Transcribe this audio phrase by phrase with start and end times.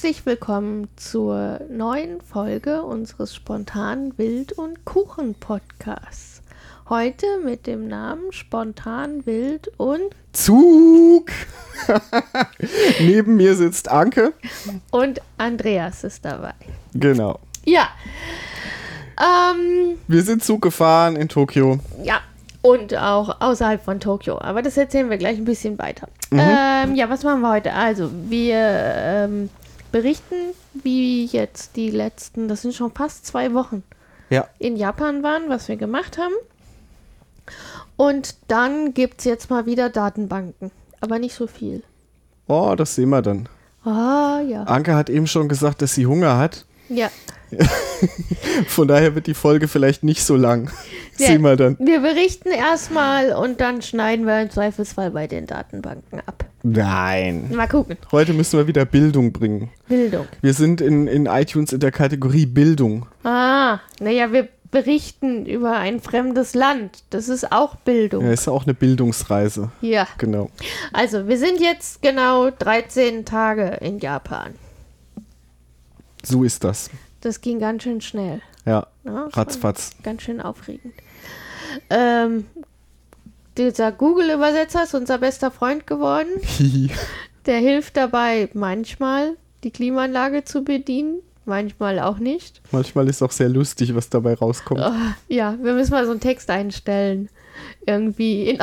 [0.00, 6.40] Herzlich willkommen zur neuen Folge unseres spontan Wild und Kuchen Podcasts.
[6.88, 11.30] Heute mit dem Namen Spontan Wild und Zug.
[13.00, 14.32] Neben mir sitzt Anke.
[14.90, 16.54] Und Andreas ist dabei.
[16.94, 17.38] Genau.
[17.66, 17.90] Ja.
[19.18, 21.78] Ähm, wir sind Zug gefahren in Tokio.
[22.02, 22.22] Ja,
[22.62, 24.40] und auch außerhalb von Tokio.
[24.40, 26.08] Aber das erzählen wir gleich ein bisschen weiter.
[26.30, 26.40] Mhm.
[26.40, 27.74] Ähm, ja, was machen wir heute?
[27.74, 29.50] Also, wir ähm,
[29.92, 33.82] berichten, wie jetzt die letzten, das sind schon fast zwei Wochen,
[34.30, 34.46] ja.
[34.58, 36.34] in Japan waren, was wir gemacht haben.
[37.96, 40.70] Und dann gibt es jetzt mal wieder Datenbanken.
[41.00, 41.82] Aber nicht so viel.
[42.46, 43.48] Oh, das sehen wir dann.
[43.84, 44.64] Ah, ja.
[44.64, 46.64] Anke hat eben schon gesagt, dass sie Hunger hat.
[46.88, 47.10] Ja.
[48.66, 50.70] Von daher wird die Folge vielleicht nicht so lang.
[51.18, 51.76] Ja, Sehen wir dann.
[51.78, 56.44] Wir berichten erstmal und dann schneiden wir im Zweifelsfall bei den Datenbanken ab.
[56.62, 57.50] Nein.
[57.54, 57.96] Mal gucken.
[58.12, 59.70] Heute müssen wir wieder Bildung bringen.
[59.88, 60.26] Bildung.
[60.42, 63.06] Wir sind in, in iTunes in der Kategorie Bildung.
[63.24, 67.02] Ah, naja, wir berichten über ein fremdes Land.
[67.10, 68.24] Das ist auch Bildung.
[68.24, 69.70] Ja, ist auch eine Bildungsreise.
[69.80, 70.06] Ja.
[70.18, 70.50] Genau.
[70.92, 74.54] Also, wir sind jetzt genau 13 Tage in Japan.
[76.22, 76.90] So ist das.
[77.20, 78.40] Das ging ganz schön schnell.
[78.64, 79.92] Ja, ja ratzfatz.
[80.02, 80.94] Ganz schön aufregend.
[81.88, 82.46] Ähm,
[83.56, 86.30] dieser Google-Übersetzer ist unser bester Freund geworden.
[87.46, 92.60] Der hilft dabei, manchmal die Klimaanlage zu bedienen, manchmal auch nicht.
[92.70, 94.80] Manchmal ist auch sehr lustig, was dabei rauskommt.
[94.82, 94.92] Oh,
[95.28, 97.28] ja, wir müssen mal so einen Text einstellen.
[97.86, 98.60] Irgendwie in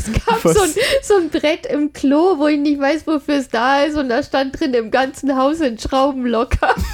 [0.00, 3.48] Es gab so ein, so ein, Brett im Klo, wo ich nicht weiß, wofür es
[3.48, 6.74] da ist, und da stand drin im ganzen Haus sind Schrauben locker.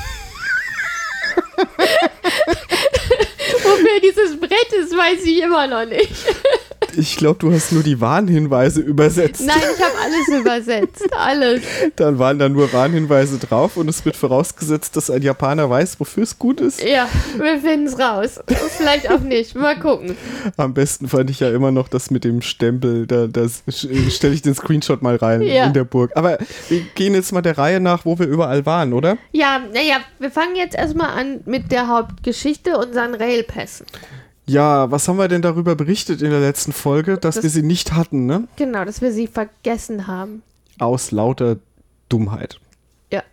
[3.63, 6.13] wofür dieses Brett ist, weiß ich immer noch nicht.
[6.97, 9.45] Ich glaube, du hast nur die Warnhinweise übersetzt.
[9.45, 11.07] Nein, ich habe alles übersetzt.
[11.17, 11.63] Alles.
[11.97, 16.23] Dann waren da nur Warnhinweise drauf und es wird vorausgesetzt, dass ein Japaner weiß, wofür
[16.23, 16.83] es gut ist.
[16.83, 18.41] Ja, wir finden es raus.
[18.77, 19.55] Vielleicht auch nicht.
[19.55, 20.17] Mal gucken.
[20.57, 23.07] Am besten fand ich ja immer noch das mit dem Stempel.
[23.07, 23.29] Da
[23.69, 25.67] stelle ich den Screenshot mal rein ja.
[25.67, 26.13] in der Burg.
[26.15, 29.19] Aber wir gehen jetzt mal der Reihe nach, wo wir überall waren, oder?
[29.33, 33.87] Ja, naja, wir fangen jetzt erstmal an mit der Hauptgeschichte, unseren Railpässen.
[34.49, 37.63] Ja, was haben wir denn darüber berichtet in der letzten Folge, dass das, wir sie
[37.63, 38.47] nicht hatten, ne?
[38.57, 40.43] Genau, dass wir sie vergessen haben.
[40.79, 41.57] Aus lauter
[42.09, 42.61] Dummheit.
[43.11, 43.25] Ja.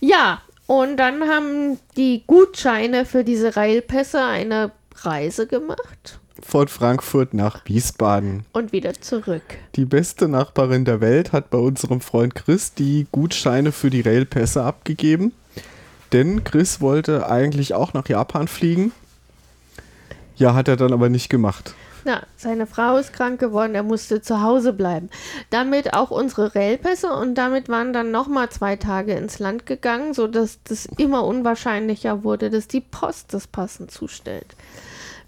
[0.00, 6.20] Ja, und dann haben die Gutscheine für diese Railpässe eine Reise gemacht.
[6.40, 8.46] Von Frankfurt nach Wiesbaden.
[8.52, 9.42] Und wieder zurück.
[9.76, 14.62] Die beste Nachbarin der Welt hat bei unserem Freund Chris die Gutscheine für die Railpässe
[14.62, 15.32] abgegeben.
[16.12, 18.92] Denn Chris wollte eigentlich auch nach Japan fliegen
[20.36, 21.74] ja, hat er dann aber nicht gemacht.
[22.04, 25.08] Ja, seine Frau ist krank geworden, er musste zu Hause bleiben.
[25.50, 30.58] Damit auch unsere Railpässe und damit waren dann nochmal zwei Tage ins Land gegangen, sodass
[30.64, 34.56] das immer unwahrscheinlicher wurde, dass die Post das passend zustellt.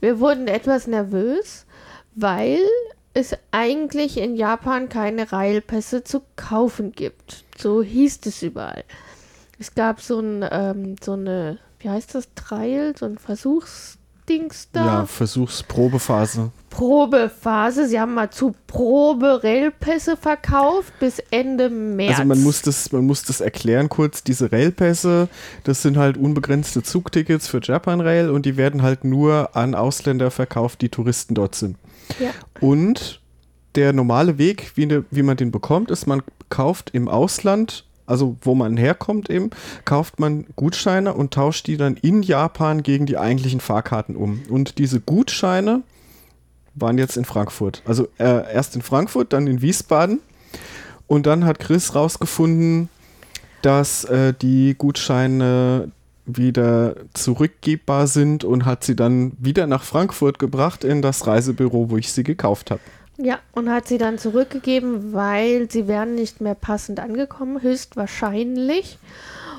[0.00, 1.64] Wir wurden etwas nervös,
[2.16, 2.58] weil
[3.14, 7.44] es eigentlich in Japan keine Railpässe zu kaufen gibt.
[7.56, 8.82] So hieß es überall.
[9.60, 13.98] Es gab so, ein, ähm, so eine, wie heißt das, Trial, so ein Versuchs
[14.28, 14.86] Dings da.
[14.86, 16.50] Ja, Versuchsprobephase.
[16.70, 17.86] Probephase.
[17.86, 22.18] Sie haben mal zu Probe-Railpässe verkauft bis Ende März.
[22.18, 24.24] Also man muss das, man muss das erklären kurz.
[24.24, 25.28] Diese Railpässe,
[25.62, 30.30] das sind halt unbegrenzte Zugtickets für Japan Rail und die werden halt nur an Ausländer
[30.30, 31.76] verkauft, die Touristen dort sind.
[32.18, 32.30] Ja.
[32.60, 33.20] Und
[33.74, 38.36] der normale Weg, wie, ne, wie man den bekommt, ist, man kauft im Ausland also
[38.40, 39.50] wo man herkommt eben,
[39.84, 44.42] kauft man Gutscheine und tauscht die dann in Japan gegen die eigentlichen Fahrkarten um.
[44.48, 45.82] Und diese Gutscheine
[46.74, 47.82] waren jetzt in Frankfurt.
[47.86, 50.20] Also äh, erst in Frankfurt, dann in Wiesbaden.
[51.06, 52.88] Und dann hat Chris rausgefunden,
[53.62, 55.90] dass äh, die Gutscheine
[56.26, 61.96] wieder zurückgebbar sind und hat sie dann wieder nach Frankfurt gebracht in das Reisebüro, wo
[61.98, 62.80] ich sie gekauft habe.
[63.16, 68.98] Ja, und hat sie dann zurückgegeben, weil sie wären nicht mehr passend angekommen, höchstwahrscheinlich.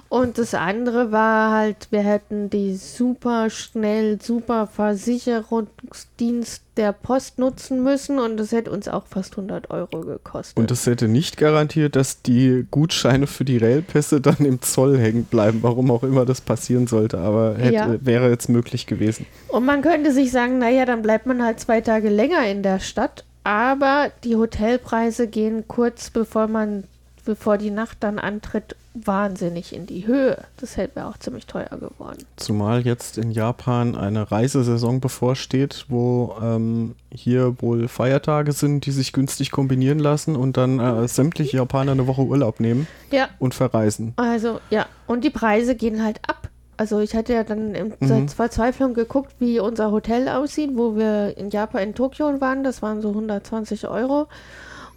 [0.07, 7.81] Und das andere war halt, wir hätten die super schnell, super Versicherungsdienst der Post nutzen
[7.83, 10.57] müssen und das hätte uns auch fast 100 Euro gekostet.
[10.57, 15.25] Und das hätte nicht garantiert, dass die Gutscheine für die Railpässe dann im Zoll hängen
[15.25, 17.95] bleiben, warum auch immer das passieren sollte, aber hätte, ja.
[17.99, 19.25] wäre jetzt möglich gewesen.
[19.47, 22.79] Und man könnte sich sagen, naja, dann bleibt man halt zwei Tage länger in der
[22.79, 26.83] Stadt aber die Hotelpreise gehen kurz bevor man
[27.23, 30.43] bevor die Nacht dann antritt, wahnsinnig in die Höhe.
[30.57, 32.23] Das wäre auch ziemlich teuer geworden.
[32.37, 39.11] Zumal jetzt in Japan eine Reisesaison bevorsteht, wo ähm, hier wohl Feiertage sind, die sich
[39.11, 44.13] günstig kombinieren lassen und dann äh, sämtliche Japaner eine Woche Urlaub nehmen Ja, und verreisen.
[44.17, 44.85] also ja.
[45.07, 46.49] Und die Preise gehen halt ab.
[46.77, 48.27] Also ich hatte ja dann in Mhm.
[48.27, 52.63] Verzweiflung geguckt, wie unser Hotel aussieht, wo wir in Japan, in Tokio waren.
[52.63, 54.27] Das waren so 120 Euro.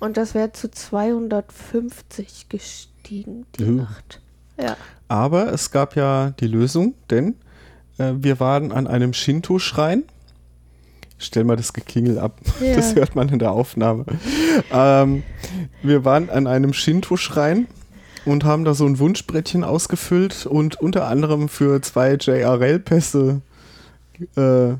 [0.00, 3.70] Und das wäre zu 250 gestiegen, die Uh.
[3.72, 4.20] Nacht.
[4.60, 4.76] Ja.
[5.08, 7.36] Aber es gab ja die Lösung, denn
[7.98, 10.04] äh, wir waren an einem Shinto-Schrein.
[11.20, 12.74] Stell mal das Geklingel ab, Ja.
[12.76, 14.04] das hört man in der Aufnahme.
[14.72, 15.22] ähm,
[15.82, 17.66] wir waren an einem Shinto-Schrein
[18.28, 23.40] und haben da so ein Wunschbrettchen ausgefüllt und unter anderem für zwei JRL-Pässe
[24.36, 24.74] äh,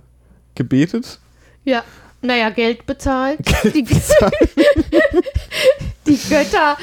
[0.55, 1.19] gebetet.
[1.65, 1.85] Ja,
[2.21, 3.39] naja, Geld bezahlt.
[3.75, 3.85] die,
[6.09, 6.77] die Götter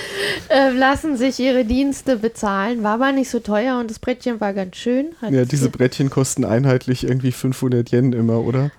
[0.50, 2.84] äh, lassen sich ihre Dienste bezahlen.
[2.84, 5.16] War aber nicht so teuer und das Brettchen war ganz schön.
[5.22, 8.72] Hat Ja, diese Brettchen kosten einheitlich irgendwie 500 Yen immer, oder?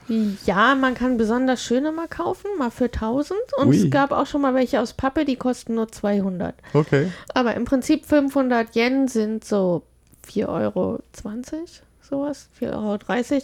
[0.47, 3.39] ja, man kann besonders schöne mal kaufen, mal für 1000.
[3.59, 3.77] Und Ui.
[3.77, 6.55] es gab auch schon mal welche aus Pappe, die kosten nur 200.
[6.73, 7.09] Okay.
[7.35, 9.83] Aber im Prinzip 500 Yen sind so
[10.31, 11.01] 4,20 Euro.
[12.09, 12.73] Sowas, 4,30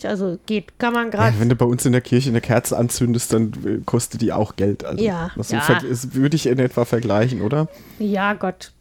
[0.05, 0.09] Euro.
[0.11, 2.77] Also geht, kann man gerade Ja, wenn du bei uns in der Kirche eine Kerze
[2.79, 4.85] anzündest, dann äh, kostet die auch Geld.
[4.85, 5.67] Also, Ja, das ja.
[5.79, 7.67] ist- würde ich in etwa vergleichen, oder?
[7.99, 8.73] Ja, Gott.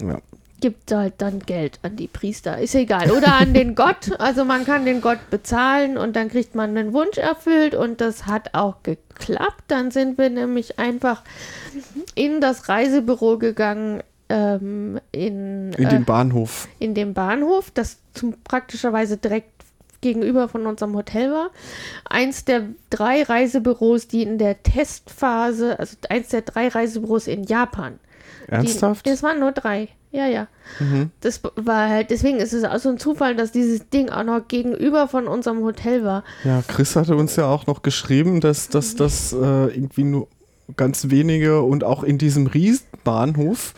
[0.00, 0.20] Ja.
[0.60, 2.58] Gibt halt dann Geld an die Priester.
[2.58, 3.10] Ist egal.
[3.10, 4.18] Oder an den Gott.
[4.18, 8.26] Also man kann den Gott bezahlen und dann kriegt man einen Wunsch erfüllt und das
[8.26, 9.64] hat auch geklappt.
[9.68, 11.22] Dann sind wir nämlich einfach
[12.14, 14.02] in das Reisebüro gegangen.
[14.28, 16.68] Ähm, in, In äh, den Bahnhof.
[16.78, 19.50] in dem Bahnhof, das zum, praktischerweise direkt
[20.00, 21.50] gegenüber von unserem Hotel war.
[22.08, 27.98] Eins der drei Reisebüros, die in der Testphase, also eins der drei Reisebüros in Japan.
[28.48, 29.06] Ernsthaft?
[29.06, 29.88] Die, es waren nur drei.
[30.12, 30.46] Ja, ja.
[30.78, 31.10] Mhm.
[31.20, 34.48] Das war halt, deswegen ist es auch so ein Zufall, dass dieses Ding auch noch
[34.48, 36.24] gegenüber von unserem Hotel war.
[36.44, 40.28] Ja, Chris hatte uns ja auch noch geschrieben, dass, dass das äh, irgendwie nur
[40.76, 43.74] ganz wenige und auch in diesem Riesenbahnhof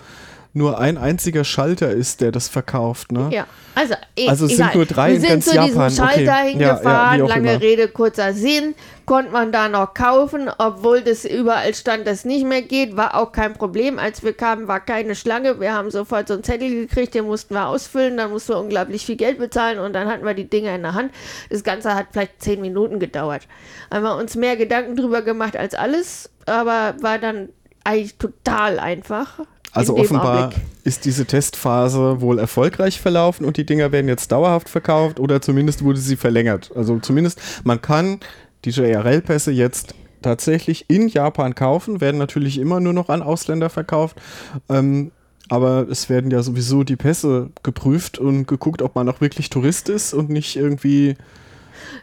[0.59, 3.31] nur ein einziger Schalter ist, der das verkauft, ne?
[3.33, 5.89] Ja, also, e Also es sind nur drei Wir in sind ganz zu Japan.
[5.89, 6.15] diesem Okay.
[6.15, 7.63] Schalter Ja, ja, hingefahren, wie auch lange immer.
[7.63, 8.75] Rede, kurzer Sinn,
[9.07, 13.33] konnte man da noch kaufen, obwohl das überall stand, das nicht mehr geht, war auch
[13.33, 13.99] kein Problem.
[13.99, 17.55] Als wir kamen, war keine Schlange, wir haben sofort so einen Zettel gekriegt, den mussten
[17.55, 20.75] wir ausfüllen, dann mussten wir unglaublich viel Geld bezahlen und dann hatten wir die Dinger
[20.75, 21.13] in der Hand.
[21.49, 23.47] Das Ganze hat vielleicht zehn Minuten gedauert.
[23.91, 27.49] Haben wir uns mehr Gedanken drüber gemacht als alles, aber war dann
[27.85, 29.39] eigentlich total einfach.
[29.73, 30.63] Also offenbar Augenblick.
[30.85, 35.85] ist diese Testphase wohl erfolgreich verlaufen und die Dinger werden jetzt dauerhaft verkauft oder zumindest
[35.85, 36.71] wurde sie verlängert.
[36.75, 38.21] Also zumindest man kann
[38.65, 44.21] die JRL-Pässe jetzt tatsächlich in Japan kaufen, werden natürlich immer nur noch an Ausländer verkauft.
[44.69, 45.13] Ähm,
[45.49, 49.89] aber es werden ja sowieso die Pässe geprüft und geguckt, ob man auch wirklich Tourist
[49.89, 51.17] ist und nicht irgendwie.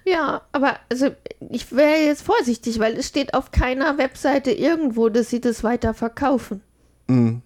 [0.04, 1.10] Ja, aber also
[1.50, 5.94] ich wäre jetzt vorsichtig, weil es steht auf keiner Webseite irgendwo, dass sie das weiter
[5.94, 6.62] verkaufen.
[7.08, 7.42] Mh.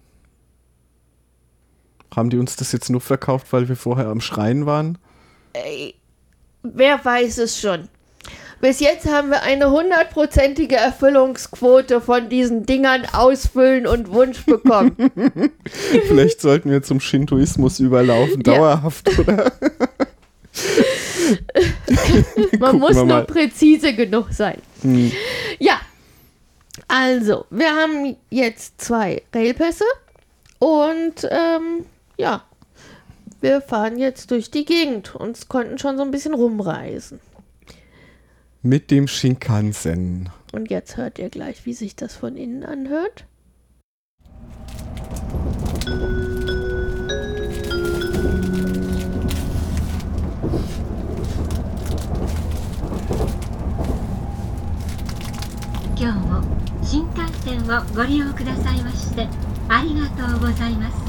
[2.14, 4.98] Haben die uns das jetzt nur verkauft, weil wir vorher am Schreien waren?
[5.52, 5.94] Ey,
[6.62, 7.88] wer weiß es schon.
[8.60, 14.94] Bis jetzt haben wir eine hundertprozentige Erfüllungsquote von diesen Dingern ausfüllen und Wunsch bekommen.
[16.08, 18.54] Vielleicht sollten wir zum Shintoismus überlaufen, Ja.
[18.54, 19.50] dauerhaft, oder?
[22.58, 23.24] Man Gucken muss nur mal.
[23.24, 24.58] präzise genug sein.
[24.82, 25.10] Hm.
[25.58, 25.80] Ja,
[26.88, 29.84] also, wir haben jetzt zwei Railpässe
[30.58, 31.84] und ähm,
[32.19, 32.43] ja,
[33.41, 37.19] wir fahren jetzt durch die Gegend und konnten schon so ein bisschen rumreisen.
[38.61, 40.29] Mit dem Shinkansen.
[40.51, 43.25] Und jetzt hört ihr gleich, wie sich das von innen anhört.「
[55.97, 56.41] 今日も
[56.83, 59.27] 新幹線をご利用くださいまして
[59.69, 61.05] ありがとうございます」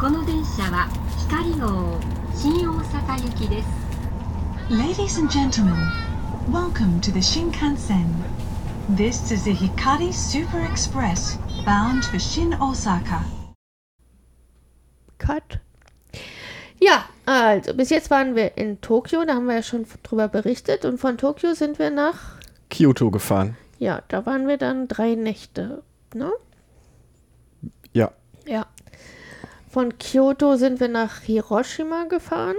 [0.00, 0.88] この電車は
[1.28, 1.98] 光号
[2.34, 3.68] 新大阪行きです
[4.70, 5.74] Ladies and gentlemen,
[6.50, 8.06] welcome to the Shinkansen.
[8.96, 13.24] This is the Hikari Super Express bound for Shin Osaka.
[15.18, 15.58] Cut.
[16.80, 20.84] Ja, also bis jetzt waren wir in Tokio, da haben wir ja schon drüber berichtet.
[20.84, 22.36] Und von Tokio sind wir nach,
[22.70, 23.56] Kyoto gefahren.
[23.78, 25.82] ja, da waren wir dann drei Nächte,
[26.14, 26.30] ne?
[27.92, 28.12] Ja.
[28.46, 28.66] Ja.
[29.75, 32.55] Von Kyoto sind wir nach Hiroshima gefahren.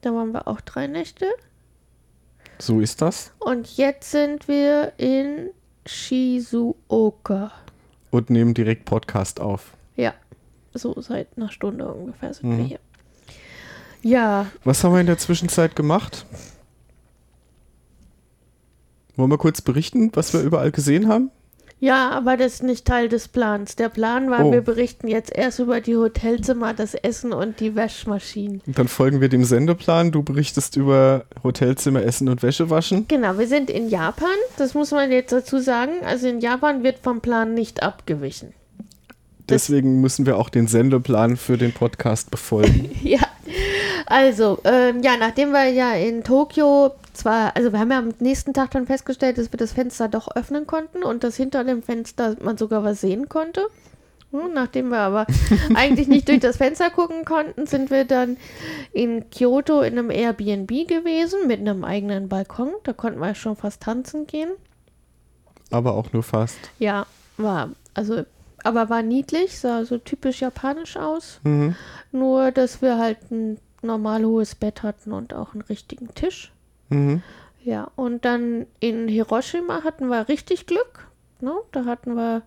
[0.00, 1.26] Da waren wir auch drei Nächte.
[2.58, 3.30] So ist das.
[3.38, 5.50] Und jetzt sind wir in
[5.86, 7.52] Shizuoka.
[8.10, 9.74] Und nehmen direkt Podcast auf.
[9.94, 10.14] Ja,
[10.74, 12.58] so seit einer Stunde ungefähr sind Mhm.
[12.58, 12.80] wir hier.
[14.02, 16.26] Ja, Was haben wir in der Zwischenzeit gemacht?
[19.14, 21.30] Wollen wir kurz berichten, was wir überall gesehen haben?
[21.78, 23.76] Ja, aber das ist nicht Teil des Plans.
[23.76, 24.52] Der Plan war, Oh.
[24.52, 28.62] wir berichten jetzt erst über die Hotelzimmer, das Essen und die Waschmaschinen.
[28.66, 30.10] Und dann folgen wir dem Sendeplan.
[30.10, 33.06] Du berichtest über Hotelzimmer, Essen und Wäsche waschen.
[33.08, 35.92] Genau, wir sind in Japan, das muss man jetzt dazu sagen.
[36.04, 38.54] Also in Japan wird vom Plan nicht abgewichen.
[39.46, 42.90] Das- Deswegen müssen wir auch den Sendeplan für den Podcast befolgen.
[43.02, 43.20] Ja,
[44.06, 48.54] also, ähm, ja, nachdem wir ja in Tokio zwar, also wir haben ja am nächsten
[48.54, 52.36] Tag dann festgestellt, dass wir das Fenster doch öffnen konnten und dass hinter dem Fenster
[52.42, 53.66] man sogar was sehen konnte.
[54.30, 55.26] Hm, Nachdem wir aber
[55.74, 58.36] eigentlich nicht durch das Fenster gucken konnten, sind wir dann
[58.92, 62.70] in Kyoto in einem Airbnb gewesen mit einem eigenen Balkon.
[62.84, 64.50] Da konnten wir schon fast tanzen gehen.
[65.70, 66.58] Aber auch nur fast.
[66.78, 67.06] Ja,
[67.36, 68.24] war, also,
[68.62, 71.40] aber war niedlich, sah so typisch japanisch aus.
[71.44, 71.74] Mhm.
[72.12, 76.52] Nur, dass wir halt ein normal hohes Bett hatten und auch einen richtigen Tisch.
[76.88, 77.22] Mhm.
[77.62, 81.08] Ja, und dann in Hiroshima hatten wir richtig Glück.
[81.40, 81.52] Ne?
[81.72, 82.42] Da hatten wir,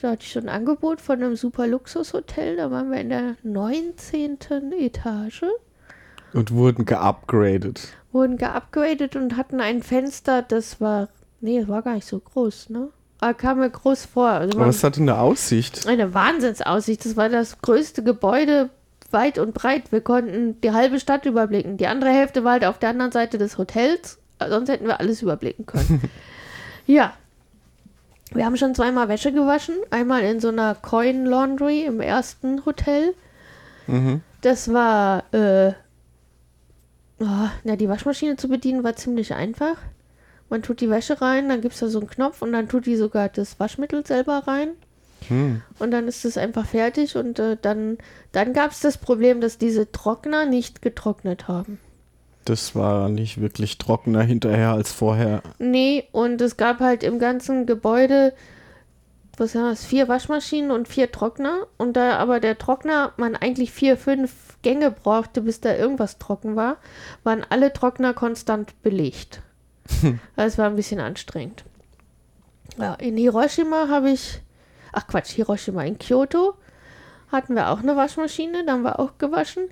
[0.00, 2.56] da hatte ich so ein Angebot von einem super Luxushotel.
[2.56, 4.38] Da waren wir in der 19.
[4.78, 5.44] Etage,
[6.32, 7.88] Und wurden geupgradet.
[8.10, 11.08] wurden geupgradet und hatten ein Fenster, das war,
[11.40, 12.88] nee, das war gar nicht so groß, ne?
[13.20, 14.28] Aber kam mir groß vor.
[14.28, 15.86] Also Aber es hatte eine Aussicht.
[15.86, 17.04] Eine Wahnsinnsaussicht.
[17.04, 18.70] Das war das größte Gebäude
[19.12, 19.92] weit und breit.
[19.92, 21.76] Wir konnten die halbe Stadt überblicken.
[21.76, 24.18] Die andere Hälfte war halt auf der anderen Seite des Hotels.
[24.48, 26.02] Sonst hätten wir alles überblicken können.
[26.86, 27.12] ja.
[28.32, 29.74] Wir haben schon zweimal Wäsche gewaschen.
[29.90, 33.14] Einmal in so einer Coin Laundry im ersten Hotel.
[33.86, 34.22] Mhm.
[34.40, 35.72] Das war, äh,
[37.20, 39.76] oh, na, die Waschmaschine zu bedienen war ziemlich einfach.
[40.48, 42.86] Man tut die Wäsche rein, dann gibt es da so einen Knopf und dann tut
[42.86, 44.72] die sogar das Waschmittel selber rein.
[45.28, 45.62] Hm.
[45.78, 47.98] Und dann ist es einfach fertig und äh, dann,
[48.32, 51.78] dann gab es das Problem, dass diese Trockner nicht getrocknet haben.
[52.44, 55.42] Das war nicht wirklich trockener hinterher als vorher.
[55.58, 58.32] Nee, und es gab halt im ganzen Gebäude,
[59.36, 61.66] was haben das, vier Waschmaschinen und vier Trockner.
[61.78, 66.56] Und da aber der Trockner, man eigentlich vier, fünf Gänge brauchte, bis da irgendwas trocken
[66.56, 66.78] war,
[67.22, 69.42] waren alle Trockner konstant belegt.
[70.36, 71.64] Das war ein bisschen anstrengend.
[72.78, 74.40] Ja, in Hiroshima habe ich,
[74.92, 76.54] ach Quatsch, Hiroshima, in Kyoto
[77.32, 79.64] hatten wir auch eine Waschmaschine, da haben wir auch gewaschen.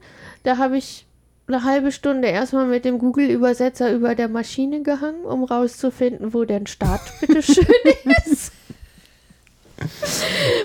[0.43, 1.07] Da habe ich
[1.47, 6.67] eine halbe Stunde erstmal mit dem Google-Übersetzer über der Maschine gehangen, um rauszufinden, wo denn
[6.67, 7.67] Start bitte schön
[8.27, 8.53] ist.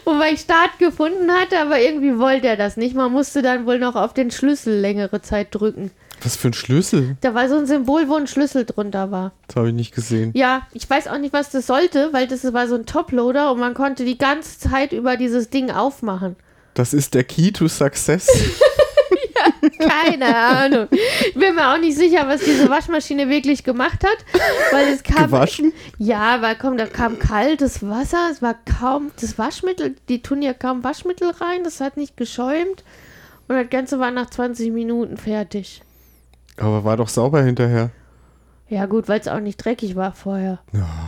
[0.04, 2.96] Wobei ich Start gefunden hatte, aber irgendwie wollte er das nicht.
[2.96, 5.92] Man musste dann wohl noch auf den Schlüssel längere Zeit drücken.
[6.26, 7.18] Was für ein Schlüssel?
[7.22, 9.32] Da war so ein Symbol, wo ein Schlüssel drunter war.
[9.48, 10.32] Das habe ich nicht gesehen.
[10.34, 13.60] Ja, ich weiß auch nicht, was das sollte, weil das war so ein Toploader und
[13.60, 16.36] man konnte die ganze Zeit über dieses Ding aufmachen.
[16.74, 18.28] Das ist der Key to Success.
[19.80, 20.88] Keine Ahnung.
[20.90, 24.42] Ich bin mir auch nicht sicher, was diese Waschmaschine wirklich gemacht hat,
[24.72, 25.26] weil es kam.
[25.26, 25.74] Gewaschen?
[26.00, 30.54] Ja, weil komm, da kam kaltes Wasser, es war kaum das Waschmittel, die tun ja
[30.54, 32.84] kaum Waschmittel rein, das hat nicht geschäumt
[33.48, 35.84] und das Ganze war nach 20 Minuten fertig.
[36.58, 37.90] Aber war doch sauber hinterher.
[38.68, 40.60] Ja, gut, weil es auch nicht dreckig war vorher.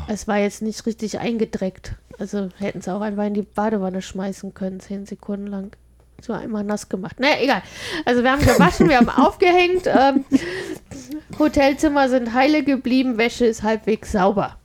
[0.08, 1.96] Es war jetzt nicht richtig eingedreckt.
[2.20, 5.76] Also hätten sie auch einfach in die Badewanne schmeißen können, zehn Sekunden lang.
[6.22, 7.20] So einmal nass gemacht.
[7.20, 7.62] Naja, egal.
[8.06, 9.88] Also wir haben gewaschen, wir haben aufgehängt.
[9.88, 10.26] Ähm,
[11.40, 14.58] Hotelzimmer sind heile geblieben, Wäsche ist halbwegs sauber.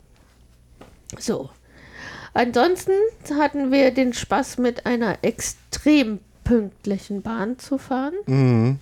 [1.19, 1.51] So.
[2.35, 2.93] Ansonsten
[3.39, 8.79] hatten wir den Spaß, mit einer extrem pünktlichen Bahn zu fahren, Mhm.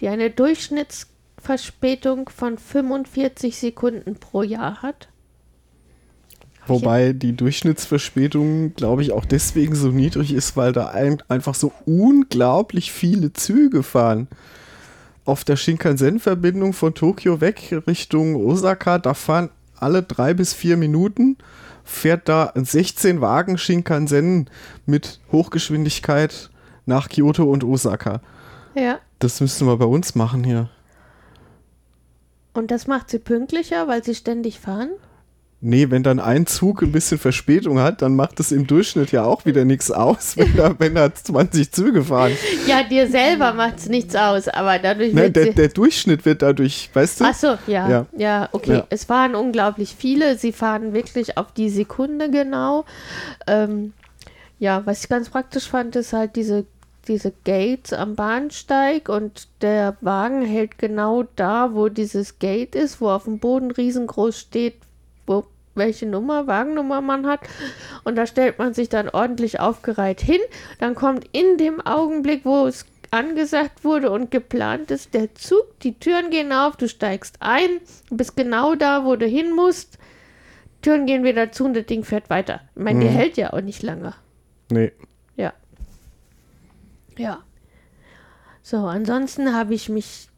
[0.00, 5.08] Die eine Durchschnittsverspätung von 45 Sekunden pro Jahr hat.
[6.66, 11.72] Wobei die Durchschnittsverspätung, glaube ich, auch deswegen so niedrig ist, weil da ein, einfach so
[11.84, 14.28] unglaublich viele Züge fahren.
[15.26, 21.36] Auf der Shinkansen-Verbindung von Tokio weg Richtung Osaka, da fahren alle drei bis vier Minuten,
[21.84, 24.48] fährt da ein 16 Wagen Shinkansen
[24.86, 26.50] mit Hochgeschwindigkeit
[26.86, 28.20] nach Kyoto und Osaka.
[28.74, 28.98] Ja.
[29.24, 30.68] Das müssten wir bei uns machen hier.
[32.52, 34.90] Und das macht sie pünktlicher, weil sie ständig fahren?
[35.62, 39.24] Nee, wenn dann ein Zug ein bisschen Verspätung hat, dann macht es im Durchschnitt ja
[39.24, 42.32] auch wieder nichts aus, wenn da, wenn da 20 Züge fahren.
[42.66, 46.42] Ja, dir selber macht es nichts aus, aber dadurch Ne, wird der, der Durchschnitt wird
[46.42, 47.24] dadurch, weißt du?
[47.24, 48.06] Ach so, ja, Ja.
[48.14, 48.74] ja, okay.
[48.74, 48.86] Ja.
[48.90, 50.36] Es fahren unglaublich viele.
[50.36, 52.84] Sie fahren wirklich auf die Sekunde genau.
[53.46, 53.94] Ähm,
[54.58, 56.66] ja, was ich ganz praktisch fand, ist halt diese,
[57.08, 63.10] diese Gates am Bahnsteig und der Wagen hält genau da, wo dieses Gate ist, wo
[63.10, 64.76] auf dem Boden riesengroß steht,
[65.26, 65.44] wo
[65.74, 67.40] welche Nummer, Wagennummer man hat.
[68.04, 70.40] Und da stellt man sich dann ordentlich aufgereiht hin.
[70.78, 75.98] Dann kommt in dem Augenblick, wo es angesagt wurde und geplant ist, der Zug, die
[75.98, 77.80] Türen gehen auf, du steigst ein,
[78.10, 79.98] bist genau da, wo du hin musst.
[80.82, 82.60] Türen gehen wieder zu und das Ding fährt weiter.
[82.74, 83.14] Ich meine, der Mhm.
[83.14, 84.14] hält ja auch nicht lange.
[84.70, 84.92] Nee.
[87.18, 87.24] Ja.
[87.24, 87.38] Ja.
[88.62, 90.28] So, ansonsten habe ich mich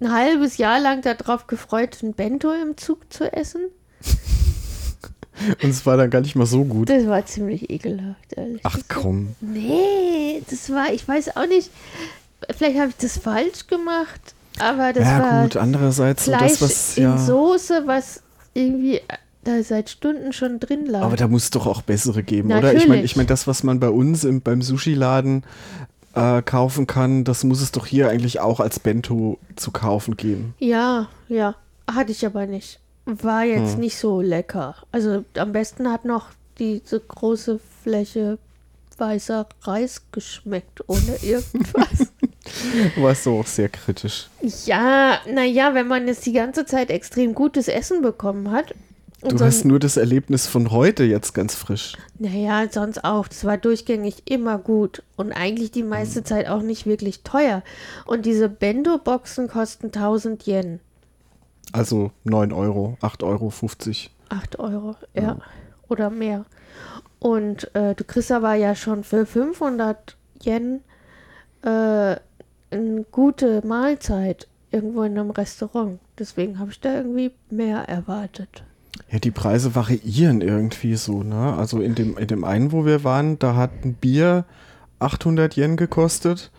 [0.00, 3.62] ein halbes Jahr lang darauf gefreut, ein Bento im Zug zu essen.
[5.62, 6.88] Und es war dann gar nicht mal so gut.
[6.88, 9.34] Das war ziemlich ekelhaft, ehrlich Ach komm.
[9.40, 11.70] Nee, das war, ich weiß auch nicht,
[12.56, 16.96] vielleicht habe ich das falsch gemacht, aber das ja war gut, andererseits Fleisch das, was
[16.98, 17.18] in ja.
[17.18, 18.22] Soße, was
[18.54, 19.00] irgendwie
[19.44, 21.02] da seit Stunden schon drin lag.
[21.02, 22.58] Aber da muss es doch auch bessere geben, oder?
[22.72, 23.04] Ich meine, Natürlich.
[23.04, 25.42] ich mein, das, was man bei uns im, beim Sushi-Laden
[26.14, 30.54] äh, kaufen kann, das muss es doch hier eigentlich auch als Bento zu kaufen geben.
[30.58, 31.54] Ja, ja.
[31.92, 32.78] Hatte ich aber nicht.
[33.04, 33.80] War jetzt Hm.
[33.80, 34.76] nicht so lecker.
[34.92, 36.26] Also am besten hat noch
[36.58, 38.38] diese große Fläche
[38.98, 42.12] weißer Reis geschmeckt, ohne irgendwas.
[42.96, 44.28] Warst du auch sehr kritisch.
[44.66, 48.74] ja, naja, wenn man jetzt die ganze Zeit extrem gutes Essen bekommen hat.
[49.22, 51.96] Du so hast nur das Erlebnis von heute jetzt ganz frisch.
[52.18, 53.28] Naja, sonst auch.
[53.28, 55.02] Das war durchgängig immer gut.
[55.16, 56.24] Und eigentlich die meiste Hm.
[56.24, 57.62] Zeit auch nicht wirklich teuer.
[58.04, 60.80] Und diese Bendo-Boxen kosten 1000 Yen.
[61.72, 63.52] Also 9 Euro, 8,50 Euro.
[64.28, 65.38] 8 Euro, ja.
[65.88, 66.44] Oder mehr.
[67.18, 70.80] Und äh, du kriegst aber ja schon für 500 Yen
[71.62, 72.16] äh,
[72.70, 76.00] eine gute Mahlzeit irgendwo in einem Restaurant.
[76.18, 78.64] Deswegen habe ich da irgendwie mehr erwartet.
[79.10, 81.54] Ja, die Preise variieren irgendwie so, ne?
[81.54, 84.44] Also in dem, in dem einen, wo wir waren, da hat ein Bier
[85.00, 86.50] 800 Yen gekostet.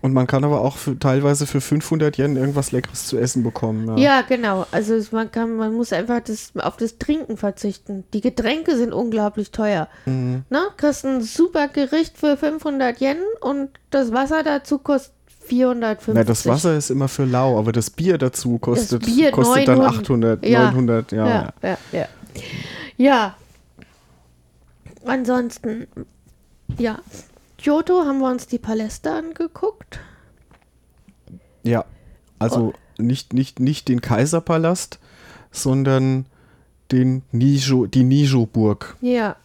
[0.00, 3.98] Und man kann aber auch für, teilweise für 500 Yen irgendwas Leckeres zu essen bekommen.
[3.98, 4.64] Ja, genau.
[4.70, 8.04] Also man kann, man muss einfach das, auf das Trinken verzichten.
[8.12, 9.88] Die Getränke sind unglaublich teuer.
[10.06, 10.44] Mhm.
[10.50, 10.60] Ne?
[10.76, 15.17] Kriegst ein super Gericht für 500 Yen und das Wasser dazu kostet
[15.48, 16.14] 450.
[16.14, 19.78] Na, das Wasser ist immer für lau, aber das Bier dazu kostet, Bier kostet dann
[19.78, 20.40] 900.
[20.40, 20.64] 800, Ja.
[20.70, 21.26] 900, ja.
[21.26, 22.08] ja, ja, ja.
[22.96, 23.36] Ja.
[25.04, 25.86] Ansonsten,
[26.78, 26.98] ja.
[27.58, 30.00] Kyoto haben wir uns die Paläste angeguckt.
[31.62, 31.84] Ja,
[32.38, 34.98] also nicht, nicht, nicht den Kaiserpalast,
[35.50, 36.26] sondern
[36.92, 38.96] den Nijo, die Nijo-Burg.
[39.00, 39.36] Ja.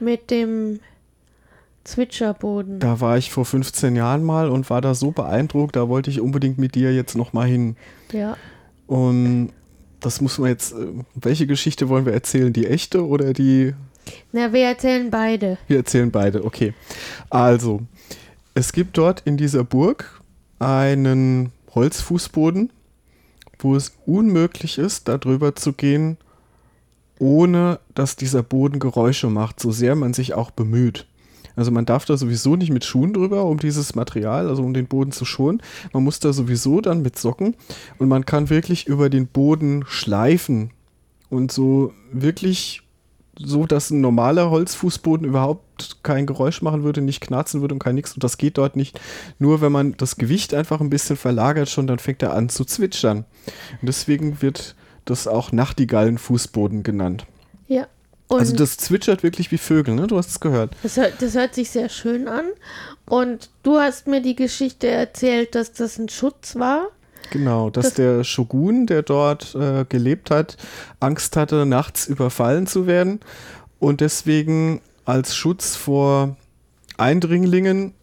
[0.00, 0.80] Mit dem
[1.84, 2.80] Zwitscherboden.
[2.80, 6.20] Da war ich vor 15 Jahren mal und war da so beeindruckt, da wollte ich
[6.20, 7.76] unbedingt mit dir jetzt nochmal hin.
[8.12, 8.36] Ja.
[8.86, 9.50] Und
[10.00, 12.52] das muss man jetzt, äh, welche Geschichte wollen wir erzählen?
[12.52, 13.74] Die echte oder die,
[14.32, 15.58] Na, wir erzählen beide.
[15.66, 16.74] wir erzählen beide, okay.
[17.30, 17.82] Also,
[18.54, 20.20] es gibt dort in dieser Burg
[20.58, 22.70] einen Holzfußboden,
[23.58, 26.16] wo es unmöglich ist, da drüber zu gehen,
[27.18, 31.06] ohne dass dieser Boden Geräusche macht, so sehr man sich auch bemüht.
[31.58, 34.86] Also man darf da sowieso nicht mit Schuhen drüber, um dieses Material, also um den
[34.86, 35.60] Boden zu schonen.
[35.92, 37.56] Man muss da sowieso dann mit Socken
[37.98, 40.70] und man kann wirklich über den Boden schleifen
[41.30, 42.82] und so wirklich
[43.40, 47.96] so, dass ein normaler Holzfußboden überhaupt kein Geräusch machen würde, nicht knarzen würde und kein
[47.96, 48.14] nix.
[48.14, 49.00] Und das geht dort nicht.
[49.40, 52.64] Nur wenn man das Gewicht einfach ein bisschen verlagert schon, dann fängt er an zu
[52.64, 53.24] zwitschern.
[53.80, 57.26] Und deswegen wird das auch Nachtigallenfußboden genannt.
[57.66, 57.88] Ja.
[58.28, 60.06] Und also das zwitschert wirklich wie Vögel, ne?
[60.06, 60.74] Du hast es gehört.
[60.82, 62.44] Das hört, das hört sich sehr schön an.
[63.06, 66.88] Und du hast mir die Geschichte erzählt, dass das ein Schutz war.
[67.30, 70.56] Genau, dass Das- der Shogun, der dort äh, gelebt hat,
[71.00, 73.20] Angst hatte, nachts überfallen zu werden
[73.78, 76.36] und deswegen als Schutz vor
[76.98, 77.94] Eindringlingen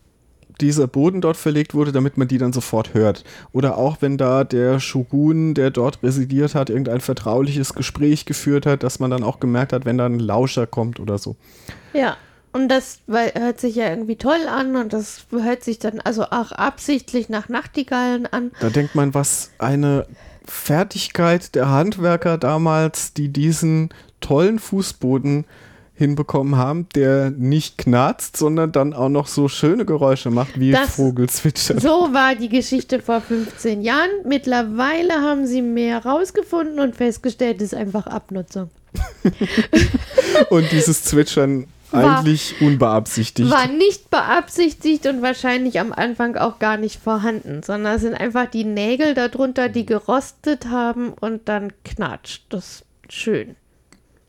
[0.62, 3.24] dieser Boden dort verlegt wurde, damit man die dann sofort hört.
[3.52, 8.84] Oder auch wenn da der Shogun, der dort residiert hat, irgendein vertrauliches Gespräch geführt hat,
[8.84, 11.36] dass man dann auch gemerkt hat, wenn da ein Lauscher kommt oder so.
[11.94, 12.18] Ja.
[12.54, 16.24] Und das weil, hört sich ja irgendwie toll an und das hört sich dann also
[16.24, 18.52] auch absichtlich nach Nachtigallen an.
[18.62, 20.08] Da denkt man, was eine
[20.46, 23.90] Fertigkeit der Handwerker damals, die diesen
[24.22, 25.44] tollen Fußboden
[25.98, 30.96] hinbekommen haben, der nicht knarzt, sondern dann auch noch so schöne Geräusche macht, wie Das-
[30.96, 31.80] Vogelzwitschern.
[31.80, 34.10] So war die Geschichte vor 15 Jahren.
[34.26, 38.70] Mittlerweile haben sie mehr rausgefunden und festgestellt, es ist einfach Abnutzung.
[40.50, 43.50] Und dieses Zwitschern War- eigentlich unbeabsichtigt.
[43.50, 48.48] War nicht beabsichtigt und wahrscheinlich am Anfang auch gar nicht vorhanden, sondern es sind einfach
[48.48, 52.44] die Nägel darunter, die gerostet haben und dann knatscht.
[52.50, 53.56] Das ist schön.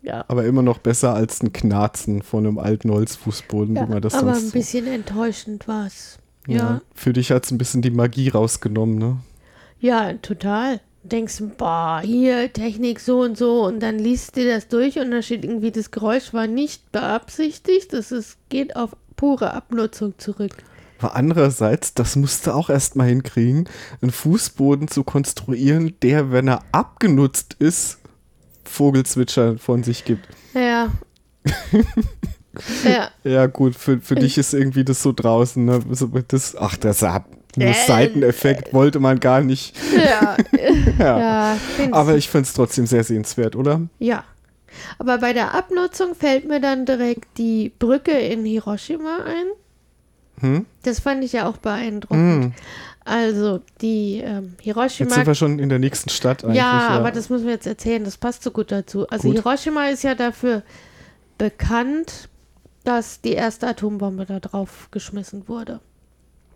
[0.06, 0.24] Ja.
[0.28, 4.14] aber immer noch besser als ein Knarzen von einem alten Holzfußboden, ja wie man das
[4.14, 6.18] aber sonst ein bisschen enttäuschend war es.
[6.46, 6.52] so.
[6.52, 6.80] Ja.
[6.94, 9.18] Für dich hat es ein bisschen die Magie rausgenommen, ne?
[9.80, 10.80] ja, total.
[11.02, 15.22] denkst, boah, hier Technik so und so und dann liest dir das durch und da
[15.22, 20.52] steht irgendwie, das Geräusch war nicht beabsichtigt, das ist, geht auf pure Abnutzung zurück.
[20.98, 23.68] Aber andererseits, das musst du auch erstmal hinkriegen,
[24.00, 27.98] einen Fußboden zu konstruieren, der, wenn er abgenutzt ist,
[28.68, 30.26] Vogelzwitscher von sich gibt.
[30.54, 30.88] Ja.
[32.84, 33.10] ja.
[33.24, 35.80] Ja, gut, für, für dich ist irgendwie das so draußen, ne?
[36.28, 37.24] Das, ach, das hat
[37.56, 39.74] einen Äh, Seiteneffekt wollte man gar nicht.
[39.96, 40.36] Ja.
[40.98, 41.18] Ja.
[41.18, 43.82] ja, find's- Aber ich finde es trotzdem sehr sehenswert, oder?
[43.98, 44.24] ja.
[44.98, 49.46] Aber bei der Abnutzung fällt mir dann direkt die Brücke in Hiroshima ein.
[50.40, 50.66] Hm?
[50.82, 52.44] Das fand ich ja auch beeindruckend.
[52.44, 52.52] Hm.
[53.04, 55.10] Also die ähm, Jetzt Hiroshima.
[55.10, 56.56] sind wir schon in der nächsten Stadt eigentlich.
[56.56, 58.04] ja, aber das müssen wir jetzt erzählen.
[58.04, 59.08] Das passt so gut dazu.
[59.08, 59.36] Also Gut.
[59.36, 60.62] Hiroshima ist ja dafür
[61.38, 62.28] bekannt,
[62.82, 65.80] dass die erste Atombombe da drauf geschmissen wurde.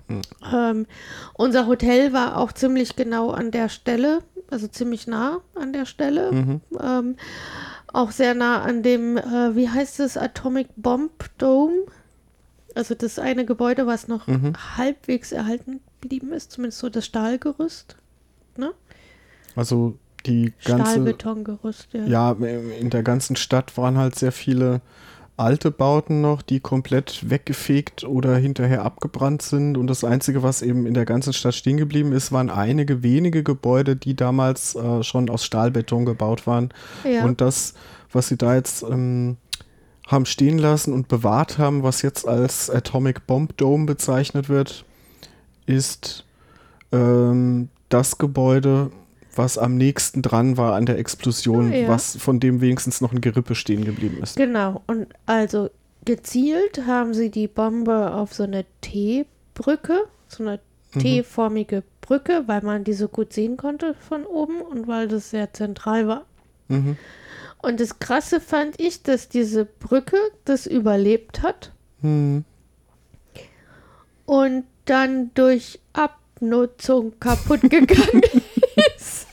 [0.09, 0.23] Hm.
[0.53, 0.87] Ähm,
[1.35, 4.19] unser Hotel war auch ziemlich genau an der Stelle,
[4.51, 6.33] also ziemlich nah an der Stelle.
[6.33, 6.61] Mhm.
[6.81, 7.17] Ähm,
[7.93, 11.85] auch sehr nah an dem, äh, wie heißt es, Atomic Bomb Dome.
[12.75, 14.53] Also das eine Gebäude, was noch Mhm.
[14.77, 17.97] halbwegs erhalten geblieben ist, zumindest so das Stahlgerüst.
[18.57, 18.73] Ne?
[19.57, 22.05] Also die ganze, Stahlbetongerüst, ja.
[22.05, 24.81] ja, in der ganzen Stadt waren halt sehr viele
[25.37, 29.79] alte Bauten noch, die komplett weggefegt oder hinterher abgebrannt sind.
[29.79, 33.43] Und das Einzige, was eben in der ganzen Stadt stehen geblieben ist, waren einige wenige
[33.43, 36.69] Gebäude, die damals äh, schon aus Stahlbeton gebaut waren.
[37.05, 37.25] Ja.
[37.25, 37.73] Und das,
[38.13, 39.39] was sie da jetzt ähm,
[40.11, 44.85] haben stehen lassen und bewahrt haben, was jetzt als Atomic Bomb Dome bezeichnet wird,
[45.67, 46.25] ist
[46.93, 48.91] ähm, das Gebäude,
[49.37, 51.89] was am nächsten dran war an der Explosion, Ah, ja.
[51.89, 54.37] was von dem wenigstens noch ein Gerippe stehen geblieben ist.
[54.37, 54.83] Genau.
[54.89, 55.71] Und also
[56.05, 60.59] gezielt haben sie die Bombe auf so eine T-Brücke, so eine
[60.93, 61.01] Mhm.
[61.01, 65.53] T-formige Brücke, weil man die so gut sehen konnte von oben und weil das sehr
[65.53, 66.25] zentral war.
[66.67, 66.97] Mhm.
[67.63, 72.45] Und das Krasse fand ich, dass diese Brücke das überlebt hat Hm.
[74.27, 78.23] und dann durch Abnutzung kaputt gegangen
[78.97, 79.27] ist.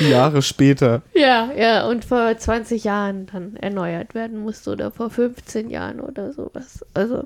[0.00, 1.02] Jahre später.
[1.14, 6.32] Ja, ja, und vor 20 Jahren dann erneuert werden musste oder vor 15 Jahren oder
[6.32, 6.84] sowas.
[6.94, 7.24] Also,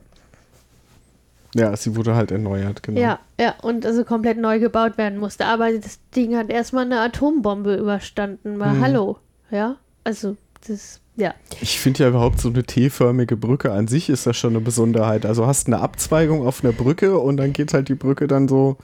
[1.55, 3.01] Ja, sie wurde halt erneuert, genau.
[3.01, 5.45] ja, ja, und also komplett neu gebaut werden musste.
[5.47, 8.57] Aber das Ding hat erstmal eine Atombombe überstanden.
[8.57, 8.81] Mal Hm.
[8.83, 9.19] hallo,
[9.51, 11.35] ja, also das, ja.
[11.61, 15.27] Ich finde ja überhaupt so eine T-förmige Brücke an sich ist das schon eine Besonderheit.
[15.27, 18.77] Also hast eine Abzweigung auf einer Brücke und dann geht halt die Brücke dann so,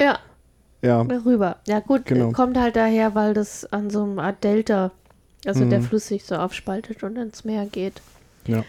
[0.00, 0.18] Ja,
[0.82, 1.56] ja, rüber.
[1.66, 2.30] Ja, gut, Genau.
[2.32, 4.90] kommt halt daher, weil das an so einem Art Delta,
[5.46, 5.84] also der Mhm.
[5.84, 8.00] Fluss sich so aufspaltet und ins Meer geht.
[8.46, 8.64] ja.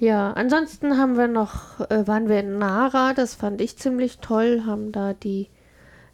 [0.00, 4.62] Ja, ansonsten haben wir noch, äh, waren wir in Nara, das fand ich ziemlich toll,
[4.66, 5.48] haben da die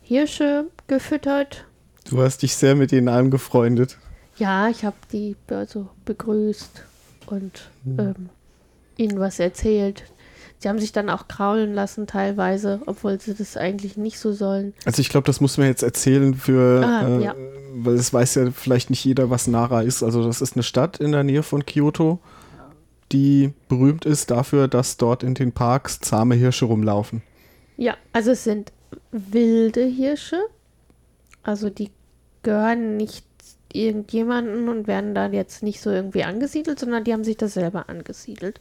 [0.03, 1.65] Hirsche gefüttert.
[2.09, 3.99] Du hast dich sehr mit ihnen angefreundet.
[4.37, 6.85] Ja, ich habe die also begrüßt
[7.27, 8.29] und ähm,
[8.97, 10.05] ihnen was erzählt.
[10.59, 14.73] Sie haben sich dann auch kraulen lassen teilweise, obwohl sie das eigentlich nicht so sollen.
[14.87, 17.35] Also ich glaube, das muss man jetzt erzählen für, Ah, äh, ja.
[17.75, 20.03] weil es weiß ja vielleicht nicht jeder, was Nara ist.
[20.03, 22.19] Also das ist eine Stadt in der Nähe von Kyoto,
[23.13, 27.23] die berühmt ist dafür, dass dort in den Parks zahme Hirsche rumlaufen.
[27.77, 28.73] Ja, also es sind
[29.13, 30.41] wilde Hirsche.
[31.43, 31.91] Also die
[32.43, 33.27] gehören nicht
[33.75, 37.89] irgendjemanden und werden da jetzt nicht so irgendwie angesiedelt, sondern die haben sich das selber
[37.89, 38.61] angesiedelt.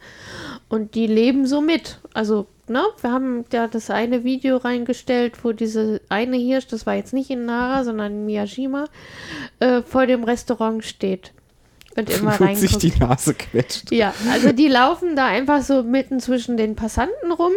[0.69, 1.99] Und die leben so mit.
[2.13, 6.95] Also, ne, wir haben ja das eine Video reingestellt, wo diese eine Hirsch, das war
[6.95, 8.85] jetzt nicht in Nara, sondern in Miyajima,
[9.59, 11.31] äh, vor dem Restaurant steht.
[11.95, 12.83] Und immer und sich reinguckt.
[12.83, 13.91] die Nase quetscht.
[13.91, 17.53] Ja, also die laufen da einfach so mitten zwischen den Passanten rum.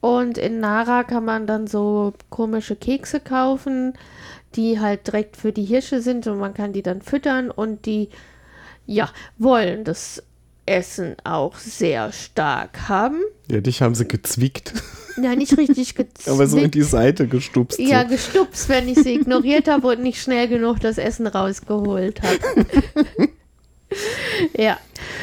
[0.00, 3.94] Und in Nara kann man dann so komische Kekse kaufen,
[4.56, 8.08] die halt direkt für die Hirsche sind und man kann die dann füttern und die,
[8.86, 10.22] ja, wollen das
[10.66, 13.20] Essen auch sehr stark haben.
[13.50, 14.72] Ja, dich haben sie gezwickt,
[15.22, 16.28] Ja, nicht richtig gezwickt.
[16.28, 17.78] aber so in die Seite gestupst.
[17.78, 22.66] ja, gestupst, wenn ich sie ignoriert habe und nicht schnell genug das Essen rausgeholt habe.
[24.56, 24.78] ja.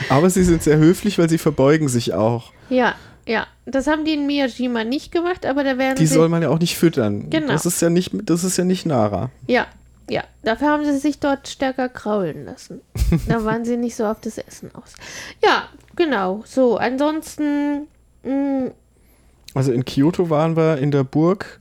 [0.10, 2.52] Aber sie sind sehr höflich, weil sie verbeugen sich auch.
[2.70, 2.96] Ja,
[3.28, 3.46] ja.
[3.66, 6.14] Das haben die in Miyajima nicht gemacht, aber da werden Die sie.
[6.16, 7.30] soll man ja auch nicht füttern.
[7.30, 7.52] Genau.
[7.52, 9.30] Das ist ja nicht, das ist ja nicht Nara.
[9.48, 9.68] ja,
[10.10, 10.24] ja.
[10.44, 12.80] Dafür haben sie sich dort stärker kraulen lassen.
[13.28, 14.94] da waren sie nicht so auf das Essen aus.
[15.44, 15.64] Ja,
[15.98, 16.44] genau.
[16.46, 17.88] So, ansonsten.
[18.24, 18.30] mm,
[18.66, 18.72] Mh,
[19.54, 21.60] Also in Kyoto waren wir in der Burg.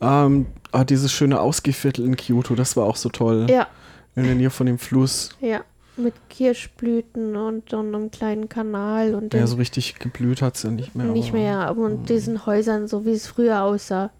[0.00, 3.46] Ähm, ah, dieses schöne Ausgehviertel in Kyoto, das war auch so toll.
[3.50, 3.66] ja,
[4.14, 5.30] In der Nähe von dem Fluss.
[5.40, 5.62] ja.
[6.02, 10.70] Mit Kirschblüten und so einem kleinen Kanal und Ja, so richtig geblüht hat es ja
[10.70, 11.06] nicht mehr.
[11.06, 11.76] nicht aber- mehr.
[11.76, 14.10] Und diesen Häusern, so wie es früher aussah.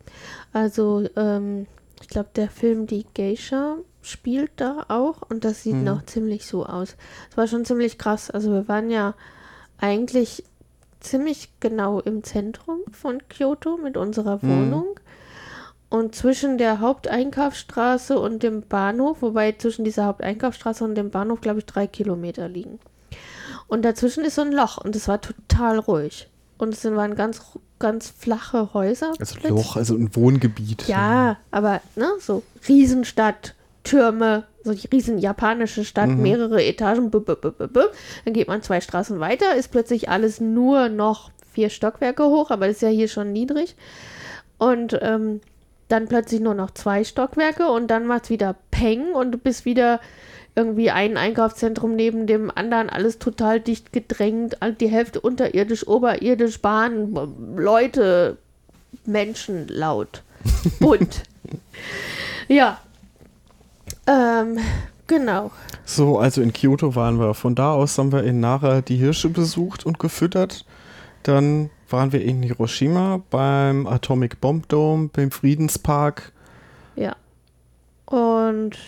[0.53, 1.67] Also, ähm,
[2.03, 5.85] Ich glaube, der Film Die Geisha spielt da auch und das sieht Mhm.
[5.85, 6.97] noch ziemlich so aus.
[7.31, 8.31] Es war schon ziemlich krass.
[8.31, 9.15] Also wir waren ja
[9.79, 10.43] eigentlich
[11.01, 14.85] ziemlich genau im Zentrum von Kyoto mit unserer Mhm.
[15.91, 21.59] Und zwischen der Haupteinkaufsstraße und dem Bahnhof, wobei zwischen dieser Haupteinkaufsstraße und dem Bahnhof, glaube
[21.59, 22.79] ich, drei Kilometer liegen.
[23.67, 26.29] Und dazwischen ist so ein Loch und es war total ruhig.
[26.59, 27.41] Und es waren ganz,
[27.79, 29.13] ganz flache Häuser.
[29.19, 29.51] Also plötzlich.
[29.51, 30.87] Loch, also ein Wohngebiet.
[30.89, 36.23] Ja, aber ne, so Riesenstadt, Türme, so die riesen japanische Stadt, Mhm.
[36.23, 37.73] mehrere Etagen, bub, bub, bub.
[38.25, 42.67] dann geht man zwei Straßen weiter, ist plötzlich alles nur noch vier Stockwerke hoch, aber
[42.67, 43.75] das ist ja hier schon niedrig.
[44.59, 45.41] Und ähm,
[45.93, 49.65] dann plötzlich nur noch zwei Stockwerke und dann macht es wieder Peng und du bist
[49.65, 50.01] wieder
[50.55, 57.17] irgendwie ein Einkaufszentrum neben dem anderen, alles total dicht gedrängt, die Hälfte unterirdisch, oberirdisch, Bahn,
[57.57, 58.37] Leute,
[59.07, 60.23] Menschen laut,
[60.81, 61.23] bunt.
[62.49, 62.81] ja.
[64.07, 64.59] Ähm,
[65.07, 65.51] genau.
[65.85, 67.35] So, also in Kyoto waren wir.
[67.35, 70.65] Von da aus haben wir in Nara die Hirsche besucht und gefüttert.
[71.23, 76.33] Dann waren wir in Hiroshima beim Atomic Bomb Dome, beim Friedenspark.
[76.97, 77.17] Ja.
[78.07, 78.79] Und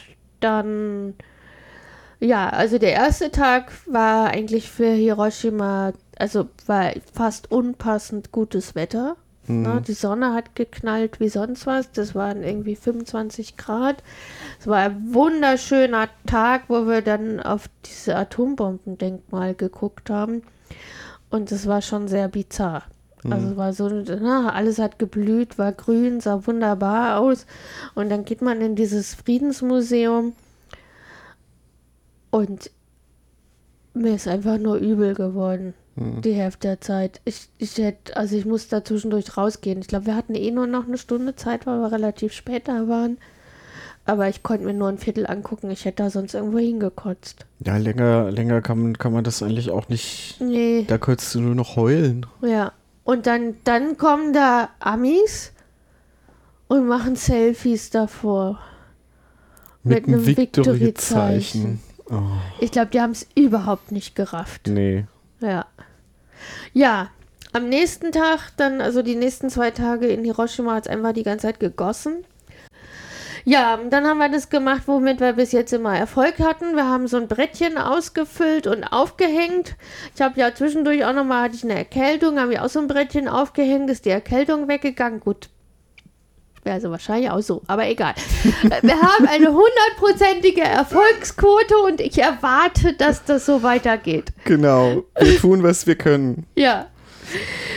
[0.40, 1.14] dann,
[2.20, 9.16] ja, also der erste Tag war eigentlich für Hiroshima, also war fast unpassend gutes Wetter.
[9.48, 11.90] Ne, die Sonne hat geknallt wie sonst was.
[11.90, 14.02] Das waren irgendwie 25 Grad.
[14.60, 20.42] Es war ein wunderschöner Tag, wo wir dann auf diese Atombombendenkmal geguckt haben.
[21.32, 22.84] Und es war schon sehr bizarr.
[23.24, 27.46] Also es war so, na, alles hat geblüht, war grün, sah wunderbar aus.
[27.94, 30.34] Und dann geht man in dieses Friedensmuseum
[32.30, 32.70] und
[33.94, 35.74] mir ist einfach nur übel geworden.
[35.96, 37.20] Die Hälfte der Zeit.
[37.24, 39.80] Ich, ich hätte, also ich muss da zwischendurch rausgehen.
[39.80, 42.88] Ich glaube, wir hatten eh nur noch eine Stunde Zeit, weil wir relativ spät da
[42.88, 43.18] waren.
[44.04, 45.70] Aber ich konnte mir nur ein Viertel angucken.
[45.70, 47.46] Ich hätte da sonst irgendwo hingekotzt.
[47.60, 50.40] Ja, länger, länger kann man, kann man das eigentlich auch nicht.
[50.40, 50.84] Nee.
[50.88, 52.26] Da könntest du nur noch heulen.
[52.40, 52.72] Ja.
[53.04, 55.52] Und dann, dann kommen da Amis
[56.68, 58.58] und machen Selfies davor.
[59.84, 61.80] Mit einem einem Victory-Zeichen.
[62.10, 62.20] Oh,
[62.60, 64.66] Ich glaube, die haben es überhaupt nicht gerafft.
[64.66, 65.06] nee.
[65.40, 65.66] Ja.
[66.72, 67.08] Ja.
[67.52, 71.22] Am nächsten Tag, dann, also die nächsten zwei Tage in Hiroshima hat es einfach die
[71.24, 72.24] ganze Zeit gegossen.
[73.44, 76.76] Ja, dann haben wir das gemacht, womit wir bis jetzt immer Erfolg hatten.
[76.76, 79.76] Wir haben so ein Brettchen ausgefüllt und aufgehängt.
[80.14, 82.88] Ich habe ja zwischendurch auch nochmal, hatte ich eine Erkältung, habe ich auch so ein
[82.88, 85.20] Brettchen aufgehängt, ist die Erkältung weggegangen.
[85.20, 85.48] Gut,
[86.64, 88.14] wäre also wahrscheinlich auch so, aber egal.
[88.82, 94.32] Wir haben eine hundertprozentige Erfolgsquote und ich erwarte, dass das so weitergeht.
[94.44, 95.04] Genau.
[95.18, 96.46] Wir tun, was wir können.
[96.54, 96.86] Ja.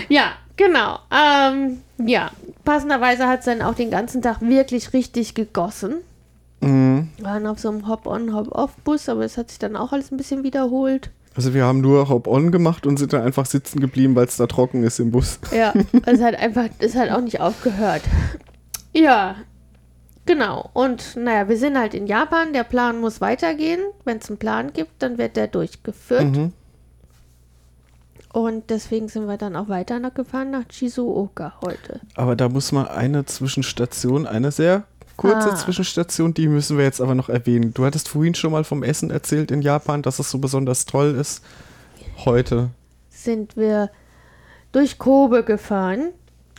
[0.10, 0.99] Ja, genau.
[1.12, 2.30] Ähm, ja,
[2.65, 5.95] passenderweise hat es dann auch den ganzen Tag wirklich richtig gegossen.
[6.62, 7.10] Mhm.
[7.17, 10.17] Wir waren auf so einem Hop-on, Hop-off-Bus, aber es hat sich dann auch alles ein
[10.17, 11.12] bisschen wiederholt.
[11.36, 14.47] Also wir haben nur Hop-on gemacht und sind dann einfach sitzen geblieben, weil es da
[14.47, 15.39] trocken ist im Bus.
[15.51, 15.73] Ja,
[16.06, 18.01] es hat einfach, es hat auch nicht aufgehört.
[18.93, 19.36] Ja,
[20.25, 20.69] genau.
[20.73, 22.54] Und naja, wir sind halt in Japan.
[22.54, 23.82] Der Plan muss weitergehen.
[24.06, 26.23] Wenn es einen Plan gibt, dann wird der durchgeführt.
[26.23, 26.54] Mhm.
[28.36, 32.02] Und deswegen sind wir dann auch weiter nach gefahren nach Shizuoka heute.
[32.15, 34.84] Aber da muss man eine Zwischenstation, eine sehr
[35.15, 35.56] kurze Ah.
[35.56, 37.74] Zwischenstation, die müssen wir jetzt aber noch erwähnen.
[37.74, 41.15] Du hattest vorhin schon mal vom Essen erzählt in Japan, dass es so besonders toll
[41.15, 41.45] ist.
[42.26, 42.71] Heute.
[43.10, 43.89] sind wir
[44.74, 46.10] durch Kobe gefahren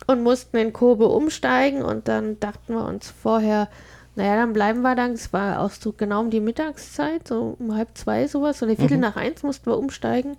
[0.06, 3.68] und mussten in Kobe umsteigen und dann dachten wir uns vorher,
[4.16, 7.74] naja, dann bleiben wir dann, es war auch so genau um die Mittagszeit, so um
[7.76, 10.36] halb zwei sowas, oder Viertel nach eins mussten wir umsteigen.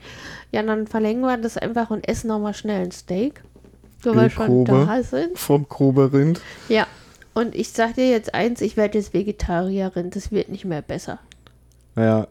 [0.52, 3.44] Ja, dann verlängern wir das einfach und essen nochmal schnell ein Steak,
[4.04, 5.38] so weil wir schon da sind.
[5.38, 6.42] Vom Kobe-Rind.
[6.70, 6.88] Ja,
[7.36, 11.20] und ich sag dir jetzt eins, ich werde jetzt Vegetarierin, das wird nicht mehr besser.
[11.94, 12.28] Naja,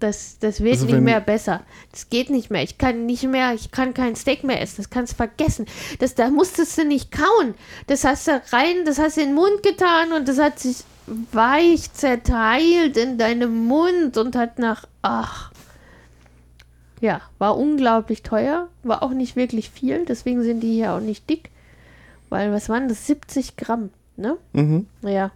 [0.00, 1.62] Das, das wird Also nicht mehr besser.
[1.90, 2.62] Das geht nicht mehr.
[2.62, 4.76] Ich kann nicht mehr, ich kann kein Steak mehr essen.
[4.76, 5.66] Das kannst du vergessen.
[5.98, 7.54] Das, da musstest du nicht kauen.
[7.88, 10.84] Das hast du rein, das hast du in den Mund getan und das hat sich
[11.32, 15.50] weich zerteilt in deinem Mund und hat nach, ach.
[17.00, 18.68] Ja, war unglaublich teuer.
[18.82, 20.04] War auch nicht wirklich viel.
[20.04, 21.50] Deswegen sind die hier auch nicht dick.
[22.28, 23.06] Weil, was waren das?
[23.06, 24.36] 70 Gramm, ne?
[24.52, 24.86] mhm.
[25.02, 25.30] Ja.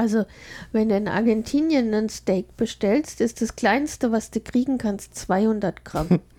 [0.00, 0.24] Also,
[0.72, 5.84] wenn du in Argentinien ein Steak bestellst, ist das kleinste, was du kriegen kannst, 200
[5.84, 6.20] Gramm.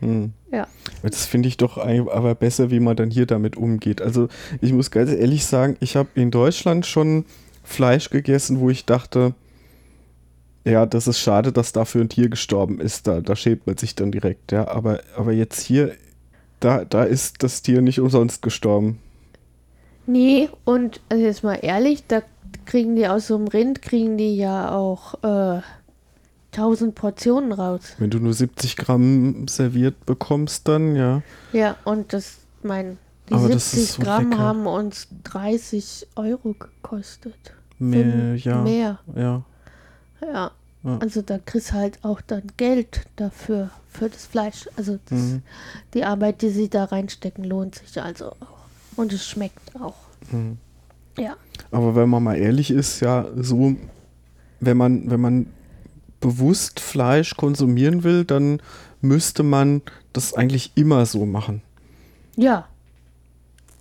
[0.00, 0.32] Hm.
[0.50, 0.66] ja.
[1.02, 4.02] Das finde ich doch aber besser, wie man dann hier damit umgeht.
[4.02, 4.28] Also
[4.60, 7.24] ich muss ganz ehrlich sagen, ich habe in Deutschland schon
[7.62, 9.34] Fleisch gegessen, wo ich dachte,
[10.64, 13.06] ja, das ist schade, dass dafür ein Tier gestorben ist.
[13.06, 14.66] Da, da schämt man sich dann direkt, ja.
[14.66, 15.92] Aber, aber jetzt hier,
[16.58, 18.98] da, da ist das Tier nicht umsonst gestorben.
[20.06, 22.22] Nee, und also jetzt mal ehrlich, da
[22.66, 25.60] kriegen die aus so einem Rind, kriegen die ja auch äh,
[26.52, 27.80] 1000 Portionen raus.
[27.98, 31.22] Wenn du nur 70 Gramm serviert bekommst, dann ja.
[31.52, 34.42] Ja, und das, mein, die Aber das 70 ist so Gramm lecker.
[34.42, 37.34] haben uns 30 Euro gekostet.
[37.78, 38.62] Mehr, ja.
[38.62, 39.42] Mehr, Ja.
[40.22, 40.50] ja.
[40.86, 40.98] Ja.
[40.98, 44.68] Also da kriegst du halt auch dann Geld dafür, für das Fleisch.
[44.76, 45.42] Also das, Mhm.
[45.94, 48.58] die Arbeit, die sie da reinstecken, lohnt sich also auch.
[48.96, 49.94] Und es schmeckt auch.
[50.30, 50.58] Mhm.
[51.18, 51.36] Ja.
[51.70, 53.76] Aber wenn man mal ehrlich ist, ja, so,
[54.60, 55.46] wenn man, wenn man
[56.20, 58.60] bewusst Fleisch konsumieren will, dann
[59.00, 61.62] müsste man das eigentlich immer so machen.
[62.36, 62.66] Ja,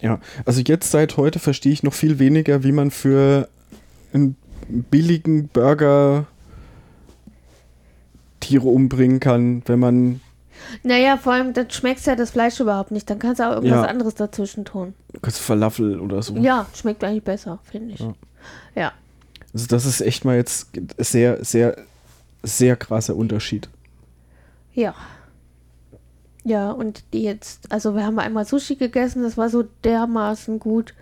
[0.01, 3.47] Ja, also jetzt seit heute verstehe ich noch viel weniger, wie man für
[4.11, 4.35] einen
[4.67, 6.27] billigen Burger
[8.41, 10.21] Tiere umbringen kann, wenn man
[10.83, 13.09] naja, vor allem, dann schmeckst ja das Fleisch überhaupt nicht.
[13.09, 13.89] Dann kannst du auch irgendwas Ja.
[13.89, 14.93] anderes dazwischen tun.
[15.21, 16.35] Falafel oder so.
[16.37, 17.99] Ja, schmeckt eigentlich besser, finde ich.
[17.99, 18.13] Ja.
[18.75, 18.91] Ja.
[19.53, 21.77] Also das ist echt mal jetzt sehr, sehr,
[22.41, 23.69] sehr krasser Unterschied.
[24.73, 24.95] Ja.
[26.43, 30.93] Ja, und die jetzt, also wir haben einmal Sushi gegessen, das war so dermaßen gut.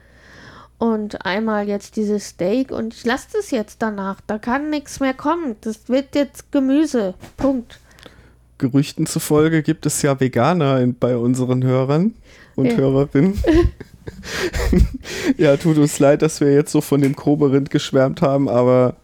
[0.78, 4.20] Und einmal jetzt dieses Steak und ich lasse das jetzt danach.
[4.26, 5.56] Da kann nichts mehr kommen.
[5.62, 7.14] Das wird jetzt Gemüse.
[7.38, 7.80] Punkt.
[8.62, 12.14] Gerüchten zufolge gibt es ja Veganer in, bei unseren Hörern
[12.56, 12.78] und Ja.
[12.78, 13.38] Hörerinnen.
[15.38, 18.96] ja, tut uns leid, dass wir jetzt so von dem Koberind geschwärmt haben, aber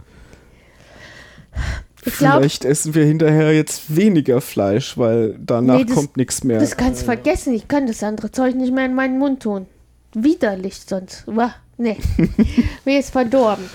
[2.05, 6.43] Ich glaube, vielleicht essen wir hinterher jetzt weniger Fleisch, weil danach Nee, das- kommt nichts
[6.43, 6.59] mehr.
[6.59, 7.53] das kannst du vergessen.
[7.53, 9.65] Ich kann das andere Zeug nicht mehr in meinen Mund tun.
[10.13, 11.27] Widerlich sonst.
[11.27, 11.97] Uah, nee.
[12.85, 13.65] Mir ist verdorben.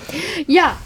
[0.47, 0.77] Ja.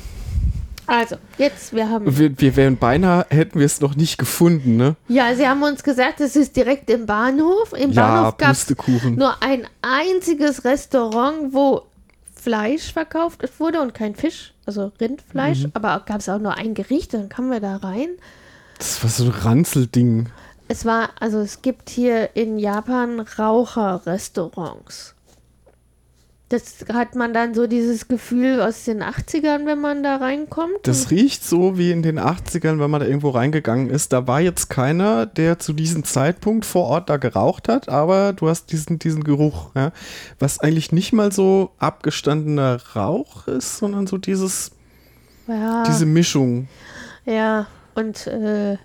[0.88, 2.18] Also, jetzt, wir haben.
[2.18, 4.96] wir, wir wären beinahe, hätten wir es noch nicht gefunden, ne?
[5.10, 7.74] Ja, sie haben uns gesagt, es ist direkt im Bahnhof.
[7.74, 8.74] Im Ja, Bahnhof gab es
[9.06, 11.84] nur ein einziges Restaurant, wo
[12.34, 15.64] Fleisch verkauft wurde und kein Fisch, also Rindfleisch.
[15.64, 15.72] Mhm.
[15.74, 18.08] Aber gab es auch nur ein Gericht, dann kamen wir da rein.
[18.78, 20.30] Das war so ein Ranzelding.
[20.70, 25.16] Es war, also es gibt hier in Japan Raucherrestaurants.
[26.50, 30.78] Das hat man dann so dieses Gefühl aus den 80ern, wenn man da reinkommt.
[30.84, 34.14] Das riecht so wie in den 80ern, wenn man da irgendwo reingegangen ist.
[34.14, 38.48] Da war jetzt keiner, der zu diesem Zeitpunkt vor Ort da geraucht hat, aber du
[38.48, 39.92] hast diesen, diesen Geruch, ja,
[40.40, 44.72] was eigentlich nicht mal so abgestandener Rauch ist, sondern so dieses,
[45.48, 46.70] ja, diese Mischung.
[47.26, 48.78] ja, und äh,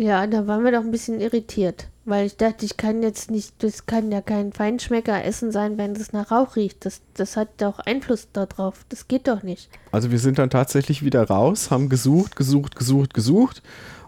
[0.00, 1.86] ja, da waren wir doch ein bisschen irritiert.
[2.06, 5.92] Weil ich dachte, ich kann jetzt nicht, das kann ja kein Feinschmecker essen sein, wenn
[5.92, 6.84] es nach Rauch riecht.
[6.86, 8.84] Das, das hat doch Einfluss darauf.
[8.88, 9.68] Das geht doch nicht.
[9.92, 13.62] Also wir sind dann tatsächlich wieder raus, haben gesucht, gesucht, gesucht, gesucht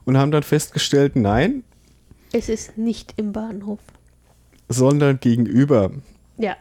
[0.05, 1.63] und haben dann festgestellt, nein,
[2.33, 3.81] Es ist nicht im Bahnhof.
[4.69, 5.91] sondern gegenüber.
[6.39, 6.57] Ja,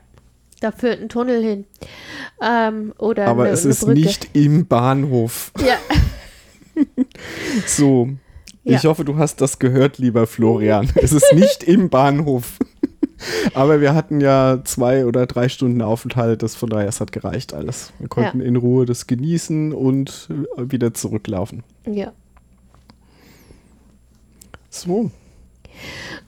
[0.60, 1.66] da führt ein Tunnel hin.
[2.42, 3.94] Ähm, oder Aber eine, es ist Brücke.
[4.02, 5.54] nicht im Bahnhof.
[5.66, 5.78] Ja,
[7.66, 8.10] So.
[8.64, 8.78] Ja.
[8.78, 10.90] Ich hoffe, du hast das gehört, lieber Florian.
[10.96, 12.60] Es ist nicht im Bahnhof.
[13.54, 17.54] Aber wir hatten ja zwei oder drei Stunden Aufenthalt, das von daher es hat gereicht
[17.54, 17.94] alles.
[18.00, 21.64] Wir konnten in Ruhe das genießen und äh, wieder zurücklaufen.
[21.86, 22.12] ja.
[24.74, 25.12] So.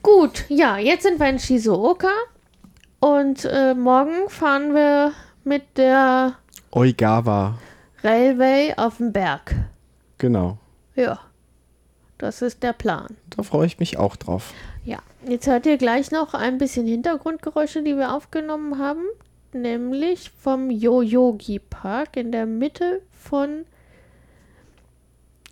[0.02, 2.10] Gut, ja, jetzt sind wir in Shizuoka
[3.00, 5.12] und äh, morgen fahren wir
[5.44, 6.34] mit der
[6.70, 7.58] Oigawa.
[8.02, 9.54] Railway auf den Berg.
[10.18, 10.58] Genau.
[10.94, 11.20] Ja,
[12.24, 13.06] das ist der Plan.
[13.36, 14.52] Da freue ich mich auch drauf.
[14.84, 14.98] Ja,
[15.28, 19.02] jetzt hört ihr gleich noch ein bisschen Hintergrundgeräusche, die wir aufgenommen haben,
[19.52, 23.66] nämlich vom Yoyogi Park in der Mitte von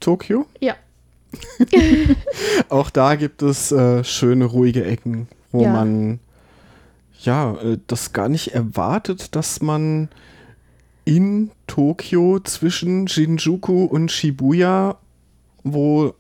[0.00, 0.46] Tokio.
[0.60, 0.74] ja,
[2.68, 5.72] Auch da gibt es äh, schöne, ruhige Ecken, wo Ja.
[5.72, 6.20] man
[7.22, 10.08] ja äh, das gar nicht erwartet, dass man
[11.04, 14.98] in Tokio zwischen Shinjuku und Shibuya,
[15.64, 16.14] wo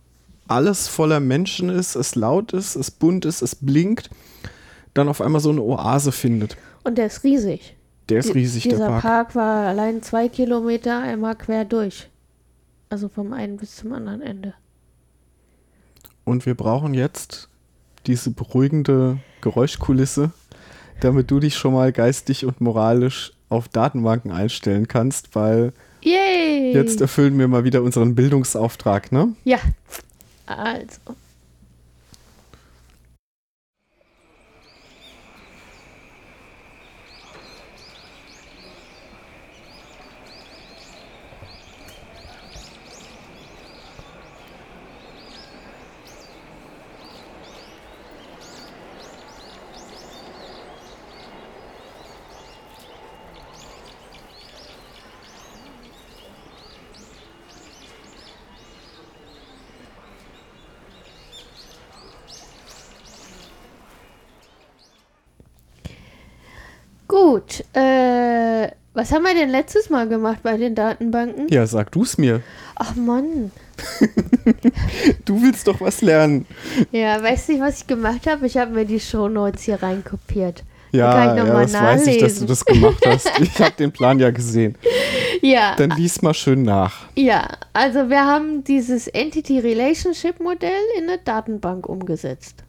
[0.48, 4.10] alles voller Menschen ist, es laut ist, es bunt ist, es blinkt,
[4.94, 6.56] dann auf einmal so eine Oase findet.
[6.84, 7.76] und der ist riesig.
[8.08, 9.02] Der ist riesig, der Dieser Park.
[9.02, 9.34] Park.
[9.36, 12.08] war allein zwei Kilometer einmal quer durch.
[12.90, 14.54] Also vom einen bis zum anderen Ende.
[16.24, 17.48] Und wir brauchen jetzt
[18.06, 20.30] diese beruhigende Geräuschkulisse,
[21.00, 25.72] damit du dich schon mal geistig und moralisch auf Datenbanken einstellen kannst, weil
[26.02, 26.72] Yay!
[26.74, 29.34] jetzt erfüllen wir mal wieder unseren Bildungsauftrag, ne?
[29.44, 29.58] Ja,
[30.58, 31.21] also.
[67.12, 71.46] Gut, äh, was haben wir denn letztes Mal gemacht bei den Datenbanken?
[71.50, 72.40] Ja, sag du's mir.
[72.74, 73.50] Ach Mann.
[75.24, 76.46] Du willst doch was lernen.
[76.90, 78.46] Ja, weißt du, was ich gemacht habe?
[78.46, 80.64] Ich habe mir die Shownotes hier reinkopiert.
[80.90, 82.46] Ja, kann ich noch ja das weiß ich, dass du nachlesen.
[82.46, 83.30] das gemacht hast.
[83.40, 84.76] Ich habe den Plan ja gesehen.
[85.44, 87.06] Ja, Dann lies mal schön nach.
[87.16, 92.62] ja, also wir haben dieses Entity Relationship Modell in eine Datenbank umgesetzt.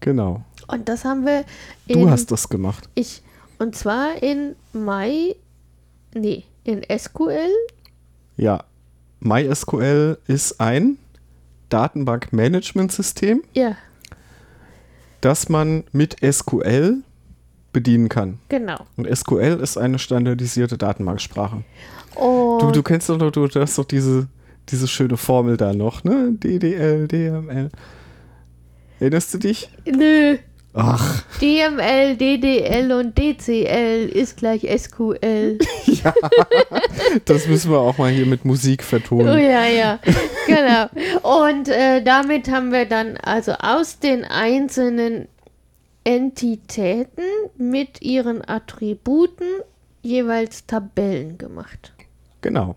[0.00, 0.42] Genau.
[0.68, 1.44] Und das haben wir
[1.88, 2.88] Du hast das gemacht.
[2.94, 3.22] ich
[3.62, 5.36] und zwar in Mai
[6.14, 7.48] nee, in SQL.
[8.36, 8.64] Ja.
[9.20, 10.98] MySQL ist ein
[11.68, 13.76] Datenbankmanagementsystem, Ja,
[15.20, 17.02] das man mit SQL
[17.72, 18.40] bedienen kann.
[18.48, 18.84] genau.
[18.96, 21.62] Und SQL ist eine standardisierte Datenbanksprache.
[22.16, 24.26] Du, du kennst doch noch, du hast doch diese,
[24.68, 26.32] diese schöne Formel da noch, ne?
[26.32, 27.70] DDL, DML.
[28.98, 29.70] Erinnerst du dich?
[29.86, 30.36] nö,
[30.74, 35.58] Ach, DML, DDL und DCL ist gleich SQL.
[37.26, 39.38] das müssen wir auch mal hier mit Musik Oh vertonen.
[39.38, 39.98] ja, ja,
[40.46, 40.88] genau.
[41.44, 45.28] Und äh, damit haben wir dann also aus den einzelnen
[46.04, 47.24] Entitäten
[47.58, 49.46] mit ihren Attributen
[50.00, 51.92] jeweils Tabellen gemacht.
[52.40, 52.76] Genau.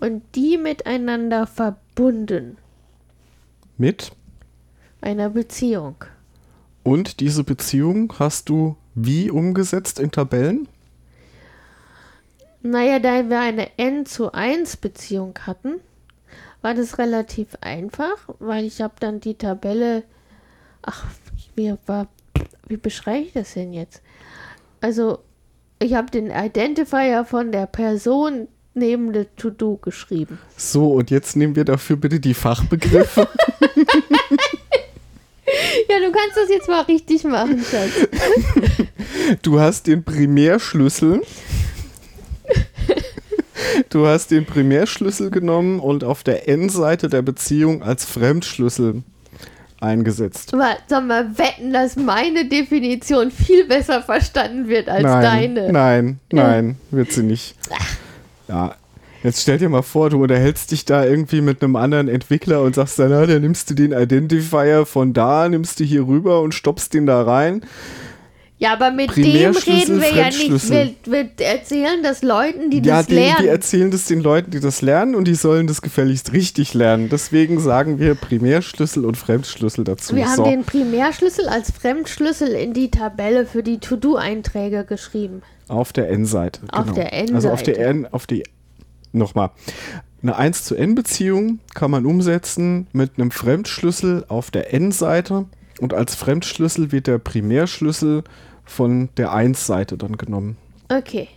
[0.00, 2.58] Und die miteinander verbunden.
[3.76, 4.10] Mit.
[5.00, 6.04] Einer Beziehung.
[6.88, 10.68] Und diese Beziehung hast du wie umgesetzt in Tabellen?
[12.62, 15.80] Naja, da wir eine N zu 1 Beziehung hatten,
[16.62, 20.02] war das relativ einfach, weil ich habe dann die Tabelle,
[20.80, 21.04] ach,
[21.56, 22.08] wie, war,
[22.68, 24.00] wie beschreibe ich das denn jetzt?
[24.80, 25.18] Also,
[25.80, 30.38] ich habe den Identifier von der Person neben der To-Do geschrieben.
[30.56, 33.28] So, und jetzt nehmen wir dafür bitte die Fachbegriffe.
[35.88, 38.08] Ja, du kannst das jetzt mal richtig machen, Schatz.
[39.42, 41.22] Du hast den Primärschlüssel.
[43.90, 49.02] Du hast den Primärschlüssel genommen und auf der N-Seite der Beziehung als Fremdschlüssel
[49.80, 50.54] eingesetzt.
[50.54, 55.72] Aber sag mal, wetten, dass meine Definition viel besser verstanden wird als nein, deine.
[55.72, 57.56] nein, nein, wird sie nicht.
[58.48, 58.74] Ja,
[59.22, 62.74] jetzt stell dir mal vor, du unterhältst dich da irgendwie mit einem anderen Entwickler und
[62.74, 66.54] sagst dann, na, dann nimmst du den Identifier von da, nimmst du hier rüber und
[66.54, 67.62] stoppst den da rein.
[68.60, 70.70] Ja, aber mit dem reden wir ja nicht.
[70.70, 73.46] Wir, wir erzählen das Leuten, die Ja, das die lernen.
[73.46, 77.08] erzählen das den Leuten, die das lernen und die sollen das gefälligst richtig lernen.
[77.08, 80.16] Deswegen sagen wir Primärschlüssel und Fremdschlüssel dazu.
[80.16, 80.44] Wir haben so.
[80.44, 85.42] den Primärschlüssel als Fremdschlüssel in die Tabelle für die To-Do-Einträge geschrieben.
[85.68, 86.62] Auf der N-Seite.
[86.72, 86.94] Auf genau.
[86.96, 88.06] der Also auf der N-Seite.
[88.06, 88.42] N, auf die,
[89.12, 89.50] nochmal.
[90.22, 95.46] Eine 1 zu N-Beziehung kann man umsetzen mit einem Fremdschlüssel auf der N-Seite
[95.80, 98.24] und als Fremdschlüssel wird der Primärschlüssel
[98.64, 100.56] von der 1-Seite dann genommen.
[100.90, 101.28] Okay.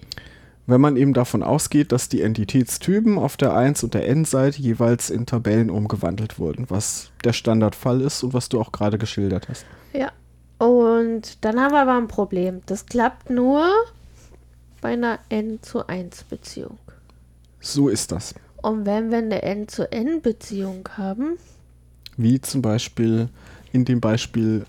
[0.67, 5.09] Wenn man eben davon ausgeht, dass die Entitätstypen auf der 1 und der N-Seite jeweils
[5.09, 9.65] in Tabellen umgewandelt wurden, was der Standardfall ist und was du auch gerade geschildert hast.
[9.93, 10.11] Ja.
[10.57, 12.61] Und dann haben wir aber ein Problem.
[12.67, 13.65] Das klappt nur
[14.80, 16.78] bei einer N zu 1 Beziehung.
[17.62, 18.34] So ist das.
[18.62, 21.38] Und wenn wir eine N zu N Beziehung haben,
[22.18, 23.30] Wie zum Beispiel
[23.72, 24.66] in dem Beispiel,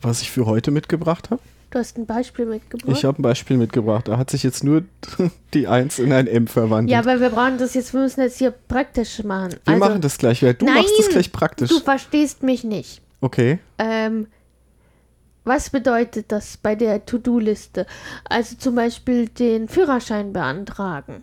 [0.00, 1.40] was ich für heute mitgebracht habe.
[1.70, 2.96] du hast ein Beispiel mitgebracht.
[2.96, 4.08] Ich habe ein Beispiel mitgebracht.
[4.08, 4.82] Da hat sich jetzt nur
[5.54, 6.90] die 1 in ein M verwandelt.
[6.90, 9.52] ja, aber wir brauchen das jetzt, wir müssen jetzt hier praktisch machen.
[9.64, 10.40] Wir Also, machen das gleich.
[10.40, 11.68] Du Nein, machst das gleich praktisch.
[11.68, 13.02] Du verstehst mich nicht.
[13.20, 13.58] Okay.
[13.78, 14.26] Ähm,
[15.44, 17.86] was bedeutet das bei der To-Do-Liste?
[18.28, 21.22] Also zum Beispiel den Führerschein beantragen.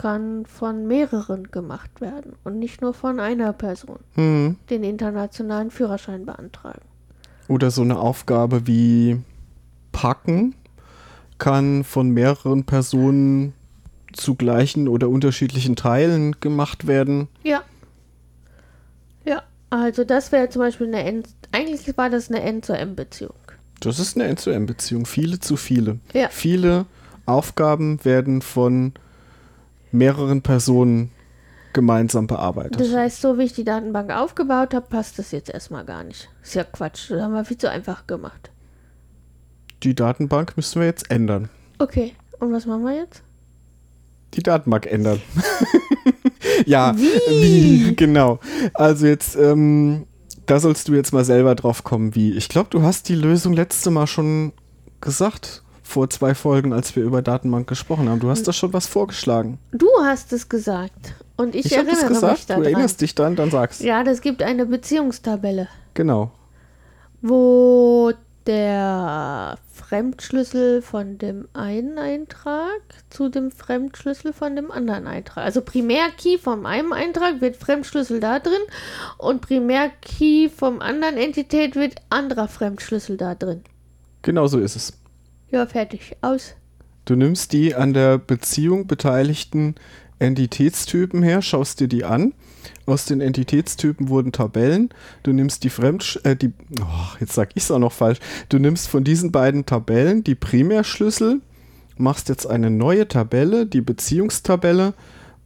[0.00, 3.98] Kann von mehreren gemacht werden und nicht nur von einer Person.
[4.14, 4.56] Hm.
[4.70, 6.80] Den internationalen Führerschein beantragen.
[7.48, 9.20] Oder so eine Aufgabe wie
[9.92, 10.54] Packen
[11.38, 13.52] kann von mehreren Personen
[14.12, 17.28] zu gleichen oder unterschiedlichen Teilen gemacht werden.
[17.42, 17.62] Ja.
[19.24, 21.22] Ja, also das wäre zum Beispiel eine N.
[21.52, 23.34] Eigentlich war das eine N zu M-Beziehung.
[23.80, 25.06] Das ist eine N-zu-M-Beziehung.
[25.06, 25.98] Viele zu viele.
[26.12, 26.28] Ja.
[26.28, 26.86] Viele
[27.26, 28.92] Aufgaben werden von
[29.92, 31.10] mehreren Personen
[31.72, 32.80] gemeinsam bearbeitet.
[32.80, 36.28] Das heißt, so wie ich die Datenbank aufgebaut habe, passt das jetzt erstmal gar nicht.
[36.42, 37.10] Ist ja Quatsch.
[37.10, 38.50] Das haben wir viel zu einfach gemacht.
[39.82, 41.48] Die Datenbank müssen wir jetzt ändern.
[41.78, 43.22] Okay, und was machen wir jetzt?
[44.34, 45.20] Die Datenbank ändern.
[46.66, 47.94] ja, wie?
[47.96, 48.40] Genau.
[48.74, 50.06] Also jetzt, ähm,
[50.46, 52.32] da sollst du jetzt mal selber drauf kommen, wie.
[52.32, 54.52] Ich glaube, du hast die Lösung letzte Mal schon
[55.00, 58.20] gesagt, vor zwei Folgen, als wir über Datenbank gesprochen haben.
[58.20, 59.58] Du hast da schon was vorgeschlagen.
[59.72, 61.14] Du hast es gesagt.
[61.36, 62.64] Und ich, Ich, erinnere das mich gesagt, du daran.
[62.64, 63.80] erinnerst dich dran, dann sag's.
[63.80, 66.30] Ja, das gibt eine Beziehungstabelle, Genau.
[67.20, 68.12] wo
[68.46, 72.80] der Fremdschlüssel von dem einen Eintrag
[73.10, 75.44] zu dem Fremdschlüssel von dem anderen Eintrag.
[75.44, 78.52] Also Primärkey vom einen Eintrag wird Fremdschlüssel da drin
[79.18, 83.62] und Primärkey vom anderen Entität wird anderer Fremdschlüssel da drin.
[84.22, 84.92] Genau so ist es.
[85.50, 86.16] Ja, fertig.
[86.20, 86.54] Aus.
[87.04, 89.74] Du nimmst die an der Beziehung beteiligten
[90.20, 92.34] Entitätstypen her, schaust dir die an.
[92.86, 94.90] Aus den Entitätstypen wurden Tabellen.
[95.22, 98.18] Du nimmst die Fremd äh, die oh, jetzt sag ich es auch noch falsch.
[98.48, 101.40] Du nimmst von diesen beiden Tabellen die Primärschlüssel,
[101.96, 104.94] machst jetzt eine neue Tabelle, die Beziehungstabelle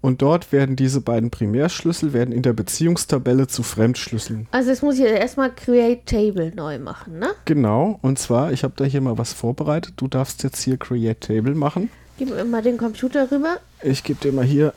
[0.04, 4.46] und dort werden diese beiden Primärschlüssel werden in der Beziehungstabelle zu Fremdschlüsseln.
[4.50, 7.28] Also jetzt muss ich erstmal Create Table neu machen, ne?
[7.46, 9.94] Genau, und zwar, ich habe da hier mal was vorbereitet.
[9.96, 11.88] Du darfst jetzt hier Create Table machen.
[12.18, 14.74] Gib mir mal den Computer rüber Ich gebe dir mal hier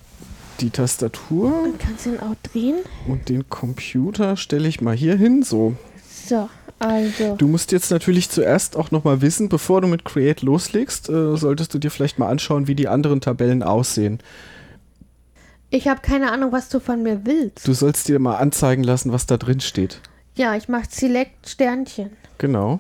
[0.62, 2.78] die Tastatur und kannst ihn auch drehen.
[3.08, 5.44] und den Computer stelle ich mal hier hin.
[5.44, 5.76] So,
[6.26, 6.50] So,
[6.80, 7.36] also.
[7.38, 11.36] du musst jetzt natürlich zuerst auch noch mal wissen, bevor du mit Create loslegst, äh,
[11.36, 14.20] solltest du dir vielleicht mal anschauen, wie die anderen Tabellen aussehen.
[15.70, 17.68] Ich habe keine Ahnung, was du von mir willst.
[17.68, 20.00] Du sollst dir mal anzeigen lassen, was da drin steht.
[20.36, 22.12] Ja, ich mache Select Sternchen.
[22.38, 22.80] Genau,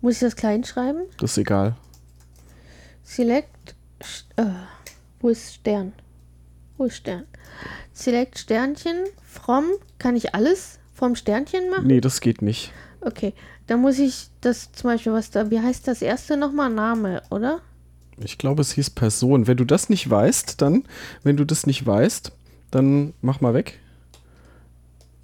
[0.00, 1.02] Muss ich das klein schreiben?
[1.18, 1.76] das ist egal.
[3.04, 3.74] Select.
[4.36, 4.44] Äh,
[5.20, 5.92] wo ist Stern?
[6.76, 7.24] Wo ist Stern?
[7.92, 9.04] Select Sternchen.
[9.24, 9.64] From.
[9.98, 11.86] Kann ich alles vom Sternchen machen?
[11.86, 12.72] Nee, das geht nicht.
[13.00, 13.32] Okay.
[13.66, 15.50] Dann muss ich das zum Beispiel, was da.
[15.50, 16.70] Wie heißt das erste nochmal?
[16.70, 17.60] Name, oder?
[18.22, 19.46] Ich glaube, es hieß Person.
[19.46, 20.84] Wenn du das nicht weißt, dann,
[21.22, 22.32] wenn du das nicht weißt,
[22.70, 23.78] dann mach mal weg.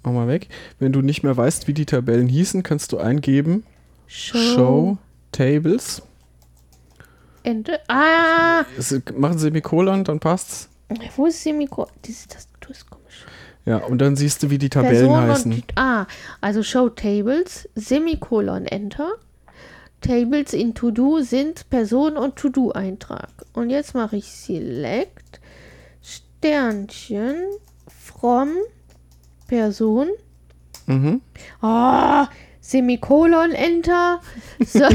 [0.03, 0.47] Mach mal weg.
[0.79, 3.63] Wenn du nicht mehr weißt, wie die Tabellen hießen, kannst du eingeben
[4.07, 4.37] Show.
[4.37, 4.97] Show
[5.31, 6.01] Tables.
[7.43, 7.79] Ende.
[7.87, 8.65] Ah!
[8.77, 10.69] Es- Mach ein Semikolon, dann passt's.
[11.15, 11.87] Wo ist Semiko?
[12.05, 13.25] Diese Tastatur ist komisch.
[13.65, 15.53] Ja, und dann siehst du, wie die Tabellen Person heißen.
[15.53, 15.63] und.
[15.75, 16.07] Ah,
[16.41, 19.11] also Show Tables, Semikolon Enter.
[20.01, 23.29] Tables in To-Do sind Person und To-Do-Eintrag.
[23.53, 25.39] Und jetzt mache ich Select
[26.01, 27.35] Sternchen
[27.87, 28.49] from
[29.47, 30.09] Person.
[30.85, 31.21] Mhm.
[31.61, 32.29] Ah,
[32.61, 34.21] Semikolon Enter.
[34.59, 34.83] So.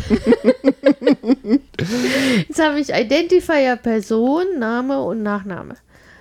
[2.49, 5.77] jetzt habe ich Identifier Person, Name und Nachname.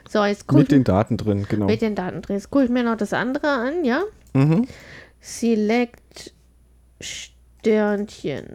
[0.10, 1.68] So, jetzt gucke Mit den Daten drin, genau.
[1.68, 2.36] mit den Daten drin.
[2.36, 4.04] Jetzt gucke ich mir noch das andere an, ja?
[4.34, 4.68] Mhm.
[5.22, 6.34] Select
[7.00, 7.31] Sternchen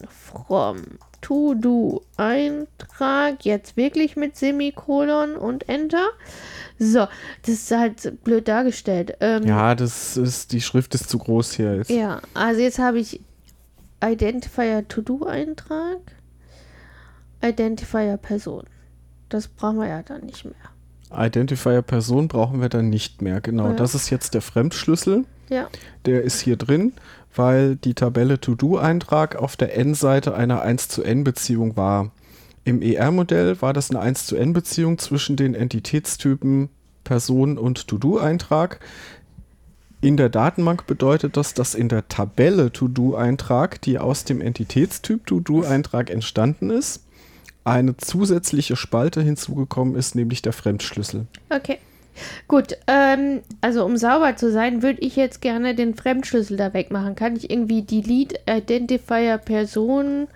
[0.08, 0.82] from
[1.20, 3.44] To-Do Eintrag.
[3.44, 6.08] Jetzt wirklich mit Semikolon und Enter.
[6.78, 7.06] So,
[7.42, 9.16] das ist halt blöd dargestellt.
[9.20, 11.90] Ähm, Ja, das ist, die Schrift ist zu groß hier jetzt.
[11.90, 13.20] ja, also jetzt habe ich
[14.04, 15.98] Identifier To-Do-Eintrag,
[17.42, 18.64] Identifier Person.
[19.28, 20.54] Das brauchen wir ja dann nicht mehr.
[21.26, 23.40] Identifier Person brauchen wir dann nicht mehr.
[23.40, 23.72] Genau, Ja.
[23.74, 25.24] das ist jetzt der Fremdschlüssel.
[25.48, 25.68] Ja,
[26.04, 26.92] Der ist hier drin,
[27.36, 32.10] weil die Tabelle To-Do-Eintrag auf der N-Seite einer 1 zu N-Beziehung war.
[32.64, 36.68] Im ER-Modell war das eine 1 zu N-Beziehung zwischen den Entitätstypen
[37.04, 38.80] Person und To-Do-Eintrag.
[40.00, 46.10] In der Datenbank bedeutet das, dass in der Tabelle To-Do-Eintrag, die aus dem Entitätstyp To-Do-Eintrag
[46.10, 47.04] entstanden ist,
[47.64, 51.26] eine zusätzliche Spalte hinzugekommen ist, nämlich der Fremdschlüssel.
[51.50, 51.78] okay.
[52.48, 57.14] Gut, ähm, also um sauber zu sein, würde ich jetzt gerne den Fremdschlüssel da wegmachen.
[57.14, 60.28] Kann ich irgendwie Delete Identifier Person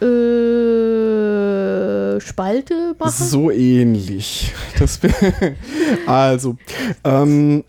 [0.00, 0.06] äh,
[2.20, 3.10] Spalte machen?
[3.10, 4.52] So ähnlich.
[4.78, 5.00] Das
[6.06, 6.56] also,
[7.04, 7.64] ähm,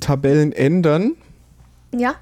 [0.00, 1.12] Tabellen ändern
[1.94, 2.16] Ja,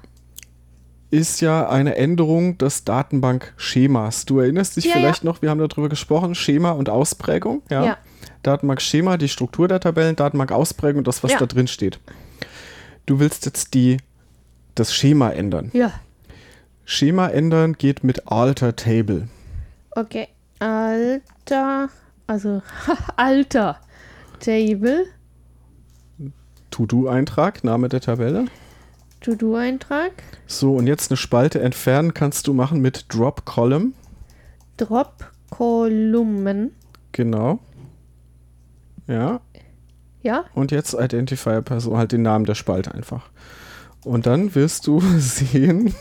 [1.11, 4.25] ist ja eine Änderung des Datenbankschemas.
[4.25, 7.61] Du erinnerst dich Ja, vielleicht noch, wir haben darüber gesprochen, Schema und Ausprägung.
[7.69, 7.85] Ja.
[7.85, 7.97] Ja.
[8.43, 11.39] Datenbankschema, die Struktur der Tabellen, Datenbankausprägung, das, was Ja.
[11.39, 11.99] da drin steht.
[13.05, 13.97] Du willst jetzt die,
[14.75, 15.69] das Schema ändern.
[15.73, 15.91] ja.
[16.83, 19.27] Schema ändern geht mit Alter Table.
[19.91, 20.27] Okay.
[20.59, 21.89] Alter,
[22.27, 22.61] also
[23.15, 23.79] Alter
[24.39, 25.05] Table,
[26.71, 28.45] To-Do-Eintrag, Name der Tabelle.
[29.21, 30.11] To-Do-Eintrag,
[30.47, 33.93] So, und jetzt eine Spalte entfernen kannst du machen mit Drop Column.
[34.77, 35.13] Drop
[35.49, 36.71] Kolumnen.
[37.11, 37.59] Genau.
[39.11, 39.41] Ja,
[40.23, 43.29] Ja, und jetzt Identifier Person, halt den Namen der Spalte einfach.
[44.05, 45.93] Und dann wirst du sehen,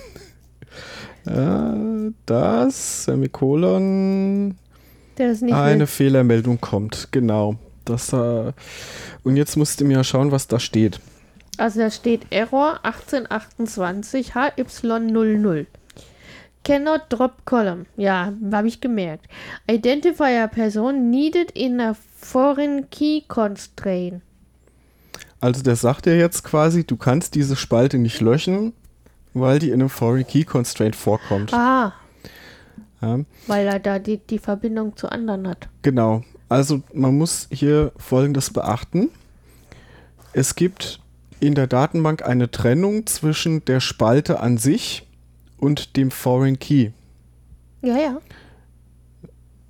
[1.27, 4.57] äh, dass Semikolon
[5.19, 5.87] nicht eine mehr.
[5.87, 7.09] Fehlermeldung kommt.
[7.11, 7.57] Genau.
[7.85, 8.53] Das, äh,
[9.23, 11.01] und jetzt musst du mir schauen, was da steht.
[11.59, 15.67] Also da steht Error 1828 HY00.
[16.65, 17.87] Cannot drop column.
[17.97, 19.27] Ja, habe ich gemerkt.
[19.69, 24.23] Identifier Person needed in a foreign key constraint.
[25.41, 28.75] Also der sagt dir jetzt quasi, du kannst diese Spalte nicht löschen,
[29.33, 31.55] weil die in einem Foreign Key Constraint vorkommt.
[31.55, 31.95] Ah,
[33.01, 35.69] Ja, weil er da die, die Verbindung zu anderen hat.
[35.83, 36.23] genau.
[36.51, 39.09] Also man muss hier Folgendes beachten.
[40.33, 40.99] Es gibt
[41.39, 45.07] in der Datenbank eine Trennung zwischen der Spalte an sich
[45.61, 46.91] und dem Foreign Key.
[47.83, 48.19] Ja, ja.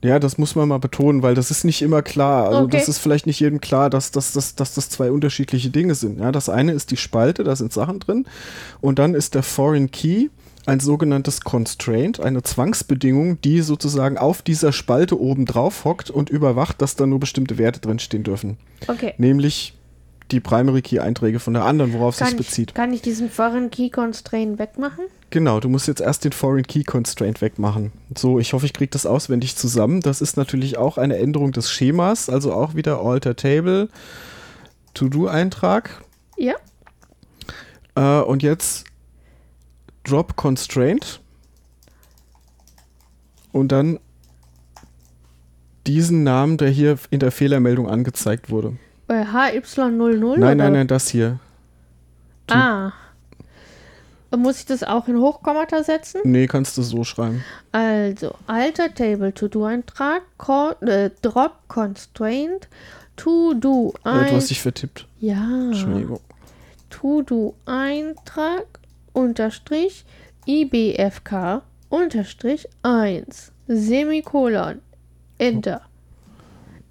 [0.03, 2.47] Ja, das muss man mal betonen, weil das ist nicht immer klar.
[2.49, 2.78] Also Okay.
[2.78, 6.20] das ist vielleicht nicht jedem klar, dass, dass, dass, dass das zwei unterschiedliche Dinge sind.
[6.20, 8.24] Ja, das eine ist die Spalte, da sind Sachen drin.
[8.80, 10.28] Und dann ist der Foreign Key
[10.64, 16.80] ein sogenanntes Constraint, eine Zwangsbedingung, die sozusagen auf dieser Spalte oben drauf hockt und überwacht,
[16.80, 18.57] dass da nur bestimmte Werte drinstehen dürfen.
[18.86, 19.12] Okay.
[19.18, 19.76] Nämlich
[20.30, 22.70] die Primary Key Einträge von der anderen, worauf es sich bezieht.
[22.70, 25.05] ich, kann ich diesen Foreign Key Constraint wegmachen?
[25.30, 27.92] Genau, du musst jetzt erst den Foreign Key Constraint wegmachen.
[28.16, 30.00] So, ich hoffe, ich kriege das auswendig zusammen.
[30.00, 33.88] Das ist natürlich auch eine Änderung des Schemas, also auch wieder Alter Table,
[34.94, 36.02] To-Do-Eintrag.
[36.36, 36.54] Ja.
[37.94, 38.86] Äh, und jetzt
[40.02, 41.20] Drop Constraint.
[43.52, 44.00] Und dann
[45.86, 48.76] diesen Namen, der hier in der Fehlermeldung angezeigt wurde.
[49.06, 50.38] Bei HY00?
[50.38, 51.38] Nein, nein, nein, das hier.
[52.46, 52.92] Tu- Ah.
[54.36, 56.20] Muss ich das auch in Hochkommata setzen?
[56.24, 57.44] Nee, kannst du so schreiben.
[57.72, 60.22] Also, alter Table To-Do-Eintrag,
[60.82, 62.68] äh, Drop Constraint,
[63.16, 65.06] To-Do Äh, du hast dich vertippt.
[65.18, 65.66] Ja.
[65.66, 66.20] Entschuldigung.
[66.90, 68.66] To-Do-Eintrag
[69.12, 70.04] unterstrich
[70.46, 74.80] IBFK unterstrich 1 Semikolon
[75.38, 75.82] Enter.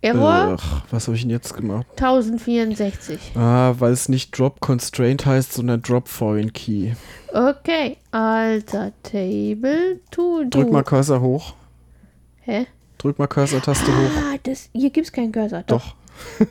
[0.02, 1.86] Error Ach, was habe ich denn jetzt gemacht?
[1.97, 3.34] 1064.
[3.36, 6.91] Ah, weil es nicht Drop Constraint heißt, sondern Drop Foreign Key.
[7.34, 10.50] Okay, alter Table To-Do.
[10.50, 11.54] Drück mal Cursor hoch.
[12.41, 12.66] Hä?
[12.97, 14.12] Drück mal Cursor-Taste hoch.
[14.34, 15.64] Ah, das, hier gibt's keinen Cursor.
[15.68, 15.95] Doch.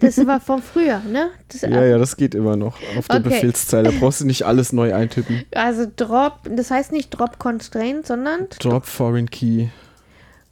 [0.01, 1.31] Das war von früher, ne?
[1.49, 2.77] Das, Ja, ja, das geht immer noch.
[2.97, 3.29] Auf der Okay.
[3.29, 5.45] Befehlszeile brauchst du nicht alles neu eintippen.
[5.55, 9.69] Also Drop, das heißt nicht Drop Constraint, sondern Drop Foreign Key.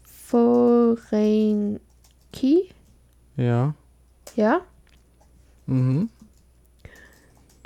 [0.03, 1.81] Foreign
[2.33, 2.65] Key.
[3.37, 3.75] Ja.
[4.35, 4.61] Ja?
[5.67, 6.09] Mhm.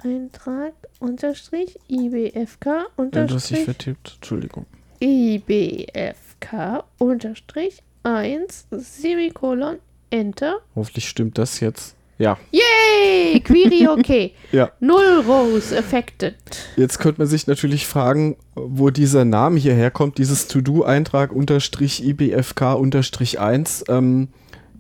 [0.03, 4.13] Eintrag unterstrich IBFK Ja, du hast dich unterstrich vertippt.
[4.17, 4.67] Entschuldigung.
[5.01, 9.79] IBFK unterstrich 1 Semikolon
[10.11, 10.61] Enter.
[10.75, 11.95] Hoffentlich stimmt das jetzt.
[12.19, 12.39] Ja.
[12.51, 13.41] Yay!
[13.45, 14.33] Query okay.
[14.53, 14.73] Ja.
[14.81, 16.35] Null Rows affected.
[16.77, 22.75] Jetzt könnte man sich natürlich fragen, wo dieser Name hierher kommt, dieses To-Do-Eintrag unterstrich IBFK
[22.75, 23.85] unterstrich 1.
[23.89, 24.29] Ähm,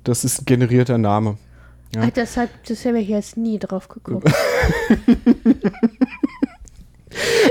[0.04, 1.36] das ist ein generierter Name.
[1.94, 2.08] Ja.
[2.10, 4.30] Das, hat, das habe ich jetzt nie drauf geguckt.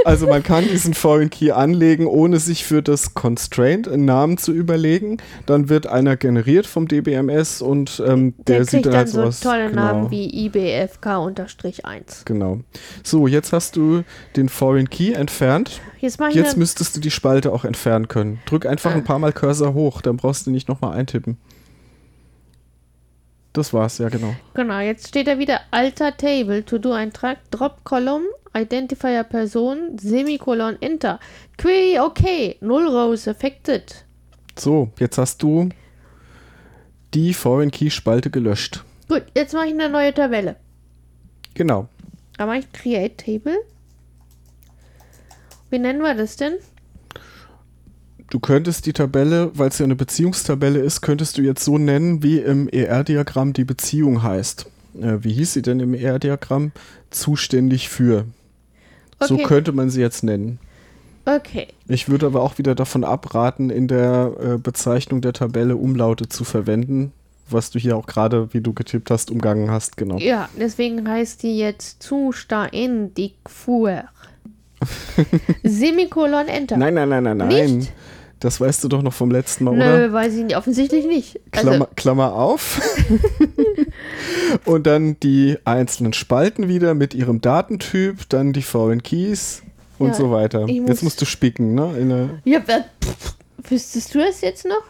[0.06, 4.54] Also man kann diesen Foreign Key anlegen, ohne sich für das Constraint einen Namen zu
[4.54, 5.18] überlegen.
[5.46, 9.42] Dann wird einer generiert vom DBMS und ähm, der, Der sieht dann halt so sowas.
[9.42, 12.24] tolle genau, Namen wie IBFK unterstrich 1.
[12.24, 12.62] Genau.
[13.04, 14.04] So, jetzt hast du
[14.38, 15.82] den Foreign Key entfernt.
[16.00, 18.40] Jetzt Jetzt müsstest du die Spalte auch entfernen können.
[18.46, 18.96] Drück einfach Ah.
[18.96, 21.38] ein paar Mal Cursor hoch, dann brauchst du nicht nochmal eintippen.
[23.60, 24.38] Das war's, ja genau.
[24.54, 28.24] Genau, jetzt steht da wieder alter Table, To-Do-Eintrag, Drop Column,
[28.56, 31.20] Identifier Person, Semikolon, Enter.
[31.58, 34.06] Query okay, Null Rows affected.
[34.58, 35.68] So, jetzt hast du
[37.14, 38.86] die Foreign Key Spalte gelöscht.
[39.10, 40.56] Gut, jetzt mache ich eine neue Tabelle.
[41.54, 41.90] Genau.
[42.38, 43.58] Da mache ich Create Table.
[45.70, 46.54] Wie nennen wir das denn?
[48.30, 52.22] Du könntest die Tabelle, weil es ja eine Beziehungstabelle ist, könntest du jetzt so nennen,
[52.22, 54.68] wie im ER-Diagramm die Beziehung heißt.
[55.02, 56.72] Äh, wie hieß sie denn im ER-Diagramm?
[57.10, 58.26] Zuständig für.
[59.20, 59.44] So Okay.
[59.44, 60.60] könnte man sie jetzt nennen.
[61.26, 66.28] Okay, Ich würde aber auch wieder davon abraten, in der äh, Bezeichnung der Tabelle Umlaute
[66.28, 67.12] zu verwenden,
[67.50, 70.18] was du hier auch gerade, wie du getippt hast, umgangen hast, genau.
[70.18, 74.06] ja, deswegen heißt die jetzt Zuständig für.
[75.64, 76.78] Semikolon, Enter.
[76.78, 77.48] Nein, nein, nein, nein, nein.
[77.78, 77.92] Nicht?
[78.40, 79.98] Das weißt du doch noch vom letzten Mal, oder?
[80.08, 81.40] Nö, weiß ich nicht, offensichtlich nicht.
[81.52, 82.80] Klammer, Also, Klammer auf.
[84.66, 89.62] und dann die einzelnen Spalten wieder mit ihrem Datentyp, dann die Foreign Keys
[89.98, 90.62] und Ja, so weiter.
[90.68, 92.40] muss- Jetzt musst du spicken, ne?
[92.46, 92.62] Ja,
[93.70, 94.84] wüsstest du das jetzt noch?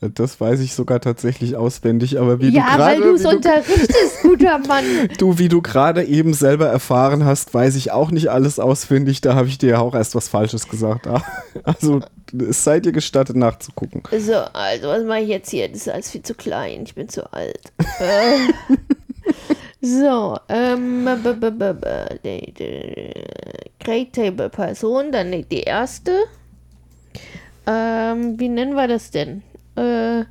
[0.00, 3.24] Das weiß ich sogar tatsächlich auswendig, aber wie ja, du weil gerade du es wie
[3.24, 4.84] du, unterrichtest, guter Mann.
[5.18, 9.22] du, wie du gerade eben selber erfahren hast, weiß ich auch nicht alles auswendig.
[9.22, 11.06] Da habe ich dir ja auch erst was Falsches gesagt.
[11.64, 12.00] Also
[12.48, 14.02] es sei dir gestattet nachzugucken.
[14.18, 15.68] So, also, was mache ich jetzt hier?
[15.68, 16.82] Das ist alles viel zu klein.
[16.84, 17.72] Ich bin zu alt.
[17.98, 18.38] Äh,
[19.80, 21.04] so, ähm,
[23.82, 26.12] Great Table Person, dann die die erste.
[27.66, 29.42] Ähm, wie nennen wir das denn?
[29.76, 30.24] Äh,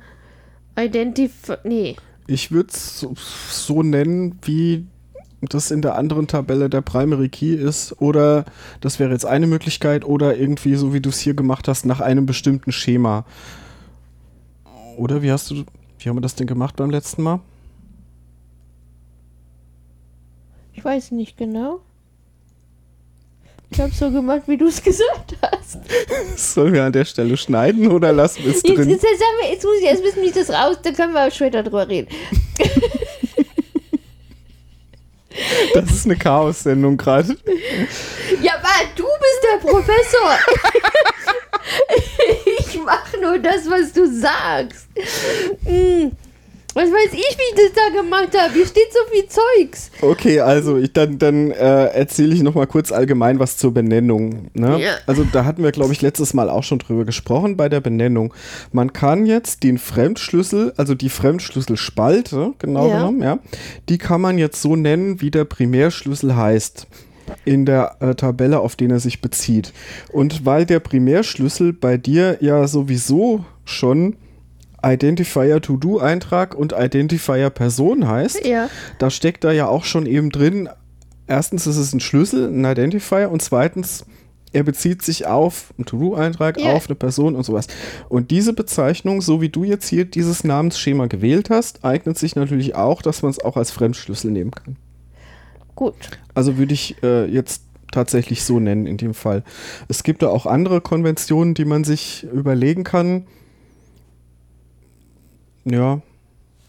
[0.78, 1.52] Identif...
[1.64, 1.96] Nee.
[2.26, 4.86] Ich würde es so, so nennen wie
[5.40, 8.00] das in der anderen Tabelle der Primary Key ist.
[8.00, 8.44] Oder
[8.80, 10.04] das wäre jetzt eine Möglichkeit.
[10.04, 13.24] Oder irgendwie, so wie du es hier gemacht hast, nach einem bestimmten Schema.
[14.96, 15.64] Oder wie hast du,
[15.98, 17.40] wie haben wir das denn gemacht beim letzten Mal?
[20.72, 21.80] Ich weiß nicht genau.
[23.70, 25.78] Ich habe so gemacht, wie du es gesagt hast.
[26.54, 28.88] Sollen wir an der Stelle schneiden oder lassen wir es Jetzt, drin?
[28.88, 31.12] jetzt, jetzt, sagen wir, jetzt muss ich erst wissen, wie ich das raus, dann können
[31.12, 32.08] wir auch später drüber reden.
[35.74, 37.36] Das ist eine Chaos-Sendung gerade.
[38.42, 40.38] Ja, aber du bist der Professor.
[42.58, 44.88] ich mache nur das, was du sagst.
[45.66, 46.12] Hm.
[46.76, 48.52] Was weiß ich, wie ich das da gemacht habe?
[48.52, 49.90] Hier steht so viel Zeugs.
[50.02, 54.50] Okay, also ich, dann, dann äh, erzähle ich noch mal kurz allgemein was zur Benennung.
[54.52, 54.78] Ne?
[54.82, 54.90] Ja.
[55.06, 58.34] Also da hatten wir, glaube ich, letztes Mal auch schon drüber gesprochen bei der Benennung.
[58.72, 62.98] Man kann jetzt den Fremdschlüssel, also die Fremdschlüsselspalte, genau Ja.
[62.98, 63.38] genommen, ja,
[63.88, 66.88] die kann man jetzt so nennen, wie der Primärschlüssel heißt
[67.46, 69.72] in der äh, Tabelle, auf den er sich bezieht.
[70.12, 74.16] Und weil der Primärschlüssel bei dir ja sowieso schon
[74.92, 78.68] Identifier To-Do Eintrag und Identifier Person heißt, Ja.
[78.98, 80.68] da steckt da ja auch schon eben drin,
[81.26, 84.04] erstens ist es ein Schlüssel, ein Identifier und zweitens,
[84.52, 86.72] er bezieht sich auf einen To-Do-Eintrag, Ja.
[86.72, 87.66] auf eine Person und sowas.
[88.08, 92.74] Und diese Bezeichnung, so wie du jetzt hier dieses Namensschema gewählt hast, eignet sich natürlich
[92.74, 94.76] auch, dass man es auch als Fremdschlüssel nehmen kann.
[95.74, 95.94] Gut.
[96.32, 99.42] Also würde ich äh, jetzt tatsächlich so nennen in dem Fall.
[99.88, 103.26] Es gibt da auch andere Konventionen, die man sich überlegen kann.
[105.66, 106.00] Ja,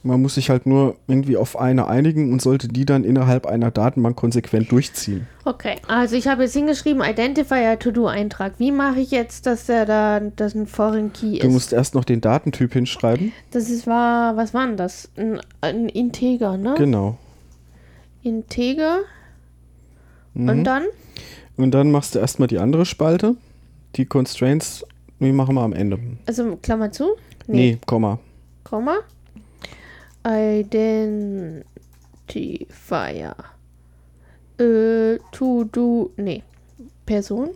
[0.04, 3.72] man muss sich halt nur irgendwie auf eine einigen und sollte die dann innerhalb einer
[3.72, 5.28] Datenbank konsequent durchziehen.
[5.45, 8.54] Okay, also ich habe jetzt hingeschrieben, Identifier To-Do-Eintrag.
[8.58, 11.54] Wie mache ich jetzt, dass der da das ein Foreign Key Du ist?
[11.54, 13.34] musst erst noch den Datentyp hinschreiben.
[13.52, 15.10] Das ist war, was war denn das?
[15.16, 16.76] Ein, ein Integer, ne?
[16.78, 17.18] Genau.
[18.24, 19.00] Integer.
[20.34, 20.50] Mhm.
[20.50, 20.84] Und dann?
[21.58, 23.36] Und dann machst du erstmal die andere Spalte.
[23.95, 24.86] Die Constraints,
[25.20, 26.00] die machen wir am Ende.
[26.26, 27.10] Also Klammer zu?
[27.48, 28.20] Nee, Komma.
[28.70, 28.97] Komma.
[30.26, 31.55] Identifier.
[34.59, 36.11] Äh, to do.
[36.18, 36.43] Nee.
[37.05, 37.51] Person.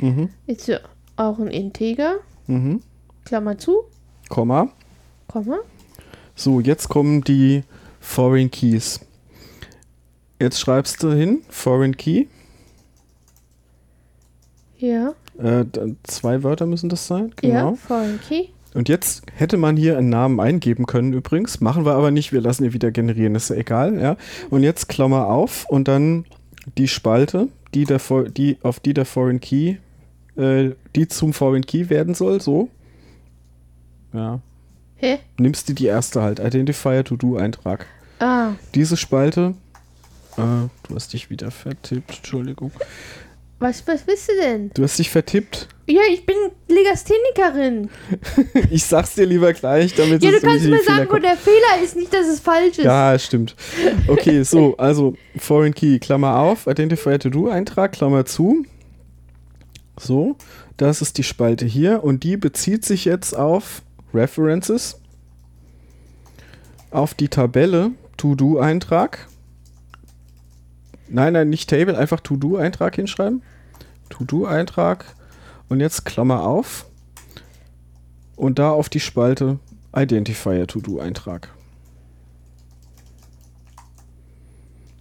[0.00, 0.30] Mhm.
[0.46, 0.78] Ist ja
[1.16, 2.20] auch ein Integer.
[2.46, 2.80] Mhm.
[3.26, 3.84] Klammer zu.
[4.30, 4.70] Komma.
[5.28, 5.58] Komma.
[6.34, 7.62] So, jetzt kommen die
[8.00, 9.00] Foreign Keys.
[10.40, 12.28] Jetzt schreibst du hin, Foreign Key.
[14.78, 15.12] Ja.
[15.36, 15.66] Äh,
[16.04, 17.34] zwei Wörter müssen das sein.
[17.42, 17.64] Ja.
[17.64, 17.74] Genau.
[17.74, 18.53] Foreign Key.
[18.74, 21.60] Und jetzt hätte man hier einen Namen eingeben können übrigens.
[21.60, 22.32] Machen wir aber nicht.
[22.32, 23.36] Wir lassen ihn wieder generieren.
[23.36, 24.00] Ist ja egal.
[24.00, 24.16] Ja.
[24.50, 26.24] Und jetzt Klammer auf und dann
[26.76, 28.00] die Spalte, die, der,
[28.36, 29.76] die auf die der Foreign Key,
[30.36, 32.40] äh, die zum Foreign Key werden soll.
[32.40, 32.68] So.
[34.12, 34.40] Ja.
[34.96, 35.18] Hä?
[35.38, 36.40] Nimmst du die erste halt.
[36.40, 37.86] Identifier To-Do-Eintrag.
[38.18, 38.52] Ah.
[38.74, 39.54] Diese Spalte.
[40.36, 42.16] Äh, du hast dich wieder vertippt.
[42.16, 42.72] Entschuldigung.
[43.64, 44.70] Was, was bist du denn?
[44.74, 45.68] Du hast dich vertippt.
[45.86, 46.36] Ja, ich bin
[46.68, 47.88] Legasthenikerin.
[48.70, 51.96] Ich sag's dir lieber gleich, damit Ja, du kannst mir sagen, wo der Fehler ist,
[51.96, 52.84] nicht, dass es falsch ist.
[52.84, 53.56] Ja, stimmt.
[54.06, 58.66] Okay, so, also Foreign Key, Klammer auf, Identifier to Do Eintrag, Klammer zu.
[59.98, 60.36] So,
[60.76, 63.80] das ist die Spalte hier und die bezieht sich jetzt auf
[64.12, 65.00] References,
[66.90, 69.26] auf die Tabelle To Do Eintrag.
[71.08, 73.40] Nein, nein, nicht Table, einfach To Do Eintrag hinschreiben.
[74.16, 75.04] To Do Eintrag
[75.68, 76.86] und jetzt Klammer auf
[78.36, 79.58] und da auf die Spalte
[79.94, 81.50] Identifier To Do Eintrag.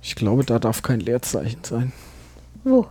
[0.02, 1.94] Ich glaube, da darf kein Leerzeichen sein.
[2.64, 2.88] Wo?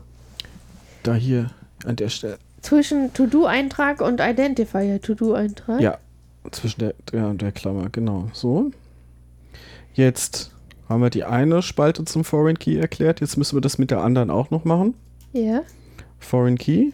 [1.02, 1.50] Da hier
[1.84, 2.38] an der Stelle.
[2.62, 5.80] Zwischen To-Do-Eintrag und Identifier To-Do-Eintrag?
[5.80, 5.98] Ja,
[6.50, 8.30] zwischen der, der und der Klammer, genau.
[8.32, 8.70] So.
[9.92, 10.52] Jetzt
[10.88, 13.20] haben wir die eine Spalte zum Foreign Key erklärt.
[13.20, 14.94] Jetzt müssen wir das mit der anderen auch noch machen.
[15.32, 15.62] Ja.
[16.24, 16.92] Foreign Key.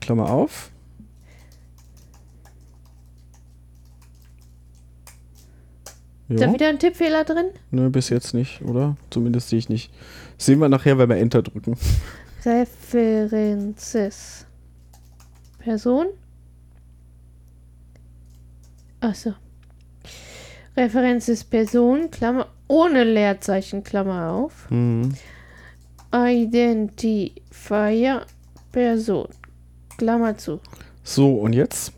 [0.00, 0.70] Klammer auf.
[6.28, 7.46] Ist da wieder ein Tippfehler drin?
[7.70, 8.96] Nö, bis jetzt nicht, oder?
[9.10, 9.92] Zumindest sehe ich nicht.
[10.38, 11.76] Sehen wir nachher, wenn wir Enter drücken.
[12.44, 14.46] References.
[15.58, 16.06] Person?
[19.00, 19.34] Achso.
[20.76, 24.70] References Person, Klammer, ohne Leerzeichen, Klammer auf.
[24.70, 25.12] Mhm.
[26.12, 28.22] Identifier
[28.70, 29.28] Person,
[29.98, 30.60] Klammer zu.
[31.04, 31.92] So, und jetzt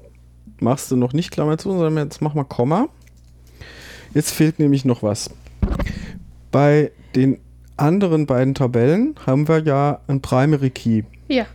[0.61, 2.89] machst du noch nicht Klammer zu, sondern jetzt mach mal Komma.
[4.15, 5.31] Jetzt fehlt nämlich noch was.
[6.51, 7.39] Bei den
[7.77, 11.47] anderen beiden Tabellen haben wir ja ein Primary Key Ja.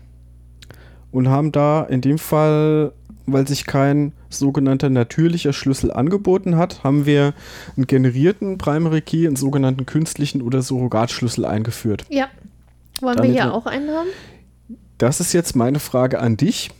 [1.11, 2.91] und haben da in dem Fall,
[3.25, 7.33] weil sich kein sogenannter natürlicher Schlüssel angeboten hat, haben wir
[7.75, 12.05] einen generierten Primary Key, einen sogenannten künstlichen oder Surrogatschlüssel eingeführt.
[12.09, 12.27] Ja.
[13.01, 14.09] Wollen Damit wir hier auch einen haben?
[14.97, 16.71] Das ist jetzt meine Frage an dich.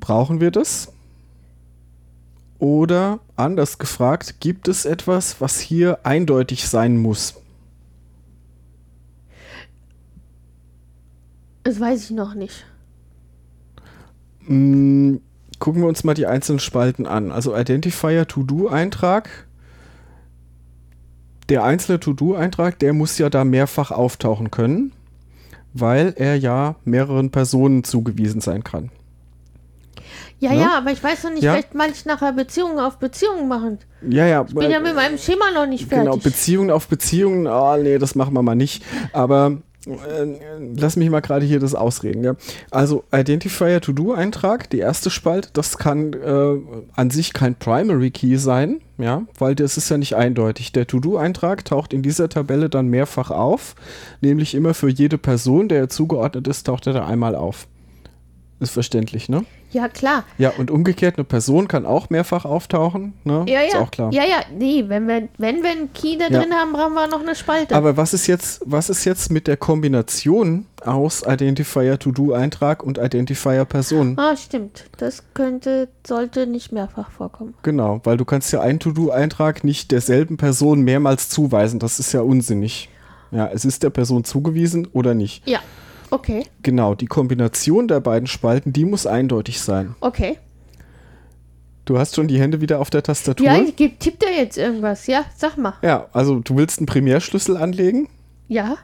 [0.00, 0.92] Brauchen wir das?
[2.58, 7.34] Oder anders gefragt, gibt es etwas, was hier eindeutig sein muss?
[11.62, 12.66] Das weiß ich noch nicht.
[15.58, 17.32] Gucken wir uns mal die einzelnen Spalten an.
[17.32, 19.28] Also Identifier To-Do-Eintrag.
[21.48, 24.92] Der einzelne To-Do-Eintrag, der muss ja da mehrfach auftauchen können,
[25.72, 28.90] weil er ja mehreren Personen zugewiesen sein kann.
[30.40, 30.60] Ja, Ne?
[30.60, 31.52] ja, aber ich weiß noch nicht, Ja.
[31.54, 33.78] vielleicht manche nachher Beziehungen auf Beziehungen machen.
[34.08, 34.44] Ja, ja.
[34.46, 36.04] Ich bin ja mit meinem Schema noch nicht fertig.
[36.12, 38.84] Genau, Beziehungen auf Beziehungen, ah nee, das machen wir mal nicht.
[39.12, 39.56] Aber äh,
[40.76, 42.24] lass mich mal gerade hier das ausreden.
[42.24, 42.36] Ja?
[42.70, 46.56] Also Identifier To-Do-Eintrag, die erste Spalte, das kann äh,
[46.94, 50.72] an sich kein Primary Key sein, ja, weil das ist ja nicht eindeutig.
[50.72, 53.74] Der To-Do-Eintrag taucht in dieser Tabelle dann mehrfach auf,
[54.20, 57.66] nämlich immer für jede Person, der er zugeordnet ist, taucht er da einmal auf.
[58.60, 59.44] Ist verständlich, ne?
[59.70, 60.24] ja, klar.
[60.38, 63.44] Ja, und umgekehrt, eine Person kann auch mehrfach auftauchen, ne?
[63.46, 63.80] Ja, Ist ja.
[63.80, 64.12] auch klar.
[64.12, 66.40] Ja, ja, nee, wenn wir, wenn wir einen Key da Ja.
[66.40, 67.76] drin haben, brauchen wir noch eine Spalte.
[67.76, 73.64] Aber was ist jetzt, was ist jetzt mit der Kombination aus Identifier To-Do-Eintrag und Identifier
[73.64, 74.18] Person?
[74.18, 74.86] ah, stimmt.
[74.96, 77.54] Das könnte, sollte nicht mehrfach vorkommen.
[77.62, 81.78] Genau, weil du kannst ja einen To-Do-Eintrag nicht derselben Person mehrmals zuweisen.
[81.78, 82.88] Das ist ja unsinnig.
[83.30, 85.46] Ja, es ist der Person zugewiesen oder nicht.
[85.46, 85.60] Ja,
[86.10, 89.94] okay, Genau, die Kombination der beiden Spalten, die muss eindeutig sein.
[90.00, 90.38] okay.
[91.84, 93.46] Du hast schon die Hände wieder auf der Tastatur.
[93.46, 95.06] Ja, ich geb- tipp da jetzt irgendwas.
[95.06, 95.72] Ja, sag mal.
[95.80, 98.08] ja, also du willst einen Primärschlüssel anlegen.
[98.46, 98.76] Ja,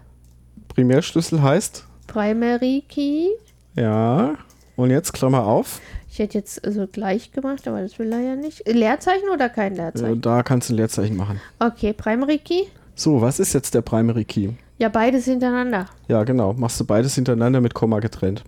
[0.68, 3.28] Primärschlüssel heißt, Primary Key.
[3.76, 4.34] ja,
[4.76, 5.80] und jetzt Klammer auf.
[6.10, 8.66] Ich hätte jetzt also gleich gemacht, aber das will er ja nicht.
[8.66, 10.20] Leerzeichen oder kein Äh, Leerzeichen?
[10.22, 11.40] Da kannst du ein Leerzeichen machen.
[11.58, 12.62] Okay, Primary Key.
[12.94, 14.50] So, was ist jetzt der Primary Key?
[14.78, 15.86] Ja, beides hintereinander.
[16.08, 16.52] Ja, genau.
[16.52, 18.42] Machst du beides hintereinander mit Komma getrennt.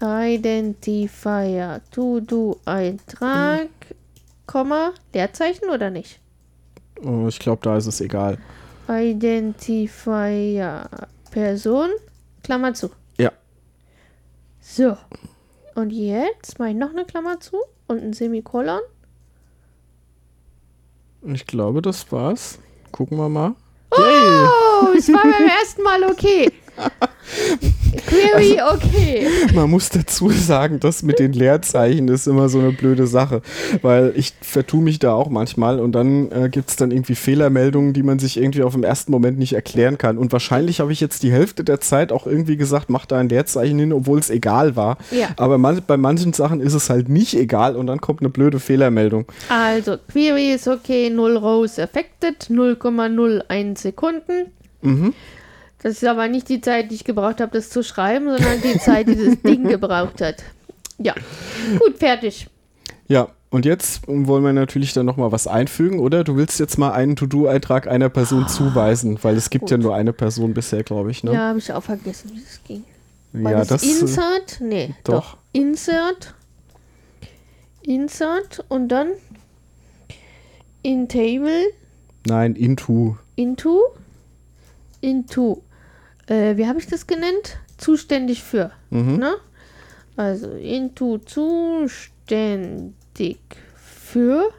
[0.00, 3.68] Identifier, To-Do-Eintrag,
[4.46, 6.20] Komma, Leerzeichen oder nicht?
[7.04, 8.38] Oh, ich glaube, da ist es egal.
[8.88, 10.88] Identifier,
[11.30, 11.90] Person,
[12.42, 12.90] Klammer zu.
[13.18, 13.32] Ja.
[14.60, 14.96] So.
[15.74, 18.80] Und jetzt mache ich noch eine Klammer zu und ein Semikolon.
[21.22, 22.58] Ich glaube, das war's.
[22.90, 23.54] Gucken wir mal.
[23.96, 26.50] Oh, es war beim ersten Mal okay.
[28.06, 29.26] Query Also okay.
[29.54, 33.42] Man muss dazu sagen, das mit den Leerzeichen ist immer so eine blöde Sache,
[33.82, 37.92] weil ich vertue mich da auch manchmal und dann äh, gibt es dann irgendwie Fehlermeldungen,
[37.92, 40.18] die man sich irgendwie auf dem ersten Moment nicht erklären kann.
[40.18, 43.28] Und wahrscheinlich habe ich jetzt die Hälfte der Zeit auch irgendwie gesagt, mach da ein
[43.28, 44.98] Leerzeichen hin, obwohl es egal war.
[45.10, 45.28] Ja.
[45.36, 48.60] Aber man, bei manchen Sachen ist es halt nicht egal und dann kommt eine blöde
[48.60, 49.26] Fehlermeldung.
[49.48, 54.52] Also, Query ist okay, 0 Rows affected, 0,01 Sekunden.
[54.82, 55.14] Mhm.
[55.82, 58.78] Das ist aber nicht die Zeit, die ich gebraucht habe, das zu schreiben, sondern die
[58.78, 60.36] Zeit, die das Ding gebraucht hat.
[60.98, 61.14] Ja,
[61.78, 62.46] gut, fertig.
[63.08, 66.22] Ja, und jetzt wollen wir natürlich dann nochmal was einfügen, oder?
[66.24, 69.84] Du willst jetzt mal einen To-Do-Eintrag einer Person zuweisen, weil es gibt ja Gut.
[69.84, 71.32] nur eine Person bisher, glaube ich, ne?
[71.32, 72.84] Ja, habe ich auch vergessen, wie das ging.
[73.32, 73.82] War Ja, das, das.
[73.82, 74.60] äh, Insert?
[74.60, 75.12] Nee, doch.
[75.32, 75.36] doch.
[75.52, 76.34] Insert.
[77.82, 79.08] Insert und dann
[80.82, 81.64] in Table,
[82.26, 83.16] Nein, into.
[83.36, 83.80] into,
[85.00, 85.62] into.
[86.32, 87.58] Äh, wie habe ich das genannt?
[87.76, 88.70] Zuständig für.
[88.90, 89.16] Mhm.
[89.16, 89.34] Ne?
[90.16, 92.88] Also into zuständig
[93.76, 94.50] für,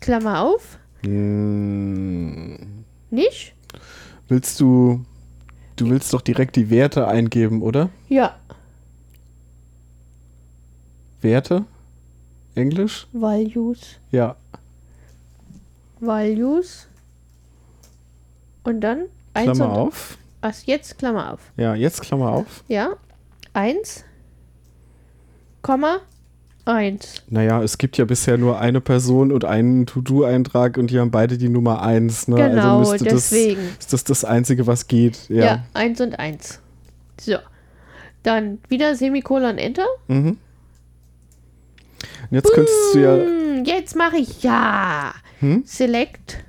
[0.00, 3.54] Klammer auf, Hm, nicht?
[4.28, 5.04] willst du.
[5.76, 7.88] Du willst doch direkt die Werte eingeben, oder?
[8.08, 8.36] Ja,
[11.20, 11.64] Werte?
[12.54, 13.06] Englisch?
[13.12, 14.36] Values, Ja.
[16.00, 16.86] Values
[18.64, 19.04] und dann
[19.34, 20.16] eins Klammer auf.
[20.40, 21.40] Ach, jetzt Klammer auf.
[21.56, 22.64] Ja, jetzt Klammer auf.
[22.68, 22.96] Ja,
[23.54, 24.04] 1,
[25.62, 25.98] Komma,
[26.64, 27.24] 1.
[27.28, 31.38] Naja, es gibt ja bisher nur eine Person und einen To-Do-Eintrag und die haben beide
[31.38, 32.28] die Nummer 1.
[32.28, 32.36] Ne?
[32.36, 33.60] Genau, also deswegen.
[33.60, 35.28] Das, ist das das Einzige, was geht.
[35.28, 35.44] Ja.
[35.44, 36.60] Ja, 1 und 1.
[37.20, 37.36] So.
[38.22, 39.86] Dann wieder Semikolon Enter.
[40.08, 40.38] Mhm.
[42.30, 43.16] Und jetzt könntest du ja.
[43.16, 45.14] Hm, jetzt mache ich ja.
[45.40, 45.62] Hm?
[45.64, 46.44] Select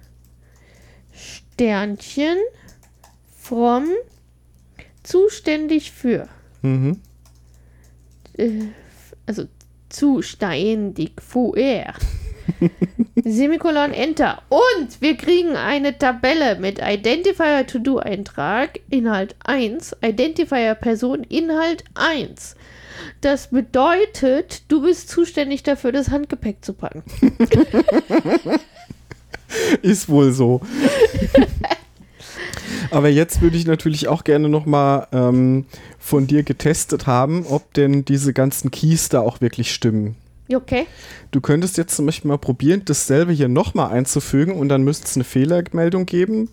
[1.13, 2.37] Sternchen
[3.49, 3.87] from
[5.01, 6.29] zuständig für.
[6.61, 7.01] Mhm.
[8.37, 8.67] Äh,
[9.25, 9.45] also
[9.89, 11.51] zuständig für.
[13.23, 14.43] Semikolon Enter.
[14.49, 22.55] Und wir kriegen eine Tabelle mit Identifier To-Do-Eintrag, Inhalt 1, Identifier Person, Inhalt 1.
[23.21, 27.03] Das bedeutet, du bist zuständig dafür, das Handgepäck zu packen.
[29.81, 30.61] Ist wohl so.
[32.91, 35.65] Aber jetzt würde ich natürlich auch gerne nochmal ähm,
[35.97, 40.15] von dir getestet haben, ob denn diese ganzen Keys da auch wirklich stimmen.
[40.53, 40.85] Okay.
[41.31, 45.15] Du könntest jetzt zum Beispiel mal probieren, dasselbe hier nochmal einzufügen und dann müsste es
[45.15, 46.49] eine Fehlermeldung geben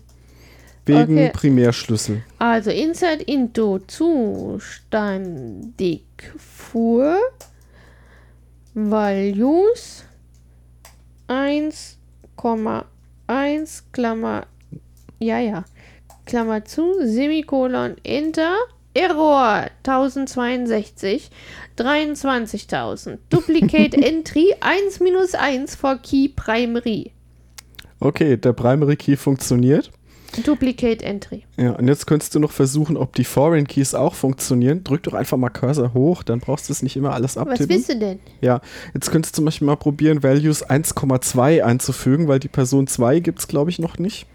[0.85, 1.31] wegen Okay.
[1.33, 2.21] Primärschlüssel.
[2.37, 6.03] Also Insert into zuständig
[6.37, 7.17] für
[8.73, 10.05] Values
[11.27, 14.45] 1,1 Klammer,
[15.19, 15.65] ja, ja,
[16.27, 18.55] Klammer zu, Semikolon, Enter,
[18.93, 21.29] Error 1062,
[21.77, 27.11] 23.000, Duplicate Entry 1 minus 1 for Key Primary,
[27.99, 29.91] Okay, der Primary Key funktioniert.
[30.45, 31.45] Duplicate Entry.
[31.57, 34.83] Ja, und jetzt könntest du noch versuchen, ob die Foreign Keys auch funktionieren.
[34.83, 37.69] Drück doch einfach mal Cursor hoch, dann brauchst du es nicht immer alles Was abtippen.
[37.69, 38.19] willst du denn?
[38.41, 38.61] Ja,
[38.93, 43.39] jetzt könntest du zum Beispiel mal probieren, Values 1,2 einzufügen, weil die Person 2 gibt
[43.39, 44.27] es, glaube ich, noch nicht.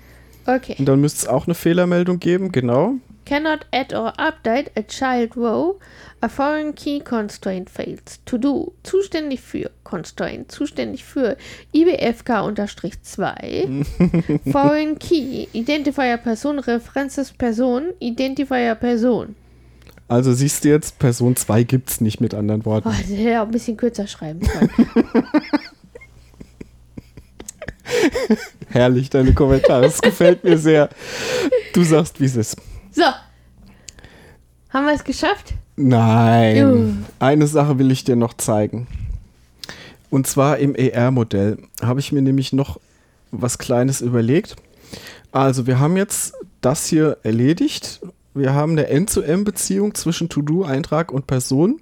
[0.47, 0.77] Okay.
[0.79, 2.95] Und dann müsste es auch eine Fehlermeldung geben, genau.
[3.25, 5.77] cannot add or update a child row,
[6.21, 8.19] a foreign key constraint fails.
[8.27, 11.37] To do, zuständig für, constraint, zuständig für,
[11.75, 13.85] IBFK-2,
[14.53, 19.37] foreign key, Identifier Person, References Person, Identifier Person.
[20.09, 22.89] Also siehst du jetzt, Person 2 gibt es nicht mit anderen Worten.
[22.89, 24.69] Oh, das hätte er auch ein bisschen kürzer schreiben können.
[28.69, 29.83] Herrlich, deine Kommentare.
[29.83, 30.89] Das gefällt mir sehr.
[31.75, 32.57] Du sagst, wie es ist.
[32.91, 33.05] So.
[34.71, 35.55] Haben wir es geschafft?
[35.77, 36.57] Nein.
[36.57, 36.93] Juh.
[37.19, 38.87] Eine Sache will ich dir noch zeigen.
[40.11, 42.79] Und zwar im ER-Modell habe ich mir nämlich noch
[43.31, 44.57] was Kleines überlegt.
[45.33, 48.01] Also wir haben jetzt das hier erledigt.
[48.35, 51.81] Wir haben eine End-zu-End-Beziehung zwischen To-Do-Eintrag und Person.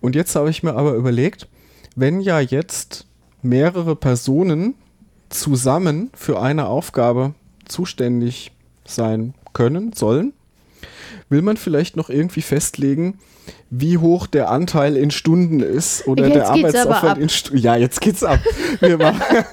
[0.00, 1.48] Und jetzt habe ich mir aber überlegt,
[1.96, 3.06] wenn ja jetzt
[3.42, 4.74] mehrere Personen
[5.28, 7.34] zusammen für eine Aufgabe
[7.66, 8.52] zuständig
[8.86, 10.32] sein können, sollen,
[11.28, 13.18] will man vielleicht noch irgendwie festlegen,
[13.70, 16.50] wie hoch der Anteil in Stunden ist oder Jetzt der.
[16.50, 17.62] Arbeitsaufwand in Stunden.
[17.62, 18.40] Ja, jetzt geht's ab.
[18.80, 19.22] Machen,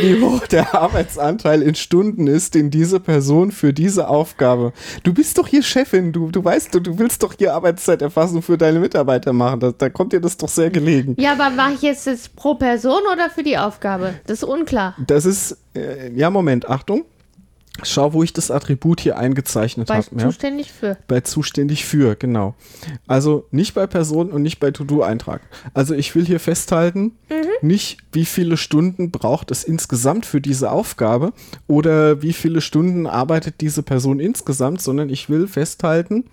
[0.00, 4.72] wie hoch der Arbeitsanteil in Stunden ist, den diese Person für diese Aufgabe.
[5.02, 8.56] Du bist doch hier Chefin, du, du weißt, du, du willst doch hier Arbeitszeiterfassung für
[8.56, 9.60] deine Mitarbeiter machen.
[9.60, 11.14] Da, da kommt dir das doch sehr gelegen.
[11.18, 14.14] Ja, aber mache ich jetzt das pro Person oder für die Aufgabe?
[14.26, 14.96] Das ist unklar.
[15.06, 17.04] Das ist, äh, ja, Moment, Achtung.
[17.82, 20.06] Schau, wo ich das Attribut hier eingezeichnet Bei habe.
[20.12, 20.26] Ja?
[20.26, 20.98] zuständig für.
[21.08, 22.54] Bei zuständig für, genau.
[23.06, 25.40] Also nicht bei Person und nicht bei To-Do-Eintrag.
[25.72, 27.12] Also ich will hier festhalten,
[27.62, 31.32] nicht wie viele Stunden braucht es insgesamt für diese Aufgabe
[31.66, 36.24] oder wie viele Stunden arbeitet diese Person insgesamt, sondern ich will festhalten,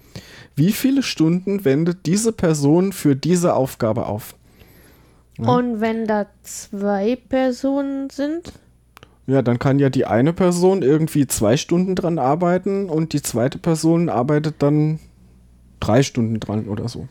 [0.55, 4.35] wie viele Stunden wendet diese Person für diese Aufgabe auf.
[5.37, 5.47] Ja.
[5.47, 8.51] Und wenn da zwei Personen sind?
[9.29, 13.59] Ja, dann kann ja die eine Person irgendwie zwei Stunden dran arbeiten und die zweite
[13.59, 14.99] Person arbeitet dann
[15.79, 17.07] drei Stunden dran oder so.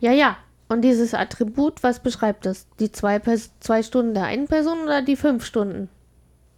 [0.00, 0.38] Ja, ja.
[0.68, 2.66] Und dieses Attribut, was beschreibt das?
[2.80, 5.90] Die zwei, Pers zwei Stunden der einen Person oder die fünf Stunden?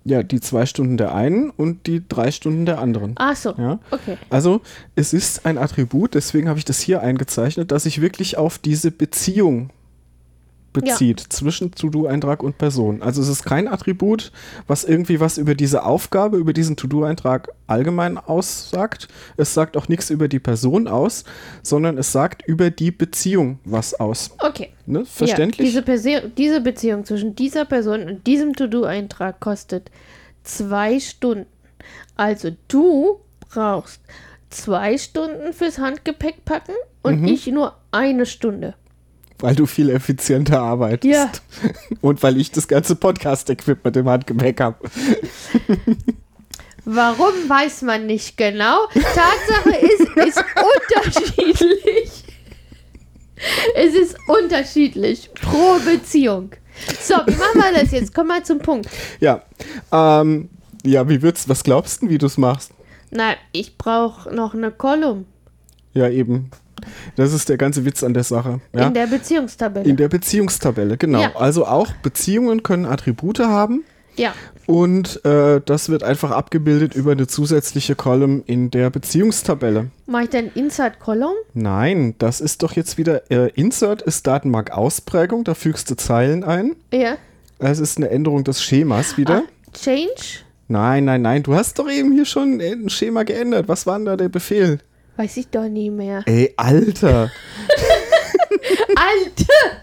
[0.04, 3.16] Ja, die zwei Stunden der einen und die drei Stunden der anderen.
[3.16, 3.52] Ach so.
[3.58, 3.80] Ja.
[3.90, 4.16] Okay.
[4.30, 4.60] Also
[4.94, 8.92] es ist ein Attribut, deswegen habe ich das hier eingezeichnet, dass sich wirklich auf diese
[8.92, 9.70] Beziehung
[10.74, 13.00] bezieht zwischen To-Do-Eintrag und Person.
[13.00, 14.30] Also es ist kein Attribut,
[14.66, 19.08] was irgendwie was über diese Aufgabe, über diesen To-Do-Eintrag allgemein aussagt.
[19.38, 21.24] Es sagt auch nichts über die Person aus,
[21.62, 24.32] sondern es sagt über die Beziehung was aus.
[24.40, 24.70] Okay.
[24.84, 25.06] Ne?
[25.06, 25.60] Verständlich?
[25.60, 29.90] Ja, diese, Perse diese Beziehung zwischen dieser Person und diesem To-Do-Eintrag kostet
[30.42, 31.46] zwei Stunden.
[32.16, 34.00] Also du brauchst
[34.50, 37.28] zwei Stunden fürs Handgepäck packen und Mhm.
[37.28, 38.74] ich nur eine Stunde.
[39.38, 41.12] Weil du viel effizienter arbeitest.
[41.12, 41.30] Ja.
[42.00, 44.76] Und weil ich das ganze Podcast-Equipment im Handgepäck habe.
[46.84, 48.86] Warum weiß man nicht genau.
[48.92, 50.44] Tatsache ist, ist
[50.92, 52.24] unterschiedlich.
[53.74, 56.50] Es ist unterschiedlich pro Beziehung.
[57.00, 58.14] So, wie machen wir das jetzt?
[58.14, 58.88] Komm mal zum Punkt.
[59.20, 59.42] Ja.
[59.92, 60.50] Ähm,
[60.84, 62.72] ja, wie wird's, was glaubst du, wie du es machst?
[63.10, 65.26] Na, ich brauche noch eine Kolumn
[65.94, 66.50] Ja, eben.
[67.16, 68.60] Das ist der ganze Witz an der Sache.
[68.72, 68.86] Ja?
[68.86, 69.88] in der Beziehungstabelle.
[69.88, 71.20] In der Beziehungstabelle, genau.
[71.22, 71.36] Ja.
[71.36, 73.84] Also auch Beziehungen können Attribute haben
[74.16, 74.32] ja,
[74.66, 79.90] und äh, das wird einfach abgebildet über eine zusätzliche Column in der Beziehungstabelle.
[80.06, 81.34] mache ich dann Insert Column?
[81.52, 86.44] Nein, das ist doch jetzt wieder, äh, Insert ist Datenbank Ausprägung, da fügst du Zeilen
[86.44, 86.76] ein.
[86.92, 87.16] Ja.
[87.58, 89.42] Es ist eine Änderung des Schemas wieder.
[89.46, 90.44] Ah, change?
[90.68, 91.42] Nein, nein, nein.
[91.42, 93.68] Du hast doch eben hier schon ein Schema geändert.
[93.68, 94.78] Was war denn da der Befehl?
[95.16, 96.22] Weiß ich doch nie mehr.
[96.26, 97.30] Ey, Alter.
[98.96, 99.82] Alter!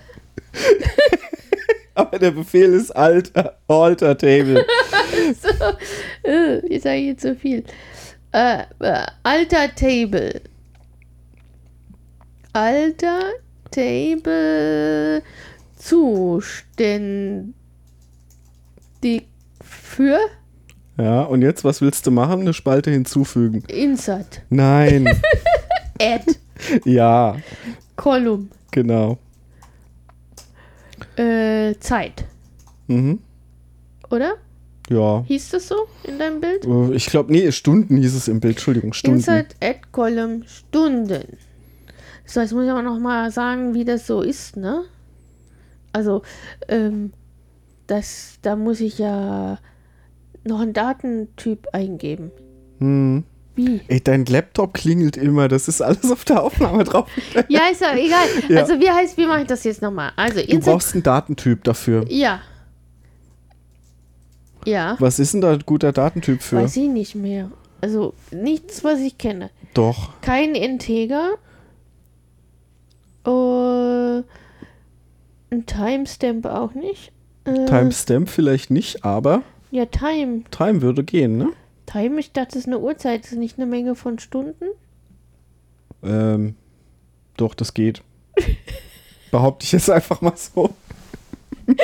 [1.96, 3.58] Aber der Befehl ist Alter.
[3.68, 4.66] Alter Table.
[6.24, 7.64] Äh, ich sage jetzt so viel.
[8.32, 10.42] Äh, äh, alter Table.
[12.54, 13.32] Alter
[13.72, 15.22] Table
[15.76, 17.54] zuständig
[19.62, 20.20] für
[20.98, 22.42] Ja, und jetzt, was willst du machen?
[22.42, 23.64] Eine Spalte hinzufügen.
[23.68, 24.42] Insert.
[24.50, 25.08] Nein.
[26.02, 26.26] Add.
[26.86, 27.38] ja,
[27.96, 28.50] Column.
[28.72, 29.18] genau.
[31.16, 32.26] Äh, Zeit.
[32.88, 33.20] Mhm.
[34.10, 34.34] Oder?
[34.90, 35.24] Ja.
[35.28, 36.66] Hieß das so in deinem Bild?
[36.66, 38.56] Äh, Ich glaube, nee, Stunden hieß es im Bild.
[38.58, 39.20] Entschuldigung, Stunden.
[39.20, 41.38] Insert Add Column Stunden.
[42.26, 44.84] So, jetzt muss ich aber noch mal sagen, wie das so ist, ne?
[45.94, 46.22] Also,
[46.68, 47.12] ähm,
[47.88, 49.58] das, da muss ich ja
[50.44, 52.32] noch einen Datentyp eingeben.
[52.80, 53.24] Hm.
[53.56, 53.82] Wie?
[53.88, 55.48] Ey, dein Laptop klingelt immer.
[55.48, 57.10] Das ist alles auf der Aufnahme drauf.
[57.50, 58.28] Ja, ist ja egal.
[58.50, 58.62] Ja.
[58.62, 60.12] Also, wie heißt, wie mache ich das jetzt nochmal?
[60.16, 62.06] Also, Du brauchst einen Datentyp dafür.
[62.08, 62.40] Ja.
[64.66, 64.96] Ja.
[65.00, 66.58] Was ist denn da ein guter Datentyp für?
[66.58, 67.52] Weiß ich nicht mehr.
[67.82, 69.50] Also, nichts, was ich kenne.
[69.74, 70.22] Doch.
[70.22, 71.32] Kein Integer.
[73.26, 74.24] Äh,
[75.54, 77.12] ein Timestamp auch nicht.
[77.46, 80.44] Äh, Timestamp vielleicht nicht, aber Ja, Time.
[80.52, 81.50] Time würde gehen, ne?
[81.86, 84.66] Time, ich dachte, das ist eine Uhrzeit, das ist nicht eine Menge von Stunden.
[86.04, 86.56] Ähm,
[87.38, 88.02] doch, das geht.
[89.32, 90.70] Behaupte ich jetzt einfach mal so.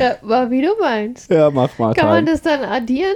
[0.00, 1.30] Ja, war wie du meinst.
[1.30, 1.94] Ja, mach mal.
[1.94, 2.30] Kann man Time.
[2.32, 3.14] das dann addieren?